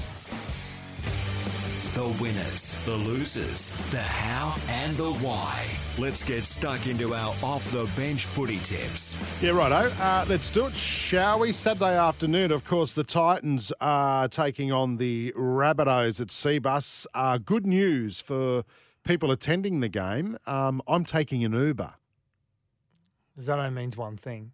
The 1.95 2.10
winners, 2.21 2.75
the 2.84 2.97
losers, 2.97 3.77
the 3.89 4.01
how 4.01 4.58
and 4.67 4.97
the 4.97 5.13
why. 5.13 5.65
Let's 5.97 6.25
get 6.25 6.43
stuck 6.43 6.88
into 6.88 7.15
our 7.15 7.34
off 7.41 7.71
the 7.71 7.89
bench 7.95 8.25
footy 8.25 8.58
tips. 8.58 9.17
Yeah, 9.41 9.51
righto. 9.51 9.89
Uh, 10.01 10.25
let's 10.27 10.49
do 10.49 10.67
it, 10.67 10.73
shall 10.73 11.39
we? 11.39 11.53
Saturday 11.53 11.97
afternoon, 11.97 12.51
of 12.51 12.65
course, 12.65 12.91
the 12.91 13.05
Titans 13.05 13.71
are 13.79 14.27
taking 14.27 14.73
on 14.73 14.97
the 14.97 15.31
Rabbitohs 15.38 16.19
at 16.19 16.27
Cbus. 16.27 17.05
Uh, 17.13 17.38
good 17.38 17.65
news 17.65 18.19
for 18.19 18.65
people 19.05 19.31
attending 19.31 19.79
the 19.79 19.88
game. 19.88 20.38
Um, 20.45 20.81
I'm 20.89 21.05
taking 21.05 21.45
an 21.45 21.53
Uber. 21.53 21.93
That 23.38 23.58
only 23.58 23.71
means 23.71 23.95
one 23.95 24.17
thing. 24.17 24.51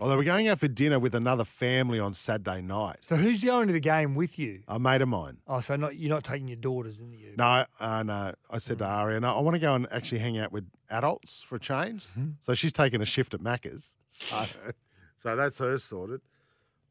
Although 0.00 0.16
we're 0.16 0.24
going 0.24 0.48
out 0.48 0.58
for 0.58 0.68
dinner 0.68 0.98
with 0.98 1.14
another 1.14 1.44
family 1.44 2.00
on 2.00 2.14
Saturday 2.14 2.62
night. 2.62 2.96
So 3.06 3.16
who's 3.16 3.44
going 3.44 3.66
to 3.66 3.74
the 3.74 3.80
game 3.80 4.14
with 4.14 4.38
you? 4.38 4.62
A 4.66 4.78
mate 4.78 5.02
of 5.02 5.08
mine. 5.08 5.38
Oh, 5.46 5.60
so 5.60 5.76
not 5.76 5.96
you're 5.96 6.08
not 6.08 6.24
taking 6.24 6.48
your 6.48 6.56
daughters 6.56 6.98
in 6.98 7.10
the 7.10 7.18
Uber. 7.18 7.36
No, 7.36 7.66
uh, 7.78 8.02
no. 8.02 8.32
I 8.50 8.58
said 8.58 8.78
to 8.78 8.86
Aria, 8.86 9.20
no, 9.20 9.36
I 9.36 9.40
want 9.40 9.54
to 9.54 9.58
go 9.58 9.74
and 9.74 9.86
actually 9.92 10.20
hang 10.20 10.38
out 10.38 10.50
with 10.50 10.66
adults 10.88 11.42
for 11.42 11.56
a 11.56 11.60
change. 11.60 12.06
So 12.40 12.54
she's 12.54 12.72
taking 12.72 13.02
a 13.02 13.04
shift 13.04 13.34
at 13.34 13.40
Macca's. 13.40 13.96
So, 14.08 14.44
so 15.22 15.36
that's 15.36 15.58
her 15.58 15.76
sorted. 15.76 16.22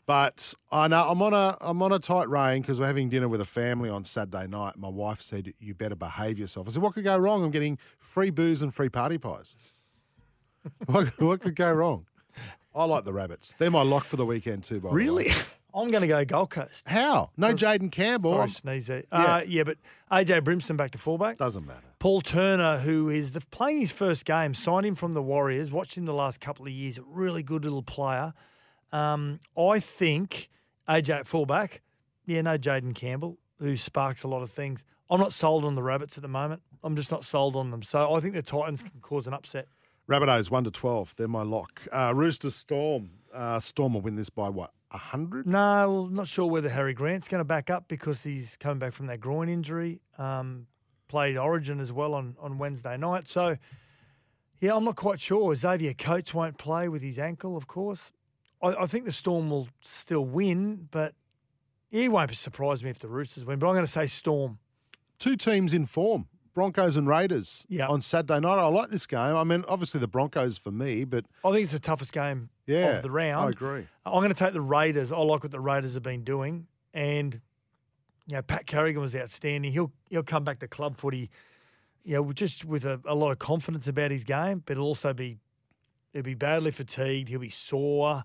But 0.06 0.54
I 0.72 0.88
know 0.88 1.08
I'm 1.10 1.22
on 1.22 1.34
a 1.34 1.58
I'm 1.60 1.82
on 1.82 1.92
a 1.92 2.00
tight 2.00 2.30
rein 2.30 2.62
because 2.62 2.80
we're 2.80 2.88
having 2.88 3.10
dinner 3.10 3.28
with 3.28 3.42
a 3.42 3.46
family 3.46 3.90
on 3.90 4.04
Saturday 4.04 4.46
night. 4.46 4.78
My 4.78 4.90
wife 4.90 5.22
said 5.22 5.54
you 5.58 5.74
better 5.74 5.96
behave 5.96 6.38
yourself. 6.38 6.68
I 6.68 6.72
said, 6.72 6.82
what 6.84 6.94
could 6.94 7.04
go 7.04 7.18
wrong? 7.18 7.44
I'm 7.44 7.52
getting 7.52 7.80
free 7.98 8.30
booze 8.30 8.62
and 8.62 8.74
free 8.74 8.90
party 8.90 9.18
pies. 9.18 9.56
what, 10.86 11.20
what 11.20 11.42
could 11.42 11.56
go 11.56 11.72
wrong? 11.72 12.06
I 12.73 12.86
like 12.86 13.03
the 13.03 13.13
rabbits. 13.13 13.53
They're 13.57 13.71
my 13.71 13.81
lock 13.81 14.05
for 14.05 14.15
the 14.15 14.25
weekend 14.25 14.63
too. 14.63 14.79
By 14.79 14.89
the 14.89 14.95
way. 14.95 15.03
Really? 15.03 15.31
I'm 15.73 15.88
going 15.88 16.01
to 16.01 16.07
go 16.07 16.23
Gold 16.25 16.49
Coast. 16.49 16.84
How? 16.86 17.29
No 17.38 17.53
Jayden 17.53 17.91
Campbell. 17.91 18.34
Sorry, 18.34 18.49
sneeze 18.49 18.88
there. 18.88 19.03
Uh, 19.12 19.41
yeah, 19.47 19.63
but 19.63 19.77
AJ 20.12 20.41
Brimson 20.41 20.75
back 20.75 20.91
to 20.91 20.97
fullback. 20.97 21.38
Doesn't 21.38 21.65
matter. 21.65 21.79
Paul 21.99 22.21
Turner, 22.21 22.77
who 22.77 23.10
is 23.10 23.31
the, 23.31 23.39
playing 23.39 23.79
his 23.79 23.91
first 23.91 24.25
game, 24.25 24.53
signed 24.53 24.86
him 24.86 24.95
from 24.95 25.13
the 25.13 25.21
Warriors. 25.21 25.71
Watched 25.71 25.95
him 25.95 26.05
the 26.05 26.13
last 26.13 26.41
couple 26.41 26.65
of 26.65 26.71
years. 26.73 26.97
A 26.97 27.03
really 27.03 27.41
good 27.41 27.63
little 27.63 27.84
player. 27.84 28.34
Um, 28.91 29.39
I 29.57 29.79
think 29.79 30.49
AJ 30.89 31.10
at 31.12 31.27
fullback. 31.27 31.81
Yeah, 32.25 32.41
no 32.41 32.57
Jayden 32.57 32.93
Campbell, 32.93 33.38
who 33.60 33.77
sparks 33.77 34.23
a 34.23 34.27
lot 34.27 34.41
of 34.43 34.51
things. 34.51 34.84
I'm 35.10 35.19
not 35.19 35.34
sold 35.34 35.63
on 35.63 35.75
the 35.75 35.84
Rabbits 35.84 36.17
at 36.17 36.21
the 36.21 36.27
moment. 36.27 36.62
I'm 36.84 36.95
just 36.95 37.12
not 37.12 37.25
sold 37.25 37.55
on 37.55 37.71
them. 37.71 37.84
So 37.84 38.13
I 38.13 38.19
think 38.19 38.34
the 38.34 38.41
Titans 38.41 38.81
can 38.81 38.91
cause 39.01 39.27
an 39.27 39.34
upset. 39.34 39.67
Rabbitohs 40.12 40.52
one 40.52 40.65
to 40.65 40.71
twelve. 40.71 41.13
They're 41.15 41.28
my 41.28 41.43
lock. 41.43 41.82
Uh, 41.91 42.12
Rooster 42.13 42.50
Storm. 42.50 43.12
Uh, 43.34 43.60
Storm 43.62 43.93
will 43.93 44.02
win 44.02 44.15
this 44.15 44.30
by 44.30 44.50
what? 44.50 44.71
hundred? 44.89 45.47
No, 45.47 45.89
well, 45.89 46.06
not 46.08 46.28
sure 46.28 46.47
whether 46.47 46.67
Harry 46.67 46.93
Grant's 46.93 47.30
going 47.30 47.39
to 47.39 47.45
back 47.45 47.69
up 47.69 47.88
because 47.88 48.21
he's 48.21 48.58
coming 48.60 48.78
back 48.78 48.91
from 48.91 49.08
that 49.08 49.21
groin 49.21 49.47
injury. 49.47 50.02
Um, 50.17 50.67
played 51.08 51.38
Origin 51.38 51.80
as 51.80 51.93
well 51.93 52.13
on, 52.13 52.36
on 52.41 52.58
Wednesday 52.58 52.97
night. 52.97 53.26
So, 53.26 53.56
yeah, 54.60 54.76
I'm 54.76 54.84
not 54.84 54.97
quite 54.97 55.21
sure. 55.21 55.56
Xavier 55.56 55.93
Coates 55.93 56.34
won't 56.34 56.58
play 56.58 56.89
with 56.89 57.02
his 57.02 57.17
ankle, 57.17 57.56
of 57.56 57.67
course. 57.67 58.12
I, 58.62 58.74
I 58.82 58.86
think 58.86 59.06
the 59.06 59.13
Storm 59.13 59.50
will 59.50 59.69
still 59.80 60.26
win, 60.26 60.89
but 60.91 61.13
it 61.89 62.12
won't 62.12 62.36
surprise 62.36 62.84
me 62.84 62.89
if 62.89 63.00
the 63.00 63.08
Roosters 63.08 63.45
win. 63.45 63.60
But 63.60 63.67
I'm 63.67 63.74
going 63.76 63.86
to 63.86 63.91
say 63.91 64.08
Storm. 64.08 64.60
Two 65.19 65.38
teams 65.38 65.74
in 65.74 65.86
form. 65.86 66.28
Broncos 66.54 66.98
and 66.98 67.08
Raiders 67.08 67.66
Yeah. 67.70 67.88
on 67.88 68.02
Saturday 68.02 68.40
night. 68.40 68.58
I 68.60 68.68
like 68.68 68.90
this 68.90 69.06
game. 69.08 69.36
I 69.36 69.44
mean, 69.44 69.64
obviously 69.68 70.00
the 70.00 70.08
Broncos 70.08 70.58
for 70.58 70.72
me, 70.72 71.04
but 71.06 71.26
I 71.46 71.52
think 71.52 71.64
it's 71.64 71.72
the 71.72 71.80
toughest 71.80 72.12
game 72.12 72.50
yeah, 72.68 72.98
of 72.98 73.04
the 73.04 73.12
round. 73.12 73.46
I 73.46 73.50
agree. 73.50 73.88
I'm 74.06 74.22
going 74.22 74.30
to 74.30 74.34
take 74.34 74.54
the 74.54 74.62
Raiders. 74.62 75.12
I 75.12 75.18
like 75.18 75.44
what 75.44 75.52
the 75.52 75.60
Raiders 75.60 75.94
have 75.94 76.04
been 76.04 76.24
doing, 76.24 76.68
and 76.94 77.40
you 78.28 78.36
know, 78.36 78.42
Pat 78.42 78.66
Carrigan 78.68 79.02
was 79.02 79.16
outstanding. 79.16 79.72
He'll 79.72 79.92
he'll 80.10 80.24
come 80.24 80.44
back 80.44 80.60
to 80.60 80.68
club 80.68 80.98
footy, 80.98 81.30
you 82.04 82.16
know, 82.16 82.32
just 82.34 82.66
with 82.66 82.86
a, 82.86 83.00
a 83.06 83.16
lot 83.16 83.32
of 83.32 83.40
confidence 83.40 83.88
about 83.88 84.12
his 84.12 84.24
game, 84.24 84.64
but 84.66 84.78
he'll 84.78 84.86
also 84.86 85.14
be 85.14 85.40
he'll 86.14 86.24
be 86.24 86.34
badly 86.36 86.72
fatigued. 86.72 87.30
He'll 87.30 87.40
be 87.40 87.50
sore. 87.50 88.24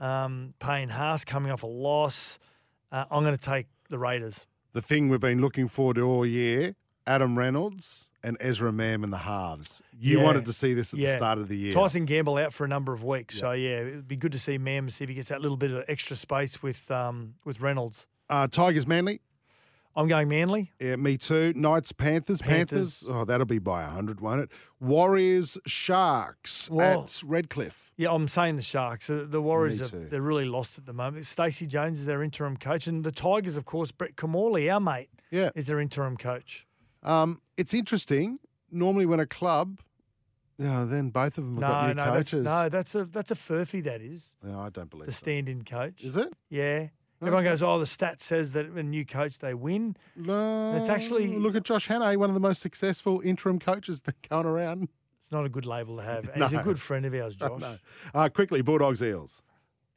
Um, 0.00 0.54
Payne 0.58 0.90
Haas 0.90 1.24
coming 1.24 1.50
off 1.50 1.62
a 1.62 1.66
loss. 1.66 2.38
Uh, 2.92 3.04
I'm 3.10 3.22
going 3.24 3.36
to 3.36 3.42
take 3.42 3.66
the 3.88 3.98
Raiders. 3.98 4.46
The 4.72 4.82
thing 4.82 5.08
we've 5.08 5.20
been 5.20 5.40
looking 5.40 5.68
forward 5.68 5.96
to 5.96 6.02
all 6.02 6.26
year: 6.26 6.74
Adam 7.06 7.38
Reynolds 7.38 8.10
and 8.22 8.36
Ezra 8.40 8.72
Mam 8.72 9.04
in 9.04 9.10
the 9.10 9.18
halves. 9.18 9.80
You 9.98 10.18
Yeah. 10.18 10.24
wanted 10.24 10.46
to 10.46 10.52
see 10.52 10.74
this 10.74 10.92
at 10.92 10.98
Yeah. 11.00 11.12
the 11.12 11.18
start 11.18 11.38
of 11.38 11.48
the 11.48 11.56
year. 11.56 11.72
Tyson 11.72 12.04
Gamble 12.04 12.36
out 12.38 12.52
for 12.52 12.64
a 12.64 12.68
number 12.68 12.92
of 12.92 13.04
weeks, 13.04 13.38
so 13.38 13.52
yeah, 13.52 13.78
it'd 13.80 14.08
be 14.08 14.16
good 14.16 14.32
to 14.32 14.38
see 14.38 14.58
Mam 14.58 14.90
see 14.90 15.04
if 15.04 15.08
he 15.08 15.14
gets 15.14 15.28
that 15.28 15.40
little 15.40 15.56
bit 15.56 15.70
of 15.70 15.84
extra 15.88 16.16
space 16.16 16.62
with 16.62 16.90
um, 16.90 17.34
with 17.44 17.60
Reynolds. 17.60 18.06
Uh, 18.28 18.48
Tigers 18.48 18.86
Manly. 18.86 19.20
I'm 19.98 20.08
going 20.08 20.28
Manly. 20.28 20.72
Yeah, 20.78 20.96
me 20.96 21.16
too. 21.16 21.54
Knights, 21.56 21.90
Panthers, 21.92 22.42
Panthers. 22.42 23.00
Panthers. 23.00 23.06
Oh, 23.08 23.24
that'll 23.24 23.46
be 23.46 23.58
by 23.58 23.82
100, 23.82 24.20
won't 24.20 24.42
it? 24.42 24.50
Warriors, 24.78 25.56
Sharks 25.64 26.68
Well- 26.70 27.04
at 27.04 27.22
Redcliffe. 27.24 27.92
Yeah, 27.96 28.12
I'm 28.12 28.28
saying 28.28 28.56
the 28.56 28.62
Sharks. 28.62 29.06
The, 29.06 29.24
the 29.24 29.40
Warriors, 29.40 29.80
are, 29.80 29.98
they're 29.98 30.20
really 30.20 30.44
lost 30.44 30.76
at 30.76 30.84
the 30.84 30.92
moment. 30.92 31.26
Stacey 31.26 31.66
Jones 31.66 32.00
is 32.00 32.04
their 32.04 32.22
interim 32.22 32.58
coach, 32.58 32.86
and 32.86 33.04
the 33.04 33.10
Tigers, 33.12 33.56
of 33.56 33.64
course, 33.64 33.90
Brett 33.90 34.16
Kimmorley, 34.16 34.70
our 34.70 34.80
mate, 34.80 35.08
Yeah. 35.30 35.48
is 35.54 35.66
their 35.66 35.80
interim 35.80 36.18
coach. 36.18 36.65
Um, 37.06 37.40
it's 37.56 37.72
interesting. 37.74 38.38
Normally, 38.70 39.06
when 39.06 39.20
a 39.20 39.26
club, 39.26 39.80
yeah, 40.58 40.84
then 40.88 41.10
both 41.10 41.38
of 41.38 41.44
them 41.44 41.54
have 41.54 41.60
got 41.60 41.82
No, 41.82 41.88
new 41.88 41.94
no, 41.94 42.04
that's, 42.14 42.30
coaches. 42.30 42.44
no, 42.44 42.68
that's 42.68 42.94
a 42.94 43.04
that's 43.04 43.30
a 43.30 43.34
furphy. 43.34 43.82
That 43.84 44.00
is 44.02 44.34
No, 44.42 44.60
I 44.60 44.68
don't 44.70 44.90
believe 44.90 45.06
the 45.06 45.12
so. 45.12 45.18
stand-in 45.18 45.64
coach. 45.64 46.02
Is 46.04 46.16
it? 46.16 46.32
Yeah. 46.50 46.88
Everyone 47.22 47.44
goes, 47.44 47.62
oh, 47.62 47.78
the 47.78 47.86
stat 47.86 48.20
says 48.20 48.52
that 48.52 48.66
a 48.66 48.82
new 48.82 49.06
coach 49.06 49.38
they 49.38 49.54
win. 49.54 49.96
No, 50.16 50.76
It's 50.76 50.90
actually- 50.90 51.34
look 51.38 51.56
at 51.56 51.62
Josh 51.62 51.88
Hannay, 51.88 52.18
one 52.18 52.28
of 52.28 52.34
the 52.34 52.40
most 52.40 52.60
successful 52.60 53.22
interim 53.24 53.58
coaches 53.58 54.02
that 54.02 54.16
going 54.28 54.44
around. 54.44 54.88
It's 55.22 55.32
not 55.32 55.46
a 55.46 55.48
good 55.48 55.64
label 55.64 55.96
to 55.96 56.02
have. 56.02 56.28
And 56.34 56.42
He's 56.44 56.52
a 56.52 56.62
good 56.62 56.78
friend 56.78 57.06
of 57.06 57.14
ours, 57.14 57.34
Josh. 57.36 57.58
No. 57.60 57.78
Uh, 58.14 58.28
quickly, 58.28 58.60
Bulldogs 58.60 59.02
Eels. 59.02 59.40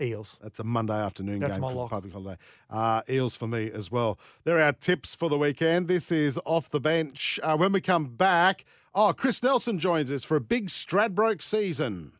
Eels. 0.01 0.37
That's 0.41 0.59
a 0.59 0.63
Monday 0.63 0.93
afternoon 0.93 1.39
That's 1.39 1.53
game 1.53 1.61
my 1.61 1.69
for 1.69 1.73
the 1.73 1.79
lock. 1.79 1.89
public 1.89 2.13
holiday. 2.13 2.37
Uh, 2.69 3.01
Eels 3.09 3.35
for 3.35 3.47
me 3.47 3.69
as 3.73 3.91
well. 3.91 4.17
There 4.43 4.57
are 4.57 4.61
our 4.61 4.73
tips 4.73 5.15
for 5.15 5.29
the 5.29 5.37
weekend. 5.37 5.87
This 5.87 6.11
is 6.11 6.39
off 6.45 6.69
the 6.69 6.79
bench. 6.79 7.39
Uh, 7.43 7.57
when 7.57 7.71
we 7.71 7.81
come 7.81 8.05
back, 8.07 8.65
oh, 8.95 9.13
Chris 9.13 9.43
Nelson 9.43 9.79
joins 9.79 10.11
us 10.11 10.23
for 10.23 10.37
a 10.37 10.41
big 10.41 10.67
Stradbroke 10.67 11.41
season. 11.41 12.13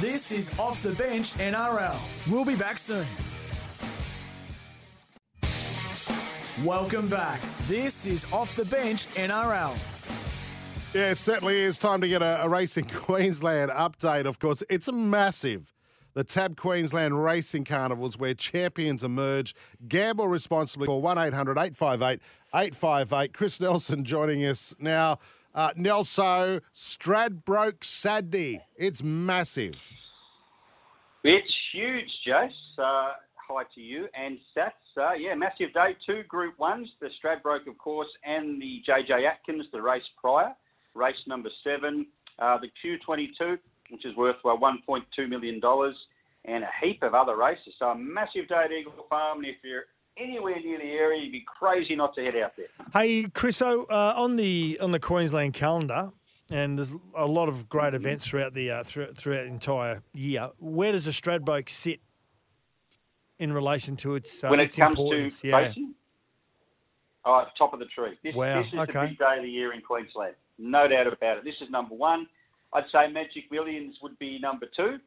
This 0.00 0.32
is 0.32 0.58
Off 0.58 0.82
the 0.82 0.92
Bench 0.92 1.32
NRL. 1.34 1.94
We'll 2.30 2.46
be 2.46 2.54
back 2.56 2.78
soon. 2.78 3.04
Welcome 6.64 7.08
back. 7.08 7.40
This 7.66 8.06
is 8.06 8.30
Off 8.32 8.54
the 8.56 8.64
Bench 8.64 9.06
NRL. 9.14 9.76
Yeah, 10.94 11.10
it 11.10 11.18
certainly 11.18 11.58
is 11.58 11.78
time 11.78 12.00
to 12.00 12.08
get 12.08 12.20
a, 12.22 12.42
a 12.42 12.48
Racing 12.48 12.84
Queensland 12.94 13.70
update. 13.70 14.26
Of 14.26 14.38
course, 14.38 14.62
it's 14.68 14.88
a 14.88 14.92
massive. 14.92 15.72
The 16.14 16.24
Tab 16.24 16.56
Queensland 16.56 17.22
Racing 17.22 17.64
Carnivals, 17.64 18.18
where 18.18 18.34
champions 18.34 19.04
emerge. 19.04 19.54
Gamble 19.88 20.28
responsibly 20.28 20.86
for 20.86 21.00
1 21.00 21.18
800 21.18 21.58
858 21.58 22.20
858. 22.54 23.32
Chris 23.32 23.60
Nelson 23.60 24.04
joining 24.04 24.44
us 24.44 24.74
now. 24.78 25.18
Uh, 25.54 25.72
Nelso, 25.72 26.60
Stradbroke 26.74 27.82
Saturday. 27.82 28.60
It's 28.76 29.02
massive. 29.02 29.74
It's 31.24 31.52
huge, 31.72 32.08
Jace. 32.26 32.50
Uh, 32.78 33.12
hi 33.36 33.62
to 33.74 33.80
you 33.80 34.06
and 34.14 34.38
Satts. 34.54 34.76
Uh, 34.96 35.12
yeah, 35.12 35.34
massive 35.34 35.72
day. 35.74 35.96
Two 36.06 36.22
Group 36.28 36.58
Ones, 36.58 36.88
the 37.00 37.08
Stradbroke, 37.22 37.66
of 37.68 37.78
course, 37.78 38.08
and 38.24 38.60
the 38.60 38.80
JJ 38.88 39.28
Atkins, 39.28 39.66
the 39.72 39.82
race 39.82 40.02
prior. 40.20 40.52
Race 40.94 41.14
number 41.26 41.50
seven, 41.62 42.06
uh, 42.38 42.58
the 42.58 42.68
Q22, 42.82 43.58
which 43.90 44.04
is 44.04 44.14
worth 44.16 44.36
uh, 44.44 44.48
$1.2 44.48 45.28
million, 45.28 45.60
and 46.44 46.64
a 46.64 46.70
heap 46.82 47.02
of 47.02 47.14
other 47.14 47.36
races. 47.36 47.74
So 47.78 47.86
a 47.86 47.94
massive 47.94 48.48
day 48.48 48.62
at 48.64 48.72
Eagle 48.72 48.92
Farm, 49.08 49.38
and 49.38 49.46
if 49.46 49.56
you're 49.62 49.84
anywhere 50.16 50.56
near 50.60 50.78
the 50.78 50.84
area, 50.84 51.22
you'd 51.22 51.32
be 51.32 51.44
crazy 51.46 51.94
not 51.94 52.14
to 52.14 52.24
head 52.24 52.36
out 52.36 52.52
there. 52.56 52.66
Hey, 52.92 53.24
Chriso, 53.24 53.84
uh, 53.90 54.14
on 54.16 54.36
the 54.36 54.78
on 54.80 54.90
the 54.90 55.00
Queensland 55.00 55.54
calendar, 55.54 56.10
and 56.50 56.78
there's 56.78 56.92
a 57.16 57.26
lot 57.26 57.48
of 57.48 57.68
great 57.68 57.94
events 57.94 58.26
throughout 58.26 58.54
the 58.54 58.70
uh, 58.70 58.84
throughout, 58.84 59.16
throughout 59.16 59.44
the 59.44 59.52
entire 59.52 60.02
year. 60.12 60.50
Where 60.58 60.92
does 60.92 61.04
the 61.04 61.10
Stradbroke 61.10 61.68
sit 61.68 62.00
in 63.40 63.52
relation 63.52 63.96
to 63.96 64.14
its 64.14 64.44
uh, 64.44 64.48
when 64.48 64.60
it 64.60 64.64
its 64.64 64.76
comes 64.76 64.96
to 64.96 65.30
yeah. 65.42 65.56
racing, 65.56 65.94
oh, 67.24 67.44
top 67.58 67.72
of 67.72 67.80
the 67.80 67.86
tree. 67.86 68.16
This, 68.22 68.34
Wow, 68.34 68.62
this 68.62 68.72
is 68.72 68.78
okay. 68.78 68.92
the 68.92 69.06
big 69.08 69.18
day 69.18 69.36
of 69.38 69.42
the 69.42 69.50
year 69.50 69.72
in 69.72 69.80
Queensland. 69.80 70.34
No 70.58 70.86
doubt 70.86 71.06
about 71.06 71.38
it. 71.38 71.44
This 71.44 71.54
is 71.60 71.70
number 71.70 71.94
one. 71.94 72.28
I'd 72.72 72.84
say 72.92 73.10
Magic 73.12 73.50
Millions 73.50 73.96
would 74.02 74.18
be 74.18 74.38
number 74.38 74.66
two, 74.76 74.98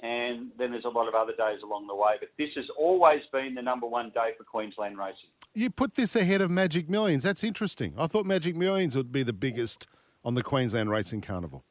and 0.00 0.50
then 0.58 0.70
there's 0.70 0.84
a 0.84 0.88
lot 0.88 1.08
of 1.08 1.14
other 1.14 1.32
days 1.32 1.60
along 1.62 1.86
the 1.86 1.94
way. 1.94 2.14
But 2.18 2.30
this 2.38 2.50
has 2.56 2.64
always 2.78 3.20
been 3.32 3.54
the 3.54 3.62
number 3.62 3.86
one 3.86 4.10
day 4.14 4.30
for 4.38 4.44
Queensland 4.44 4.98
racing. 4.98 5.30
You 5.54 5.70
put 5.70 5.96
this 5.96 6.16
ahead 6.16 6.40
of 6.40 6.50
Magic 6.50 6.88
Millions. 6.88 7.24
That's 7.24 7.44
interesting. 7.44 7.94
I 7.98 8.06
thought 8.06 8.24
Magic 8.24 8.56
Millions 8.56 8.96
would 8.96 9.12
be 9.12 9.22
the 9.22 9.32
biggest 9.32 9.86
on 10.24 10.34
the 10.34 10.42
Queensland 10.42 10.90
Racing 10.90 11.22
Carnival. 11.22 11.64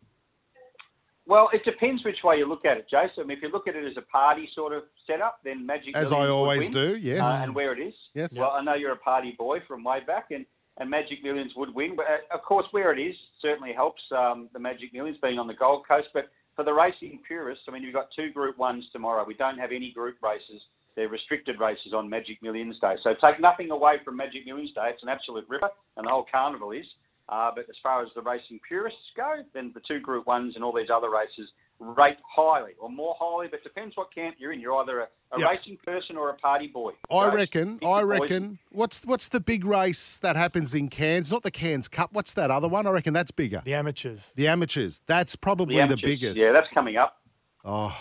Well, 1.25 1.49
it 1.53 1.63
depends 1.63 2.03
which 2.03 2.17
way 2.23 2.37
you 2.37 2.49
look 2.49 2.65
at 2.65 2.77
it, 2.77 2.87
Jason. 2.89 3.29
If 3.29 3.43
you 3.43 3.49
look 3.49 3.67
at 3.67 3.75
it 3.75 3.85
as 3.85 3.95
a 3.97 4.01
party 4.01 4.49
sort 4.55 4.73
of 4.73 4.83
setup, 5.05 5.39
then 5.43 5.63
Magic 5.63 5.95
As 5.95 6.09
Millions 6.09 6.29
I 6.29 6.33
always 6.33 6.69
do, 6.71 6.97
yes. 6.97 7.23
uh, 7.23 7.41
and 7.43 7.53
where 7.53 7.71
it 7.71 7.79
is. 7.79 7.93
Yes. 8.15 8.33
Well, 8.33 8.49
I 8.49 8.63
know 8.63 8.73
you're 8.73 8.93
a 8.93 8.97
party 8.97 9.35
boy 9.37 9.59
from 9.67 9.83
way 9.83 9.99
back, 10.05 10.31
and, 10.31 10.45
and 10.79 10.89
Magic 10.89 11.23
Millions 11.23 11.51
would 11.55 11.73
win. 11.73 11.95
But 11.95 12.05
uh, 12.05 12.35
of 12.35 12.43
course, 12.43 12.65
where 12.71 12.91
it 12.91 12.99
is 12.99 13.15
certainly 13.41 13.73
helps 13.73 14.01
um, 14.15 14.49
the 14.53 14.59
Magic 14.59 14.93
Millions 14.93 15.17
being 15.21 15.37
on 15.37 15.47
the 15.47 15.53
Gold 15.53 15.85
Coast. 15.87 16.07
But 16.13 16.29
for 16.55 16.63
the 16.63 16.73
racing 16.73 17.19
purists, 17.27 17.63
I 17.67 17.71
mean, 17.71 17.83
you've 17.83 17.93
got 17.93 18.07
two 18.15 18.31
Group 18.31 18.57
Ones 18.57 18.85
tomorrow. 18.91 19.23
We 19.27 19.35
don't 19.35 19.57
have 19.57 19.71
any 19.71 19.91
Group 19.91 20.17
races. 20.23 20.61
They're 20.95 21.09
restricted 21.09 21.59
races 21.59 21.93
on 21.93 22.09
Magic 22.09 22.41
Millions 22.41 22.77
Day. 22.79 22.95
So 23.03 23.11
take 23.23 23.39
nothing 23.39 23.71
away 23.71 23.95
from 24.03 24.17
Magic 24.17 24.45
Millions 24.45 24.73
Day. 24.73 24.89
It's 24.91 25.03
an 25.03 25.09
absolute 25.09 25.45
ripper, 25.47 25.69
and 25.97 26.05
the 26.05 26.09
whole 26.11 26.25
carnival 26.31 26.71
is. 26.71 26.85
Uh, 27.29 27.51
but 27.55 27.69
as 27.69 27.75
far 27.83 28.01
as 28.01 28.09
the 28.15 28.21
racing 28.21 28.59
purists 28.67 28.99
go, 29.15 29.43
then 29.53 29.71
the 29.75 29.81
two 29.87 29.99
Group 29.99 30.25
Ones 30.25 30.55
and 30.55 30.63
all 30.63 30.73
these 30.75 30.89
other 30.93 31.11
races 31.11 31.47
rate 31.79 32.17
highly 32.35 32.73
or 32.79 32.89
more 32.89 33.15
highly, 33.19 33.47
but 33.49 33.63
depends 33.63 33.95
what 33.95 34.13
camp 34.13 34.35
you're 34.37 34.51
in. 34.51 34.59
You're 34.59 34.75
either 34.81 34.99
a, 35.01 35.07
a 35.31 35.39
Yep. 35.39 35.49
racing 35.49 35.77
person 35.85 36.17
or 36.17 36.29
a 36.29 36.33
party 36.35 36.67
boy. 36.67 36.91
I 37.09 37.25
Right? 37.27 37.33
reckon. 37.33 37.79
I 37.83 37.99
your 37.99 38.07
poison. 38.07 38.19
reckon. 38.21 38.59
What's 38.71 39.05
what's 39.05 39.29
the 39.29 39.39
big 39.39 39.63
race 39.65 40.17
that 40.17 40.35
happens 40.35 40.73
in 40.73 40.89
Cairns? 40.89 41.31
Not 41.31 41.43
the 41.43 41.51
Cairns 41.51 41.87
Cup. 41.87 42.11
What's 42.13 42.33
that 42.33 42.51
other 42.51 42.67
one? 42.67 42.85
I 42.85 42.91
reckon 42.91 43.13
that's 43.13 43.31
bigger. 43.31 43.61
The 43.63 43.73
amateurs. 43.75 44.21
The 44.35 44.47
amateurs. 44.47 45.01
That's 45.05 45.35
probably 45.35 45.77
The 45.79 45.87
the, 45.87 45.97
biggest. 45.97 46.39
Yeah, 46.39 46.51
that's 46.51 46.67
coming 46.73 46.97
up. 46.97 47.17
Oh, 47.63 47.95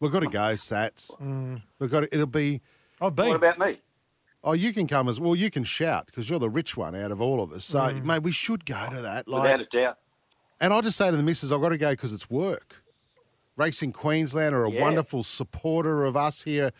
we've 0.00 0.12
got 0.12 0.20
to 0.20 0.28
go, 0.28 0.54
Satts. 0.56 1.10
Mm. 1.20 1.62
We've 1.78 1.90
got. 1.90 2.00
To, 2.00 2.14
it'll 2.14 2.26
be. 2.26 2.60
I've 3.00 3.16
What 3.16 3.36
about 3.36 3.58
me? 3.58 3.80
Oh, 4.44 4.52
you 4.54 4.72
can 4.72 4.88
come 4.88 5.08
as 5.08 5.20
well. 5.20 5.36
You 5.36 5.50
can 5.52 5.62
shout 5.62 6.06
because 6.06 6.28
you're 6.28 6.40
the 6.40 6.50
rich 6.50 6.76
one 6.76 6.96
out 6.96 7.12
of 7.12 7.20
all 7.20 7.40
of 7.42 7.52
us. 7.52 7.64
So, 7.64 7.78
Mm. 7.78 8.04
mate, 8.04 8.22
we 8.24 8.32
should 8.32 8.64
go 8.66 8.88
to 8.90 9.00
that. 9.02 9.28
Like, 9.28 9.42
Without 9.42 9.60
a 9.60 9.64
doubt. 9.66 9.98
and 10.60 10.72
I 10.72 10.80
just 10.80 10.96
say 10.96 11.10
to 11.10 11.16
the 11.16 11.22
missus, 11.22 11.52
I've 11.52 11.60
got 11.60 11.68
to 11.68 11.78
go 11.78 11.90
because 11.90 12.12
it's 12.12 12.28
work. 12.28 12.81
Racing 13.56 13.92
Queensland 13.92 14.54
are 14.54 14.64
a 14.64 14.70
Yeah. 14.70 14.80
wonderful 14.80 15.22
supporter 15.22 16.04
of 16.04 16.16
us 16.16 16.42
here 16.42 16.72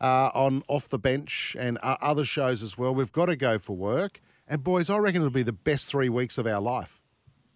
uh, 0.00 0.30
on 0.34 0.62
Off 0.68 0.88
the 0.88 0.98
Bench 0.98 1.56
and 1.58 1.78
uh, 1.82 1.96
other 2.00 2.24
shows 2.24 2.62
as 2.62 2.76
well. 2.78 2.94
We've 2.94 3.12
got 3.12 3.26
to 3.26 3.36
go 3.36 3.58
for 3.58 3.76
work. 3.76 4.20
And, 4.46 4.62
boys, 4.64 4.88
I 4.90 4.96
reckon 4.98 5.20
it'll 5.22 5.30
be 5.30 5.42
the 5.42 5.52
best 5.52 5.88
three 5.88 6.08
weeks 6.08 6.38
of 6.38 6.46
our 6.46 6.60
life. 6.60 7.00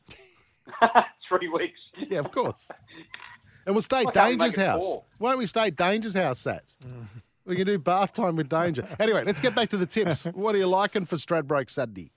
Three 1.29 1.49
weeks. 1.49 1.79
Yeah, 2.11 2.19
of 2.19 2.31
course. 2.31 2.71
and 3.67 3.75
we'll 3.75 3.81
stay 3.83 4.01
at 4.01 4.07
Why 4.07 4.13
can't 4.13 4.29
we 4.31 4.37
Danger's 4.37 4.57
house. 4.57 4.83
four? 4.83 5.05
Why 5.19 5.31
don't 5.31 5.39
we 5.39 5.47
stay 5.47 5.69
at 5.69 5.77
Danger's 5.77 6.15
house, 6.15 6.41
Satts? 6.41 6.77
We 7.47 7.57
can 7.57 7.67
do 7.67 7.79
bath 7.79 8.13
time 8.13 8.37
with 8.37 8.49
Danger. 8.51 8.87
Anyway, 9.01 9.25
let's 9.25 9.41
get 9.41 9.55
back 9.55 9.71
to 9.71 9.77
the 9.79 9.87
tips. 9.87 10.25
What 10.35 10.55
are 10.55 10.59
you 10.59 10.67
liking 10.67 11.07
for 11.07 11.17
Stradbroke 11.17 11.71
Saturday? 11.71 12.13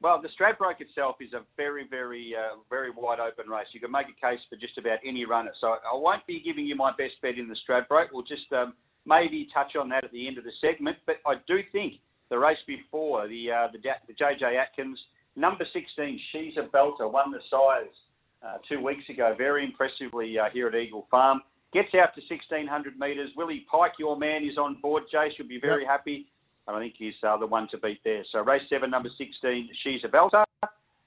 Well, 0.00 0.22
the 0.22 0.28
Stradbroke 0.28 0.80
itself 0.80 1.16
is 1.20 1.32
a 1.32 1.42
very, 1.56 1.86
very, 1.88 2.32
uh, 2.36 2.58
very 2.70 2.90
wide 2.90 3.18
open 3.18 3.50
race. 3.50 3.66
You 3.72 3.80
can 3.80 3.90
make 3.90 4.06
a 4.06 4.14
case 4.14 4.38
for 4.48 4.54
just 4.54 4.78
about 4.78 4.98
any 5.04 5.24
runner. 5.24 5.50
So 5.60 5.68
I 5.68 5.94
won't 5.94 6.24
be 6.26 6.40
giving 6.40 6.66
you 6.66 6.76
my 6.76 6.92
best 6.92 7.14
bet 7.20 7.36
in 7.36 7.48
the 7.48 7.56
Stradbroke. 7.66 8.08
We'll 8.12 8.22
just 8.22 8.46
um, 8.52 8.74
maybe 9.06 9.48
touch 9.52 9.74
on 9.74 9.88
that 9.88 10.04
at 10.04 10.12
the 10.12 10.28
end 10.28 10.38
of 10.38 10.44
the 10.44 10.52
segment. 10.60 10.98
But 11.04 11.16
I 11.26 11.34
do 11.48 11.58
think 11.72 11.94
the 12.30 12.38
race 12.38 12.62
before, 12.66 13.26
the 13.26 13.50
uh, 13.50 13.68
the, 13.72 13.78
the 14.06 14.14
JJ 14.14 14.56
Atkins, 14.56 14.98
number 15.34 15.64
16, 15.72 16.20
She's 16.32 16.54
a 16.56 16.68
Belter, 16.68 17.10
won 17.10 17.32
the 17.32 17.40
size 17.50 17.90
uh, 18.46 18.58
two 18.68 18.80
weeks 18.80 19.08
ago 19.08 19.34
very 19.36 19.64
impressively 19.64 20.38
uh, 20.38 20.44
here 20.52 20.68
at 20.68 20.76
Eagle 20.76 21.08
Farm. 21.10 21.42
Gets 21.72 21.88
out 21.94 22.14
to 22.14 22.22
1600 22.30 22.98
metres. 22.98 23.30
Willie 23.36 23.66
Pike, 23.70 23.92
your 23.98 24.16
man, 24.16 24.44
is 24.44 24.56
on 24.56 24.80
board. 24.80 25.02
Jace, 25.12 25.32
you'll 25.38 25.48
be 25.48 25.60
very 25.60 25.84
happy. 25.84 26.26
And 26.68 26.76
I 26.76 26.80
think 26.80 26.94
he's 26.98 27.14
uh, 27.26 27.38
the 27.38 27.46
one 27.46 27.66
to 27.70 27.78
beat 27.78 28.00
there. 28.04 28.22
So 28.30 28.40
race 28.40 28.62
seven, 28.68 28.90
number 28.90 29.08
16, 29.16 29.70
She's 29.82 30.04
a 30.04 30.08
Belter. 30.08 30.44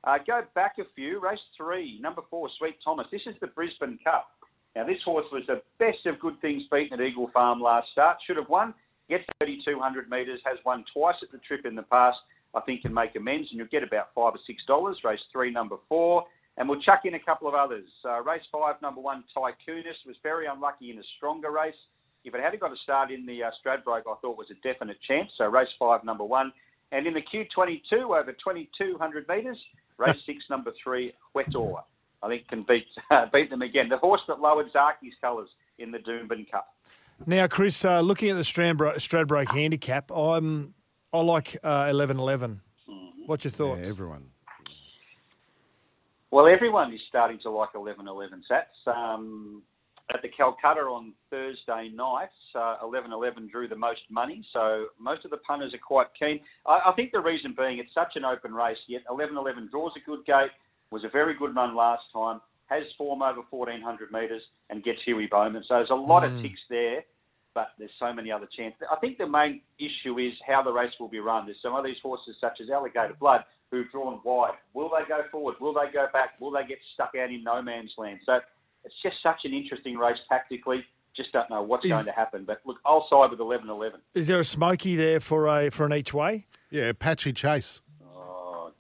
Uh, 0.04 0.18
go 0.26 0.42
back 0.56 0.74
a 0.80 0.84
few. 0.96 1.22
Race 1.22 1.40
three, 1.56 2.00
number 2.02 2.24
four, 2.30 2.50
Sweet 2.58 2.78
Thomas. 2.84 3.06
This 3.12 3.22
is 3.28 3.36
the 3.40 3.48
Brisbane 3.48 4.00
Cup. 4.04 4.28
Now, 4.76 4.86
this 4.86 4.98
horse 5.06 5.26
was 5.32 5.44
the 5.48 5.62
best 5.80 6.06
of 6.08 6.20
good 6.20 6.40
things 6.42 6.64
beaten 6.72 7.00
at 7.00 7.06
Eagle 7.06 7.30
Farm 7.34 7.62
last 7.62 7.90
start. 7.92 8.18
Should 8.26 8.38
have 8.38 8.50
won. 8.50 8.74
Gets 9.10 9.26
3,200 9.44 10.10
metres. 10.10 10.40
Has 10.46 10.58
won 10.66 10.84
twice 10.92 11.16
at 11.22 11.32
the 11.32 11.38
trip 11.40 11.66
in 11.66 11.76
the 11.76 11.84
past. 11.84 12.18
I 12.56 12.62
think 12.62 12.82
can 12.82 12.94
make 12.94 13.16
amends, 13.16 13.48
and 13.52 13.60
you'll 13.60 13.68
get 13.68 13.84
about 13.84 14.10
five 14.16 14.34
or 14.34 14.40
six 14.48 14.64
dollars. 14.66 14.98
Race 15.04 15.20
three, 15.32 15.52
number 15.52 15.78
four. 15.88 16.26
And 16.58 16.68
we'll 16.68 16.82
chuck 16.82 17.02
in 17.06 17.14
a 17.14 17.20
couple 17.20 17.48
of 17.48 17.54
others. 17.54 17.88
Uh, 18.04 18.22
race 18.24 18.42
five, 18.52 18.76
number 18.82 19.00
one, 19.00 19.24
Tycoonist, 19.36 20.06
was 20.06 20.16
very 20.24 20.48
unlucky 20.48 20.92
in 20.92 20.98
a 20.98 21.04
stronger 21.18 21.52
race. 21.52 21.80
If 22.24 22.36
it 22.36 22.42
had 22.42 22.60
got 22.60 22.72
a 22.72 22.78
start 22.84 23.12
in 23.12 23.26
the 23.26 23.44
uh, 23.44 23.52
Stradbroke, 23.64 24.04
I 24.08 24.16
thought 24.22 24.38
was 24.38 24.48
a 24.52 24.68
definite 24.68 24.98
chance. 25.08 25.32
So 25.38 25.46
race 25.46 25.70
five, 25.80 26.04
number 26.04 26.24
one. 26.24 26.52
And 26.92 27.08
in 27.08 27.14
the 27.14 27.22
Q22, 27.22 28.04
over 28.04 28.34
2,200 28.34 29.28
metres, 29.28 29.58
race 29.98 30.18
six, 30.26 30.44
number 30.50 30.72
three, 30.84 31.14
Huetor. 31.36 31.82
I 32.24 32.28
think 32.28 32.48
can 32.48 32.64
beat 32.64 32.86
uh, 33.10 33.26
beat 33.34 33.50
them 33.50 33.62
again. 33.62 33.90
The 33.90 33.98
horse 33.98 34.22
that 34.28 34.40
lowered 34.40 34.72
Zaaki's 34.72 35.14
colours 35.20 35.50
in 35.80 35.92
the 35.92 35.98
Doomben 35.98 36.50
Cup. 36.52 36.68
Now, 37.26 37.48
Chris, 37.48 37.84
uh, 37.84 38.02
looking 38.02 38.30
at 38.30 38.36
the 38.36 38.44
Stradbroke, 38.44 38.96
Stradbroke 38.96 39.52
handicap, 39.52 40.12
I'm 40.12 40.74
I 41.12 41.22
like 41.22 41.58
uh, 41.64 41.88
eleven 41.90 42.20
eleven. 42.20 42.62
What's 43.26 43.44
your 43.44 43.52
thoughts? 43.52 43.82
Yeah, 43.84 43.90
everyone. 43.90 44.26
Well, 46.32 46.48
everyone 46.48 46.94
is 46.94 47.02
starting 47.08 47.40
to 47.44 47.50
like 47.50 47.70
11 47.76 48.08
11 48.08 48.44
Satts. 48.48 48.70
Um, 48.88 49.64
at 50.14 50.22
the 50.22 50.30
Calcutta 50.30 50.82
on 50.82 51.14
Thursday 51.30 51.90
night, 51.94 52.30
uh, 52.56 52.78
11 52.84 53.12
11 53.12 53.48
drew 53.48 53.68
the 53.68 53.76
most 53.76 54.02
money, 54.10 54.46
so 54.54 54.88
most 55.00 55.26
of 55.26 55.32
the 55.32 55.38
punters 55.38 55.74
are 55.74 55.78
quite 55.86 56.08
keen. 56.18 56.40
I, 56.66 56.90
I 56.90 56.94
think 56.96 57.12
the 57.12 57.20
reason 57.20 57.54
being 57.58 57.80
it's 57.80 57.94
such 57.94 58.16
an 58.16 58.26
open 58.26 58.54
race, 58.54 58.78
yet 58.88 59.02
11 59.10 59.38
11 59.38 59.70
draws 59.72 59.92
a 59.96 60.06
good 60.06 60.26
gate, 60.26 60.52
was 60.92 61.04
a 61.04 61.10
very 61.10 61.36
good 61.38 61.56
run 61.56 61.76
last 61.76 62.04
time, 62.14 62.42
has 62.68 62.84
form 62.98 63.22
over 63.22 63.42
1400 63.50 64.12
metres, 64.12 64.42
and 64.70 64.84
gets 64.84 65.00
Huey 65.06 65.28
Bowman. 65.28 65.64
So 65.68 65.76
there's 65.76 65.90
a 65.90 65.96
lot 65.96 66.24
of 66.24 66.32
Mm. 66.32 66.42
ticks 66.42 66.62
there, 66.70 67.04
but 67.54 67.72
there's 67.78 67.92
so 68.00 68.14
many 68.14 68.32
other 68.32 68.48
chances. 68.48 68.82
I 68.92 68.96
think 68.98 69.18
the 69.18 69.28
main 69.28 69.62
issue 69.80 70.18
is 70.20 70.34
how 70.48 70.64
the 70.64 70.72
race 70.72 70.94
will 71.00 71.10
be 71.10 71.20
run. 71.20 71.46
There's 71.46 71.62
some 71.62 71.76
of 71.76 71.84
these 71.84 72.00
horses, 72.02 72.36
such 72.40 72.60
as 72.62 72.70
Alligator 72.70 73.16
Blood, 73.20 73.44
who've 73.72 73.90
drawn 73.92 74.20
wide. 74.24 74.56
Will 74.74 74.90
they 74.90 75.06
go 75.08 75.24
forward? 75.32 75.56
Will 75.60 75.74
they 75.74 75.92
go 75.94 76.08
back? 76.12 76.40
Will 76.40 76.52
they 76.52 76.66
get 76.66 76.80
stuck 76.94 77.16
out 77.16 77.30
in 77.30 77.44
no 77.44 77.62
man's 77.62 77.94
land? 77.98 78.20
So 78.26 78.40
it's 78.84 78.96
just 79.04 79.16
such 79.24 79.42
an 79.46 79.54
interesting 79.54 79.98
race 79.98 80.18
tactically. 80.30 80.84
Just 81.16 81.32
don't 81.34 81.50
know 81.50 81.62
what's 81.62 81.84
Is- 81.86 81.92
going 81.92 82.06
to 82.06 82.12
happen. 82.12 82.46
But 82.46 82.62
look, 82.66 82.78
I'll 82.86 83.06
side 83.10 83.32
with 83.32 83.40
11 83.40 83.70
11. 83.70 84.00
Is 84.14 84.28
there 84.28 84.40
a 84.40 84.44
smoky 84.46 84.96
there 84.96 85.20
for 85.20 85.48
a 85.48 85.70
for 85.70 85.86
an 85.86 85.94
each 85.94 86.14
way? 86.14 86.48
Yeah, 86.70 86.84
Apache 86.86 87.34
Chase. 87.34 87.82
Oh, 88.16 88.72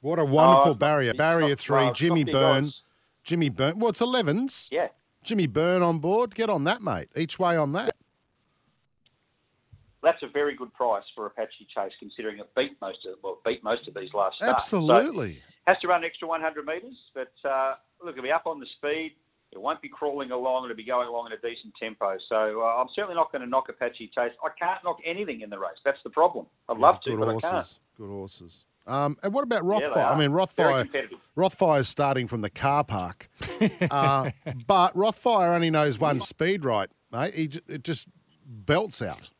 What 0.00 0.18
a 0.18 0.24
wonderful 0.24 0.58
oh, 0.58 0.60
it's 0.60 0.66
not- 0.68 0.78
barrier. 0.78 1.14
Barrier 1.14 1.56
three, 1.56 1.80
no, 1.84 1.88
it's 1.90 1.98
Jimmy 1.98 2.24
Byrne. 2.24 2.66
odds. 2.66 2.82
Jimmy 3.22 3.48
Byrne. 3.48 3.78
Well, 3.78 3.88
it's 3.90 4.00
11s. 4.02 4.68
Yeah. 4.70 4.88
Jimmy 5.22 5.46
Byrne 5.46 5.80
on 5.82 5.98
board. 5.98 6.34
Get 6.34 6.50
on 6.50 6.64
that, 6.64 6.82
mate. 6.82 7.08
Each 7.16 7.38
way 7.38 7.56
on 7.56 7.72
that. 7.72 7.96
That's 10.04 10.22
a 10.22 10.28
very 10.28 10.54
good 10.54 10.72
price 10.74 11.04
for 11.14 11.26
Apache 11.26 11.66
Chase, 11.74 11.92
considering 11.98 12.38
it 12.38 12.48
beat 12.54 12.76
most 12.80 12.98
of 13.06 13.18
well 13.22 13.38
beat 13.44 13.62
most 13.64 13.88
of 13.88 13.94
these 13.94 14.12
last 14.14 14.36
starts. 14.36 14.68
So, 14.68 14.78
Absolutely. 14.78 15.40
has 15.66 15.76
to 15.80 15.88
run 15.88 16.02
an 16.02 16.06
extra 16.06 16.28
100 16.28 16.66
metres, 16.66 16.96
but 17.14 17.32
uh, 17.48 17.74
look, 18.04 18.12
it'll 18.12 18.22
be 18.22 18.30
up 18.30 18.46
on 18.46 18.60
the 18.60 18.66
speed. 18.76 19.12
It 19.52 19.60
won't 19.60 19.80
be 19.80 19.88
crawling 19.88 20.32
along. 20.32 20.64
It'll 20.64 20.76
be 20.76 20.84
going 20.84 21.06
along 21.06 21.30
at 21.30 21.38
a 21.38 21.48
decent 21.48 21.74
tempo. 21.80 22.16
So 22.28 22.62
uh, 22.62 22.80
I'm 22.80 22.88
certainly 22.94 23.14
not 23.14 23.30
going 23.30 23.42
to 23.42 23.48
knock 23.48 23.68
Apache 23.68 24.10
Chase. 24.14 24.32
I 24.42 24.48
can't 24.58 24.82
knock 24.82 24.98
anything 25.04 25.42
in 25.42 25.50
the 25.50 25.58
race. 25.58 25.78
That's 25.84 25.98
the 26.02 26.10
problem. 26.10 26.46
I'd 26.68 26.78
love 26.78 26.96
to, 27.04 27.10
Good 27.10 27.20
but 27.20 27.28
horses. 27.28 27.44
I 27.44 27.50
can't. 27.52 27.78
Good 27.96 28.08
horses. 28.08 28.64
Um, 28.86 29.16
and 29.22 29.32
what 29.32 29.44
about 29.44 29.64
Yeah, 29.64 29.88
Rothfire? 29.88 30.10
I 30.10 30.18
mean, 30.18 30.30
Rothfire. 30.32 30.88
Rothfire 31.36 31.80
is 31.80 31.88
starting 31.88 32.26
from 32.26 32.42
the 32.42 32.50
car 32.50 32.84
park, 32.84 33.30
uh, 33.90 34.30
but 34.66 34.94
Rothfire 34.96 35.54
only 35.54 35.70
knows 35.70 35.98
one 35.98 36.20
speed, 36.20 36.64
right, 36.64 36.90
mate? 37.10 37.34
He 37.34 37.48
j- 37.48 37.60
it 37.68 37.82
just 37.82 38.08
belts 38.44 39.00
out. 39.00 39.30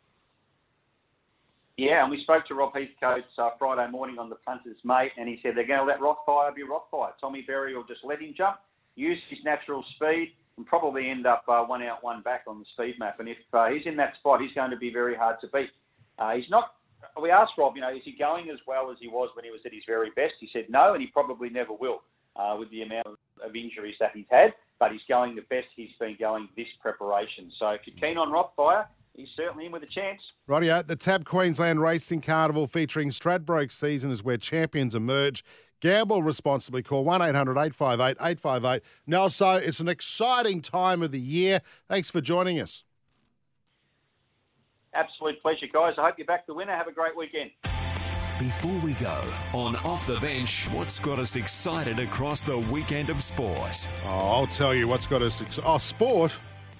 Yeah, 1.76 2.02
and 2.02 2.10
we 2.10 2.22
spoke 2.22 2.46
to 2.46 2.54
Rob 2.54 2.72
Heathcote 2.72 3.24
uh, 3.36 3.50
Friday 3.58 3.90
morning 3.90 4.18
on 4.18 4.28
the 4.30 4.36
punters, 4.36 4.76
mate, 4.84 5.10
and 5.18 5.28
he 5.28 5.40
said 5.42 5.52
they're 5.56 5.66
going 5.66 5.80
to 5.80 5.84
let 5.84 5.98
Rothfire 5.98 6.54
be 6.54 6.62
Rothfire. 6.62 7.10
Tommy 7.20 7.42
Berry 7.42 7.74
will 7.74 7.84
just 7.84 8.04
let 8.04 8.20
him 8.20 8.32
jump, 8.36 8.58
use 8.94 9.18
his 9.28 9.40
natural 9.44 9.84
speed, 9.96 10.34
and 10.56 10.64
probably 10.66 11.10
end 11.10 11.26
up 11.26 11.42
uh, 11.48 11.64
one 11.64 11.82
out, 11.82 12.04
one 12.04 12.22
back 12.22 12.44
on 12.46 12.60
the 12.60 12.64
speed 12.74 12.94
map. 13.00 13.18
And 13.18 13.28
if 13.28 13.38
uh, 13.52 13.66
he's 13.70 13.86
in 13.86 13.96
that 13.96 14.14
spot, 14.20 14.40
he's 14.40 14.52
going 14.54 14.70
to 14.70 14.76
be 14.76 14.92
very 14.92 15.16
hard 15.16 15.36
to 15.40 15.48
beat. 15.48 15.70
Uh, 16.16 16.34
he's 16.34 16.48
not. 16.48 16.74
We 17.20 17.30
asked 17.30 17.52
Rob, 17.58 17.74
you 17.74 17.82
know, 17.82 17.90
is 17.90 18.02
he 18.04 18.14
going 18.16 18.50
as 18.50 18.58
well 18.68 18.90
as 18.92 18.96
he 19.00 19.08
was 19.08 19.30
when 19.34 19.44
he 19.44 19.50
was 19.50 19.60
at 19.66 19.72
his 19.74 19.82
very 19.84 20.10
best? 20.14 20.34
He 20.38 20.48
said 20.52 20.66
no, 20.68 20.94
and 20.94 21.02
he 21.02 21.08
probably 21.08 21.50
never 21.50 21.72
will 21.72 22.02
uh, 22.36 22.54
with 22.56 22.70
the 22.70 22.82
amount 22.82 23.06
of, 23.08 23.16
injuries 23.54 23.96
that 24.00 24.12
he's 24.14 24.24
had. 24.30 24.54
But 24.78 24.92
he's 24.92 25.02
going 25.08 25.34
the 25.34 25.42
best 25.42 25.66
he's 25.76 25.90
been 25.98 26.16
going 26.18 26.48
this 26.56 26.66
preparation. 26.80 27.50
So 27.58 27.70
if 27.70 27.82
you're 27.84 27.96
keen 28.00 28.16
on 28.16 28.30
Rothfire, 28.30 28.86
he's 29.14 29.28
certainly 29.36 29.66
in 29.66 29.72
with 29.72 29.82
a 29.82 29.86
chance. 29.86 30.20
Rightio, 30.48 30.86
the 30.86 30.96
Tab 30.96 31.24
Queensland 31.24 31.80
Racing 31.80 32.20
Carnival 32.20 32.66
featuring 32.66 33.10
Stradbroke 33.10 33.72
season 33.72 34.10
is 34.10 34.22
where 34.22 34.36
champions 34.36 34.94
emerge. 34.94 35.44
Gamble 35.80 36.22
responsibly. 36.22 36.82
Call 36.82 37.04
1 37.04 37.20
800 37.20 37.52
858 37.58 38.16
858. 38.20 38.82
Nelso, 39.08 39.60
it's 39.60 39.80
an 39.80 39.88
exciting 39.88 40.60
time 40.60 41.02
of 41.02 41.12
the 41.12 41.20
year. 41.20 41.60
Thanks 41.88 42.10
for 42.10 42.20
joining 42.20 42.60
us. 42.60 42.84
Absolute 44.94 45.42
pleasure, 45.42 45.66
guys. 45.72 45.94
I 45.98 46.06
hope 46.06 46.14
you're 46.18 46.26
back 46.26 46.46
the 46.46 46.54
winner. 46.54 46.72
Have 46.74 46.86
a 46.86 46.92
great 46.92 47.16
weekend. 47.16 47.50
Before 48.38 48.76
we 48.80 48.94
go, 48.94 49.22
on 49.52 49.76
Off 49.76 50.06
the 50.06 50.18
Bench, 50.20 50.68
what's 50.72 50.98
got 50.98 51.18
us 51.18 51.36
excited 51.36 51.98
across 51.98 52.42
the 52.42 52.58
weekend 52.58 53.08
of 53.08 53.22
sport? 53.22 53.88
Oh, 54.04 54.08
I'll 54.08 54.46
tell 54.46 54.74
you 54.74 54.88
what's 54.88 55.06
got 55.06 55.22
us. 55.22 55.40
excited. 55.40 55.64
oh, 55.66 55.78
sport? 55.78 56.32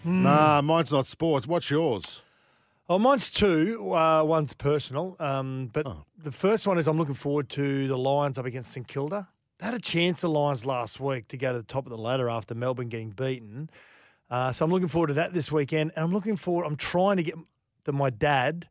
Hmm. 0.03 0.25
Nah, 0.25 0.63
mine's 0.63 0.93
not 0.93 1.07
sport. 1.07 1.47
What's 1.47 1.71
yours? 1.71 2.23
Oh, 2.89 2.99
mine's 2.99 3.31
two. 3.31 3.95
Uh, 3.95 4.23
one's 4.25 4.53
personal. 4.53 5.17
Um, 5.19 5.71
but 5.73 5.87
Oh. 5.87 6.05
the 6.23 6.33
first 6.33 6.67
one 6.67 6.79
is 6.79 6.87
I'm 6.87 6.99
looking 6.99 7.15
forward 7.15 7.49
to 7.51 7.89
the 7.89 7.97
Lions 7.97 8.39
up 8.39 8.45
against 8.45 8.73
St 8.73 8.87
Kilda. 8.87 9.29
They 9.59 9.67
had 9.67 9.75
a 9.75 9.79
chance, 9.81 10.21
the 10.21 10.29
Lions, 10.29 10.67
last 10.67 11.01
week 11.01 11.29
to 11.29 11.37
go 11.39 11.53
to 11.53 11.59
the 11.59 11.65
top 11.65 11.87
of 11.87 11.91
the 11.91 11.97
ladder 11.99 12.29
after 12.29 12.55
Melbourne 12.55 12.89
getting 12.89 13.11
beaten. 13.11 13.71
Uh, 14.29 14.53
so 14.53 14.65
I'm 14.65 14.71
looking 14.71 14.89
forward 14.89 15.09
to 15.09 15.15
that 15.15 15.33
this 15.33 15.51
weekend. 15.51 15.93
And 15.97 16.05
I'm 16.05 16.13
looking 16.13 16.37
forward, 16.37 16.67
I'm 16.67 16.77
trying 16.77 17.17
to 17.17 17.23
get 17.23 17.35
the, 17.85 17.93
my 17.93 18.11
dad 18.11 18.69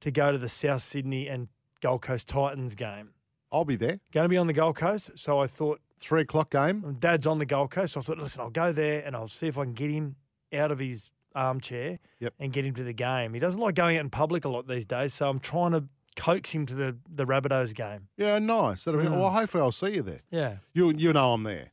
to 0.00 0.10
go 0.10 0.32
to 0.32 0.38
the 0.38 0.48
South 0.48 0.82
Sydney 0.82 1.28
and 1.28 1.48
Gold 1.80 2.02
Coast 2.02 2.26
Titans 2.28 2.74
game. 2.74 3.10
I'll 3.52 3.64
be 3.64 3.76
there. 3.76 4.00
Going 4.12 4.24
to 4.24 4.28
be 4.28 4.38
on 4.38 4.46
the 4.48 4.52
Gold 4.54 4.76
Coast. 4.76 5.12
So 5.16 5.38
I 5.40 5.46
thought, 5.46 5.80
Three 6.00 6.22
o'clock 6.22 6.50
game. 6.50 6.96
Dad's 6.98 7.28
on 7.28 7.38
the 7.38 7.46
Gold 7.46 7.70
Coast. 7.70 7.92
So 7.92 8.00
I 8.00 8.02
thought, 8.02 8.18
listen, 8.18 8.40
I'll 8.40 8.50
go 8.50 8.72
there 8.72 9.04
and 9.06 9.14
I'll 9.14 9.28
see 9.28 9.46
if 9.46 9.56
I 9.56 9.62
can 9.62 9.72
get 9.72 9.88
him 9.88 10.16
out 10.52 10.72
of 10.72 10.80
his 10.80 11.10
armchair 11.34 11.98
Yep. 12.20 12.34
and 12.38 12.52
get 12.52 12.64
him 12.64 12.74
to 12.74 12.84
the 12.84 12.92
game. 12.92 13.34
He 13.34 13.40
doesn't 13.40 13.60
like 13.60 13.74
going 13.74 13.96
out 13.96 14.00
in 14.02 14.10
public 14.10 14.44
a 14.44 14.48
lot 14.48 14.66
these 14.68 14.84
days, 14.84 15.14
so 15.14 15.28
I'm 15.28 15.40
trying 15.40 15.72
to 15.72 15.84
coax 16.16 16.50
him 16.50 16.66
to 16.66 16.74
the 16.74 16.96
the 17.12 17.24
Rabbitohs 17.24 17.74
game. 17.74 18.08
Yeah, 18.16 18.38
nice. 18.38 18.84
That'll 18.84 19.00
be, 19.00 19.06
Mm. 19.06 19.18
Well, 19.18 19.30
hopefully 19.30 19.62
I'll 19.62 19.72
see 19.72 19.94
you 19.94 20.02
there. 20.02 20.18
Yeah. 20.30 20.56
You 20.74 20.90
you 20.90 21.12
know 21.12 21.32
I'm 21.32 21.42
there. 21.44 21.72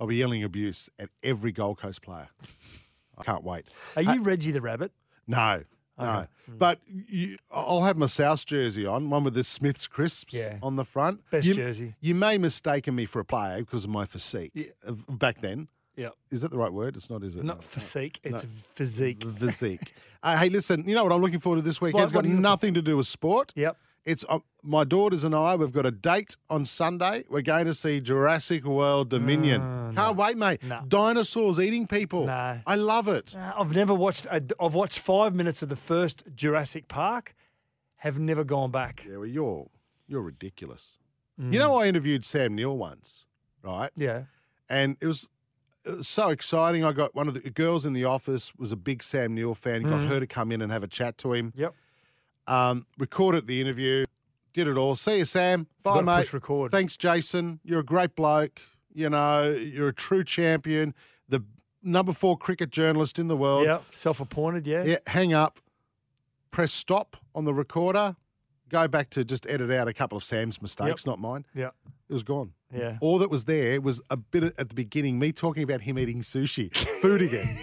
I'll 0.00 0.06
be 0.06 0.16
yelling 0.16 0.44
abuse 0.44 0.88
at 0.98 1.08
every 1.24 1.50
Gold 1.52 1.78
Coast 1.78 2.02
player. 2.02 2.28
I 3.16 3.24
can't 3.24 3.42
wait. 3.42 3.66
Are 3.96 4.02
you 4.02 4.22
Reggie 4.22 4.52
the 4.52 4.60
Rabbit? 4.60 4.92
No, 5.26 5.64
no. 5.98 6.04
Okay. 6.04 6.26
But 6.46 6.78
you, 6.86 7.36
I'll 7.50 7.82
have 7.82 7.96
my 7.96 8.06
South 8.06 8.46
jersey 8.46 8.86
on, 8.86 9.10
one 9.10 9.24
with 9.24 9.34
the 9.34 9.42
Smiths 9.42 9.88
crisps 9.88 10.32
Yeah. 10.34 10.58
on 10.62 10.76
the 10.76 10.84
front. 10.84 11.28
Best 11.32 11.44
you, 11.44 11.54
jersey. 11.54 11.96
You 12.00 12.14
may 12.14 12.38
mistaken 12.38 12.94
me 12.94 13.06
for 13.06 13.18
a 13.18 13.24
player 13.24 13.58
because 13.58 13.82
of 13.82 13.90
my 13.90 14.06
physique 14.06 14.52
Yeah. 14.54 14.66
back 15.08 15.40
then. 15.40 15.66
Yeah. 15.98 16.10
Is 16.30 16.42
that 16.42 16.52
the 16.52 16.58
right 16.58 16.72
word? 16.72 16.96
It's 16.96 17.10
not, 17.10 17.24
is 17.24 17.34
it? 17.34 17.42
Not 17.44 17.56
No. 17.56 17.62
physique, 17.62 18.20
No. 18.24 18.36
it's 18.36 18.46
physique. 18.74 19.24
Physique. 19.24 19.92
uh, 20.22 20.36
hey, 20.38 20.48
listen. 20.48 20.88
You 20.88 20.94
know 20.94 21.02
what 21.02 21.12
I'm 21.12 21.20
looking 21.20 21.40
forward 21.40 21.56
to 21.56 21.62
this 21.62 21.80
weekend? 21.80 22.04
It's 22.04 22.12
got 22.12 22.24
are 22.24 22.28
you 22.28 22.34
looking- 22.34 22.42
nothing 22.42 22.74
to 22.74 22.82
do 22.82 22.96
with 22.96 23.06
sport. 23.08 23.52
Yep. 23.56 23.76
It's 24.04 24.24
uh, 24.28 24.38
my 24.62 24.84
daughters 24.84 25.24
and 25.24 25.34
I. 25.34 25.56
We've 25.56 25.72
got 25.72 25.84
a 25.84 25.90
date 25.90 26.36
on 26.48 26.64
Sunday. 26.64 27.24
We're 27.28 27.42
going 27.42 27.66
to 27.66 27.74
see 27.74 28.00
Jurassic 28.00 28.64
World 28.64 29.10
Dominion. 29.10 29.60
Uh, 29.60 29.92
Can't 29.94 30.16
wait, 30.16 30.36
mate. 30.38 30.62
No. 30.62 30.82
Dinosaurs 30.86 31.58
eating 31.58 31.86
people. 31.86 32.26
No. 32.26 32.60
I 32.64 32.76
love 32.76 33.08
it. 33.08 33.34
Uh, 33.36 33.52
I've 33.58 33.72
never 33.74 33.92
watched. 33.92 34.26
i 34.28 34.40
I've 34.60 34.74
watched 34.74 35.00
five 35.00 35.34
minutes 35.34 35.62
of 35.62 35.68
the 35.68 35.76
first 35.76 36.22
Jurassic 36.34 36.88
Park. 36.88 37.34
Have 37.96 38.18
never 38.20 38.44
gone 38.44 38.70
back. 38.70 39.04
Yeah, 39.06 39.16
well, 39.16 39.26
you're 39.26 39.66
you're 40.06 40.22
ridiculous. 40.22 40.98
Mm. 41.38 41.52
You 41.52 41.58
know, 41.58 41.76
I 41.76 41.86
interviewed 41.86 42.24
Sam 42.24 42.54
Neill 42.54 42.78
once, 42.78 43.26
right? 43.62 43.90
Yeah. 43.96 44.22
And 44.70 44.96
it 45.00 45.06
was 45.06 45.28
so 46.02 46.28
exciting. 46.30 46.84
I 46.84 46.92
got 46.92 47.14
one 47.14 47.28
of 47.28 47.34
the 47.34 47.50
girls 47.50 47.84
in 47.86 47.92
the 47.92 48.04
office 48.04 48.52
was 48.56 48.72
a 48.72 48.76
big 48.76 49.02
Sam 49.02 49.34
Neill 49.34 49.54
fan. 49.54 49.82
Got 49.82 50.00
Mhm. 50.00 50.08
her 50.08 50.20
to 50.20 50.26
come 50.26 50.52
in 50.52 50.60
and 50.62 50.70
have 50.72 50.82
a 50.82 50.88
chat 50.88 51.18
to 51.18 51.32
him. 51.32 51.52
Yep. 51.56 51.74
Um, 52.46 52.86
recorded 52.98 53.46
the 53.46 53.60
interview, 53.60 54.04
did 54.52 54.66
it 54.68 54.76
all. 54.76 54.96
See 54.96 55.18
you, 55.18 55.24
Sam. 55.24 55.66
Bye, 55.82 56.00
mate. 56.02 56.16
push 56.22 56.32
record. 56.32 56.70
Thanks, 56.70 56.96
Jason. 56.96 57.60
You're 57.64 57.80
a 57.80 57.84
great 57.84 58.14
bloke. 58.14 58.60
You 58.94 59.10
know, 59.10 59.50
you're 59.50 59.88
a 59.88 59.92
true 59.94 60.24
champion. 60.24 60.94
The 61.28 61.42
number 61.82 62.12
four 62.12 62.36
cricket 62.38 62.70
journalist 62.70 63.18
in 63.18 63.28
the 63.28 63.36
world. 63.36 63.66
Yep. 63.66 63.84
Self-appointed. 63.92 64.66
Yeah. 64.66 64.84
Yeah, 64.84 64.98
hang 65.06 65.32
up, 65.34 65.60
press 66.50 66.72
stop 66.72 67.16
on 67.34 67.44
the 67.44 67.52
recorder, 67.54 68.16
go 68.68 68.88
back 68.88 69.10
to 69.10 69.24
just 69.24 69.46
edit 69.48 69.70
out 69.70 69.88
a 69.88 69.92
couple 69.92 70.16
of 70.16 70.24
Sam's 70.24 70.60
mistakes, 70.62 71.06
not 71.06 71.18
mine. 71.18 71.44
Yeah. 71.54 71.70
It 72.08 72.12
was 72.12 72.22
gone. 72.22 72.52
Yeah. 72.74 72.98
All 73.00 73.18
that 73.18 73.30
was 73.30 73.44
there 73.44 73.80
was 73.80 74.00
a 74.10 74.16
bit 74.16 74.42
at- 74.44 74.58
at 74.58 74.68
the 74.68 74.74
beginning, 74.74 75.18
me 75.18 75.32
talking 75.32 75.62
about 75.62 75.82
him 75.82 75.98
eating 75.98 76.20
sushi, 76.20 76.74
food 77.00 77.22
again. 77.22 77.58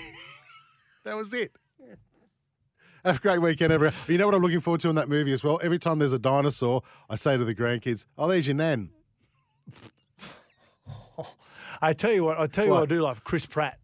that 1.03 1.15
was 1.17 1.33
it. 1.33 1.55
Have 3.03 3.17
a 3.17 3.19
great 3.19 3.39
weekend, 3.39 3.71
everyone. 3.71 3.93
You 4.07 4.17
know 4.17 4.25
what 4.25 4.33
I'm 4.33 4.41
looking 4.41 4.61
forward 4.61 4.81
to 4.81 4.89
in 4.89 4.95
that 4.95 5.07
movie 5.07 5.31
as 5.31 5.43
well? 5.43 5.59
Every 5.61 5.77
time 5.77 5.99
there's 5.99 6.13
a 6.13 6.17
dinosaur, 6.17 6.81
I 7.07 7.15
say 7.17 7.37
to 7.37 7.45
the 7.45 7.53
grandkids, 7.53 8.05
"Oh, 8.17 8.27
there's 8.27 8.47
your 8.47 8.55
nan." 8.55 8.89
I 11.81 11.93
tell 11.93 12.11
you 12.11 12.23
what. 12.23 12.39
I 12.39 12.47
tell 12.47 12.65
you 12.65 12.71
what, 12.71 12.79
What? 12.81 12.91
I 12.91 12.95
do 12.95 13.01
love 13.01 13.23
Chris 13.23 13.45
Pratt, 13.45 13.79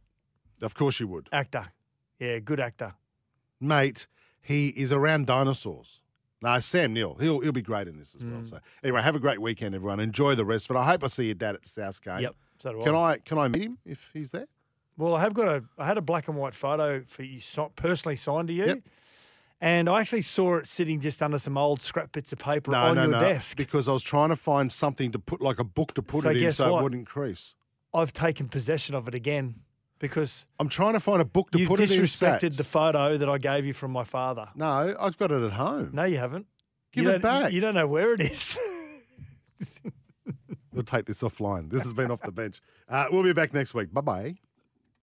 Of 0.62 0.74
course 0.74 1.00
you 1.00 1.08
would, 1.08 1.28
actor. 1.32 1.68
Yeah, 2.20 2.40
good 2.40 2.60
actor. 2.60 2.94
mate. 3.60 4.08
He 4.42 4.70
is 4.70 4.92
around 4.92 5.28
dinosaurs. 5.28 6.01
No, 6.42 6.60
Sam 6.60 6.94
Neill. 6.94 7.16
He'll 7.20 7.40
he'll 7.40 7.52
be 7.52 7.62
great 7.62 7.88
in 7.88 7.98
this 7.98 8.16
as 8.16 8.22
Mm. 8.22 8.32
well. 8.34 8.44
So 8.46 8.60
anyway, 8.84 9.02
have 9.02 9.16
a 9.16 9.20
great 9.20 9.40
weekend, 9.42 9.76
everyone. 9.76 10.00
Enjoy 10.00 10.34
the 10.36 10.46
rest 10.46 10.70
of 10.70 10.76
it. 10.76 10.80
I 10.80 10.86
hope 10.86 11.04
I 11.04 11.08
see 11.08 11.26
your 11.26 11.36
dad 11.36 11.56
at 11.56 11.62
the 11.64 11.70
South 11.70 12.02
game. 12.04 12.20
Yep. 12.22 12.36
So 12.60 12.72
do 12.74 12.84
Can 12.84 12.96
I. 12.96 13.02
I 13.12 13.18
can 13.20 13.38
I 13.38 13.48
meet 13.48 13.64
him 13.64 13.78
if 13.86 14.10
he's 14.14 14.32
there? 14.32 14.48
Well, 14.98 15.16
I 15.16 15.22
have 15.22 15.34
got 15.34 15.48
a. 15.48 15.64
I 15.78 15.86
had 15.86 15.98
a 15.98 16.02
black 16.02 16.28
and 16.28 16.38
white 16.38 16.54
photo 16.56 17.04
for 17.08 17.24
you, 17.24 17.42
personally 17.76 18.16
signed 18.16 18.48
to 18.50 18.54
you, 18.54 18.66
Yep. 18.66 18.80
and 19.62 19.88
I 19.90 20.02
actually 20.02 20.22
saw 20.24 20.56
it 20.58 20.68
sitting 20.68 21.00
just 21.00 21.22
under 21.22 21.40
some 21.40 21.58
old 21.58 21.82
scrap 21.82 22.12
bits 22.12 22.32
of 22.34 22.40
paper 22.40 22.72
No, 22.72 22.78
on 22.88 22.96
no, 22.96 23.02
your 23.04 23.12
no. 23.12 23.20
desk. 23.20 23.58
Because 23.58 23.88
I 23.88 23.94
was 23.94 24.04
trying 24.04 24.30
to 24.30 24.36
find 24.36 24.72
something 24.72 25.12
to 25.12 25.20
put, 25.20 25.42
like 25.42 25.60
a 25.60 25.64
book 25.64 25.94
to 25.96 26.02
put 26.02 26.24
So 26.24 26.30
it 26.32 26.38
in, 26.38 26.52
so 26.52 26.72
what? 26.74 26.80
it 26.80 26.84
wouldn't 26.84 27.08
crease. 27.08 27.56
I've 27.94 28.14
taken 28.14 28.48
possession 28.48 28.96
of 28.96 29.08
it 29.08 29.16
again 29.16 29.56
because 30.02 30.46
I'm 30.60 30.68
trying 30.68 30.94
to 30.94 31.00
find 31.00 31.22
a 31.22 31.26
book 31.26 31.52
to 31.52 31.60
you 31.60 31.68
put 31.68 31.80
it 31.80 31.92
in. 31.92 32.02
disrespected 32.02 32.58
the 32.58 32.64
photo 32.66 33.18
that 33.18 33.30
I 33.30 33.38
gave 33.38 33.66
you 33.66 33.74
from 33.74 33.92
my 33.92 34.04
father. 34.04 34.50
No, 34.56 34.96
I've 35.00 35.18
got 35.18 35.32
it 35.32 35.42
at 35.44 35.54
home. 35.54 35.92
No, 35.94 36.04
you 36.04 36.18
haven't. 36.18 36.48
Give 36.92 37.06
You 37.06 37.12
it 37.12 37.22
back. 37.22 37.54
You 37.54 37.62
don't 37.62 37.76
know 37.76 37.88
where 37.88 38.14
it 38.14 38.22
is. 38.22 38.58
We'll 40.74 40.84
take 40.84 41.06
this 41.06 41.22
offline. 41.22 41.70
This 41.70 41.84
has 41.84 41.92
been 41.92 42.12
off 42.12 42.22
the 42.22 42.32
bench. 42.32 42.62
Uh, 42.88 43.06
we'll 43.12 43.24
be 43.24 43.34
back 43.34 43.54
next 43.54 43.74
week. 43.74 43.94
Bye 43.94 44.02
bye. 44.02 44.36